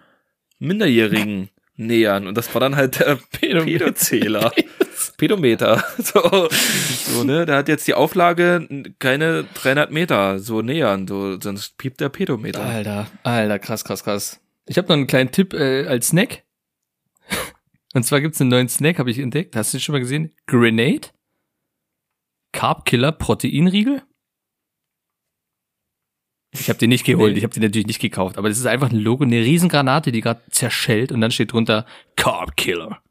Minderjährigen 0.60 1.50
nähern. 1.76 2.28
Und 2.28 2.36
das 2.38 2.54
war 2.54 2.60
dann 2.60 2.76
halt 2.76 3.00
der 3.00 3.20
Pedometer. 3.32 3.86
Pedometer. 5.18 5.84
So, 5.98 6.48
so, 6.50 7.24
ne, 7.24 7.46
der 7.46 7.58
hat 7.58 7.68
jetzt 7.68 7.88
die 7.88 7.94
Auflage, 7.94 8.68
keine 9.00 9.44
300 9.56 9.92
Meter 9.92 10.40
so 10.40 10.62
nähern, 10.62 11.08
so, 11.08 11.40
sonst 11.40 11.78
piept 11.78 12.00
der 12.00 12.10
Pedometer. 12.10 12.62
Alter, 12.64 13.08
Alter, 13.24 13.60
krass, 13.60 13.84
krass, 13.84 14.04
krass. 14.04 14.40
Ich 14.68 14.78
habe 14.78 14.88
noch 14.88 14.96
einen 14.96 15.08
kleinen 15.08 15.32
Tipp 15.32 15.54
äh, 15.54 15.88
als 15.88 16.10
Snack. 16.10 16.44
Und 17.94 18.04
zwar 18.04 18.22
gibt's 18.22 18.40
einen 18.42 18.50
neuen 18.52 18.70
Snack, 18.70 19.00
habe 19.00 19.10
ich 19.12 19.20
entdeckt. 19.20 19.56
Hast 19.56 19.74
du 19.74 19.78
den 19.78 19.82
schon 19.82 19.94
mal 19.94 20.00
gesehen? 20.00 20.34
Grenade. 20.46 21.10
Carb 22.54 22.86
Killer 22.86 23.12
Proteinriegel. 23.12 24.02
Ich 26.52 26.70
habe 26.70 26.80
den 26.80 26.90
nicht 26.90 27.06
geholt, 27.06 27.34
Nee. 27.34 27.40
ich 27.40 27.44
habe 27.44 27.54
den 27.54 27.64
natürlich 27.64 27.88
nicht 27.88 28.00
gekauft, 28.00 28.38
aber 28.38 28.50
das 28.50 28.58
ist 28.58 28.66
einfach 28.66 28.90
ein 28.90 28.98
Logo, 28.98 29.24
eine 29.24 29.38
Riesengranate, 29.42 30.12
die 30.12 30.22
gerade 30.22 30.42
zerschellt 30.50 31.12
und 31.12 31.22
dann 31.22 31.32
steht 31.32 31.52
drunter 31.52 31.86
Carb 32.16 32.56
Killer. 32.56 33.02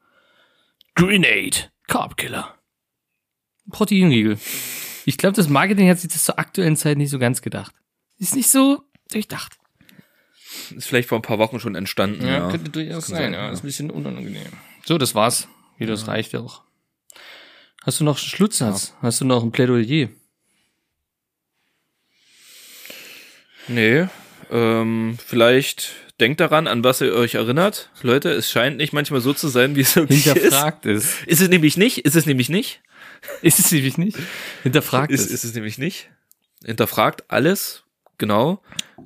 Grenade. 0.95 1.71
Carb 1.87 2.17
Killer. 2.17 2.55
Proteinriegel. 3.71 4.39
Ich 5.05 5.19
glaube, 5.19 5.37
das 5.37 5.49
Marketing 5.49 5.89
hat 5.89 5.99
sich 5.99 6.11
das 6.11 6.25
zur 6.25 6.39
aktuellen 6.39 6.77
Zeit 6.77 6.99
nicht 6.99 7.11
so 7.11 7.19
ganz 7.19 7.43
gedacht. 7.43 7.75
Ist 8.19 8.35
nicht 8.35 8.51
so 8.51 8.83
durchdacht. 9.11 9.59
Ist 10.75 10.89
vielleicht 10.89 11.09
vor 11.09 11.19
ein 11.19 11.23
paar 11.23 11.39
Wochen 11.39 11.61
schon 11.61 11.75
entstanden, 11.75 12.27
ja. 12.27 12.51
könnte 12.51 12.71
durchaus 12.71 13.07
Kann 13.07 13.17
sein, 13.17 13.33
ja. 13.33 13.51
Ist 13.51 13.63
ein 13.63 13.67
bisschen 13.67 13.91
unangenehm. 13.91 14.53
So, 14.85 14.99
das 14.99 15.15
war's. 15.15 15.49
Wie 15.79 15.87
das 15.87 16.09
reicht 16.09 16.33
ja 16.33 16.41
auch. 16.41 16.63
Hast 17.85 18.01
du 18.01 18.05
noch 18.05 18.17
einen 18.17 18.27
Schlusssatz? 18.27 18.95
Hast 19.03 19.21
du 19.21 19.25
noch 19.25 19.43
ein 19.43 19.53
Plädoyer? 19.53 20.09
Nee, 23.69 24.07
ähm, 24.51 25.19
vielleicht 25.25 25.93
denkt 26.21 26.41
daran, 26.41 26.67
an 26.67 26.85
was 26.85 27.01
ihr 27.01 27.15
euch 27.15 27.35
erinnert. 27.35 27.91
Leute, 28.03 28.31
es 28.31 28.51
scheint 28.51 28.77
nicht 28.77 28.93
manchmal 28.93 29.21
so 29.21 29.33
zu 29.33 29.49
sein, 29.49 29.77
wie 29.77 29.81
es 29.81 29.97
wirklich 29.97 30.27
ist. 30.27 30.33
Hinterfragt 30.33 30.87
es. 30.87 31.23
Ist 31.25 31.41
es 31.41 31.49
nämlich 31.49 31.77
nicht? 31.77 31.99
Ist 31.99 32.17
es 32.17 32.27
nämlich 32.27 32.49
nicht? 32.49 32.81
Ist 33.43 33.59
es 33.59 33.73
nämlich 33.73 33.99
nicht? 33.99 34.19
Hinterfragt 34.63 35.11
Ist, 35.11 35.27
es. 35.27 35.31
ist 35.31 35.45
es 35.45 35.55
nämlich 35.55 35.79
nicht. 35.79 36.11
Hinterfragt 36.65 37.25
alles, 37.29 37.85
genau. 38.19 38.63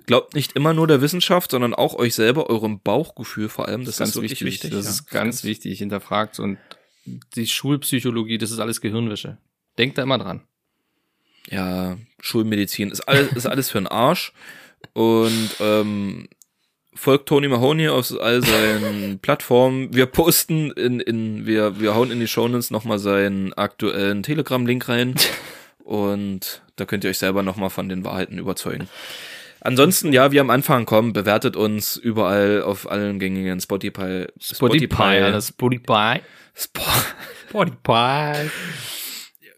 Glaubt 0.07 0.35
nicht 0.35 0.53
immer 0.53 0.73
nur 0.73 0.87
der 0.87 1.01
Wissenschaft, 1.01 1.51
sondern 1.51 1.75
auch 1.75 1.95
euch 1.95 2.15
selber, 2.15 2.49
eurem 2.49 2.81
Bauchgefühl 2.81 3.49
vor 3.49 3.69
allem. 3.69 3.85
Das, 3.85 4.01
ist 4.01 4.15
wirklich 4.15 4.45
wichtig. 4.45 4.71
Das 4.71 4.85
ja. 4.85 4.91
ist 4.91 5.11
ganz 5.11 5.45
wichtig. 5.45 5.79
Hinterfragt 5.79 6.39
und 6.39 6.59
die 7.35 7.47
Schulpsychologie, 7.47 8.39
das 8.39 8.51
ist 8.51 8.61
alles 8.61 8.81
Gehirnwäsche. 8.81 9.39
Denkt 9.79 9.99
da 9.99 10.03
immer 10.03 10.19
dran. 10.19 10.43
Ja, 11.49 11.97
Schulmedizin 12.21 12.91
ist 12.91 13.01
alles, 13.01 13.33
ist 13.33 13.47
alles 13.47 13.71
für 13.71 13.79
den 13.79 13.87
Arsch. 13.89 14.33
Und 14.93 15.51
ähm, 15.61 16.29
folgt 17.01 17.31
Tony 17.31 17.49
Mahoney 17.49 17.89
auf 17.89 18.13
all 18.21 18.45
seinen 18.45 19.19
Plattformen. 19.23 19.95
Wir 19.95 20.07
posten 20.07 20.71
in, 20.73 21.01
in 21.01 21.47
wir, 21.47 21.81
wir 21.81 21.95
hauen 21.95 22.11
in 22.11 22.21
die 22.21 22.29
Shownotes 22.29 22.71
nochmal 22.71 22.99
seinen 22.99 23.55
aktuellen 23.55 24.23
Telegram-Link 24.23 24.89
rein. 24.89 25.15
Und 25.83 26.63
da 26.77 26.85
könnt 26.85 27.05
ihr 27.05 27.11
euch 27.11 27.19
selber 27.19 27.43
nochmal 27.43 27.71
von 27.71 27.89
den 27.89 28.05
Wahrheiten 28.05 28.39
überzeugen. 28.39 28.89
Ansonsten, 29.63 30.13
ja, 30.13 30.31
wie 30.31 30.41
am 30.41 30.51
Anfang 30.51 30.85
kommen, 30.85 31.13
bewertet 31.13 31.57
uns 31.57 31.97
überall 31.97 32.63
auf 32.63 32.91
allen 32.91 33.19
gängigen 33.19 33.61
Spotify. 33.61 34.27
Spotify, 34.39 35.41
Spotify. 35.41 36.21
Spo 36.55 36.83
Spotify. 37.49 38.51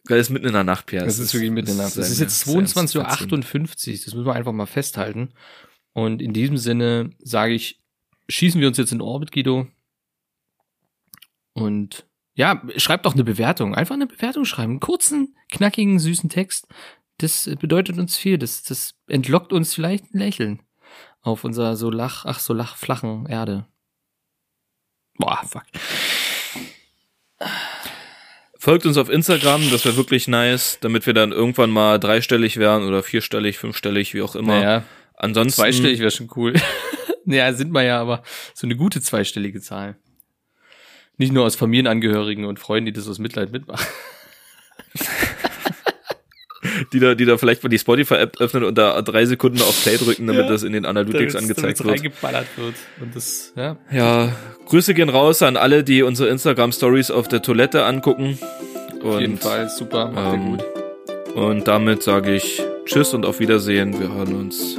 Das 0.04 0.18
ist 0.18 0.30
mitten 0.30 0.46
in 0.46 0.52
der 0.52 0.64
Nacht, 0.64 0.86
Pierre. 0.86 1.04
Das 1.04 1.18
ist 1.18 1.34
wirklich 1.34 1.50
mitten 1.50 1.70
in 1.70 1.76
der 1.76 1.86
Nacht. 1.86 1.96
Das 1.96 2.10
ist 2.10 2.20
jetzt 2.20 2.48
eine 2.48 2.66
22.58 2.66 2.98
Uhr. 2.98 3.94
Das 4.04 4.14
müssen 4.14 4.26
wir 4.26 4.34
einfach 4.34 4.52
mal 4.52 4.66
festhalten. 4.66 5.30
Und 5.92 6.22
in 6.22 6.32
diesem 6.32 6.56
Sinne 6.56 7.10
sage 7.18 7.54
ich, 7.54 7.80
schießen 8.28 8.60
wir 8.60 8.68
uns 8.68 8.78
jetzt 8.78 8.92
in 8.92 9.00
Orbit, 9.00 9.32
Guido. 9.32 9.66
Und 11.52 12.06
ja, 12.34 12.62
schreibt 12.76 13.04
doch 13.04 13.14
eine 13.14 13.24
Bewertung. 13.24 13.74
Einfach 13.74 13.94
eine 13.94 14.06
Bewertung 14.06 14.44
schreiben. 14.44 14.72
Einen 14.72 14.80
kurzen, 14.80 15.36
knackigen, 15.50 15.98
süßen 15.98 16.30
Text. 16.30 16.66
Das 17.18 17.48
bedeutet 17.60 17.98
uns 17.98 18.16
viel. 18.16 18.38
Das, 18.38 18.62
das 18.62 18.94
entlockt 19.06 19.52
uns 19.52 19.74
vielleicht 19.74 20.14
ein 20.14 20.18
Lächeln 20.18 20.62
auf 21.20 21.44
unserer 21.44 21.76
so 21.76 21.90
lach, 21.90 22.24
ach 22.24 22.40
so 22.40 22.52
lach, 22.52 22.76
flachen 22.76 23.26
Erde. 23.26 23.66
Boah, 25.18 25.40
fuck. 25.46 25.64
Folgt 28.58 28.86
uns 28.86 28.96
auf 28.96 29.08
Instagram, 29.08 29.70
das 29.70 29.84
wäre 29.84 29.96
wirklich 29.96 30.28
nice, 30.28 30.78
damit 30.80 31.06
wir 31.06 31.14
dann 31.14 31.32
irgendwann 31.32 31.70
mal 31.70 31.98
dreistellig 31.98 32.58
werden 32.58 32.86
oder 32.86 33.02
vierstellig, 33.02 33.58
fünfstellig, 33.58 34.14
wie 34.14 34.22
auch 34.22 34.36
immer. 34.36 34.60
Naja, 34.60 34.84
Ansonsten 35.22 35.60
zweistellig 35.62 36.00
wäre 36.00 36.10
schon 36.10 36.28
cool. 36.36 36.52
ja, 37.26 37.52
sind 37.52 37.72
wir 37.72 37.82
ja, 37.82 38.00
aber 38.00 38.22
so 38.54 38.66
eine 38.66 38.76
gute 38.76 39.00
zweistellige 39.00 39.60
Zahl. 39.60 39.96
Nicht 41.16 41.32
nur 41.32 41.44
aus 41.44 41.54
Familienangehörigen 41.56 42.44
und 42.44 42.58
Freunden, 42.58 42.86
die 42.86 42.92
das 42.92 43.08
aus 43.08 43.18
Mitleid 43.18 43.52
mitmachen. 43.52 43.86
die 46.92 47.00
da, 47.00 47.14
die 47.14 47.24
da 47.24 47.38
vielleicht 47.38 47.62
mal 47.62 47.68
die 47.68 47.78
Spotify-App 47.78 48.40
öffnen 48.40 48.64
und 48.64 48.76
da 48.78 49.00
drei 49.02 49.24
Sekunden 49.26 49.60
auf 49.62 49.82
Play 49.82 49.96
drücken, 49.96 50.26
damit 50.26 50.44
Ja. 50.44 50.48
das 50.50 50.62
in 50.62 50.72
den 50.72 50.84
Analytics 50.86 51.34
angezeigt 51.36 51.84
wird. 51.84 51.90
reingeballert 51.96 52.46
wird. 52.56 52.74
Und 53.00 53.14
das, 53.16 53.52
ja. 53.56 53.76
Ja, 53.90 54.32
Grüße 54.66 54.94
gehen 54.94 55.08
raus 55.08 55.42
an 55.42 55.56
alle, 55.56 55.84
die 55.84 56.02
unsere 56.02 56.28
Instagram-Stories 56.28 57.10
auf 57.10 57.28
der 57.28 57.42
Toilette 57.42 57.84
angucken. 57.84 58.38
Auf 59.02 59.20
jeden 59.20 59.34
Und, 59.34 59.42
Fall 59.42 59.68
super, 59.68 60.08
macht 60.10 60.34
ähm, 60.34 60.58
ihr 60.58 61.24
gut. 61.26 61.34
und 61.36 61.68
damit 61.68 62.02
sage 62.02 62.34
ich 62.34 62.62
Tschüss 62.84 63.14
und 63.14 63.26
auf 63.26 63.40
Wiedersehen. 63.40 63.98
Wir 63.98 64.12
hören 64.12 64.34
uns 64.34 64.76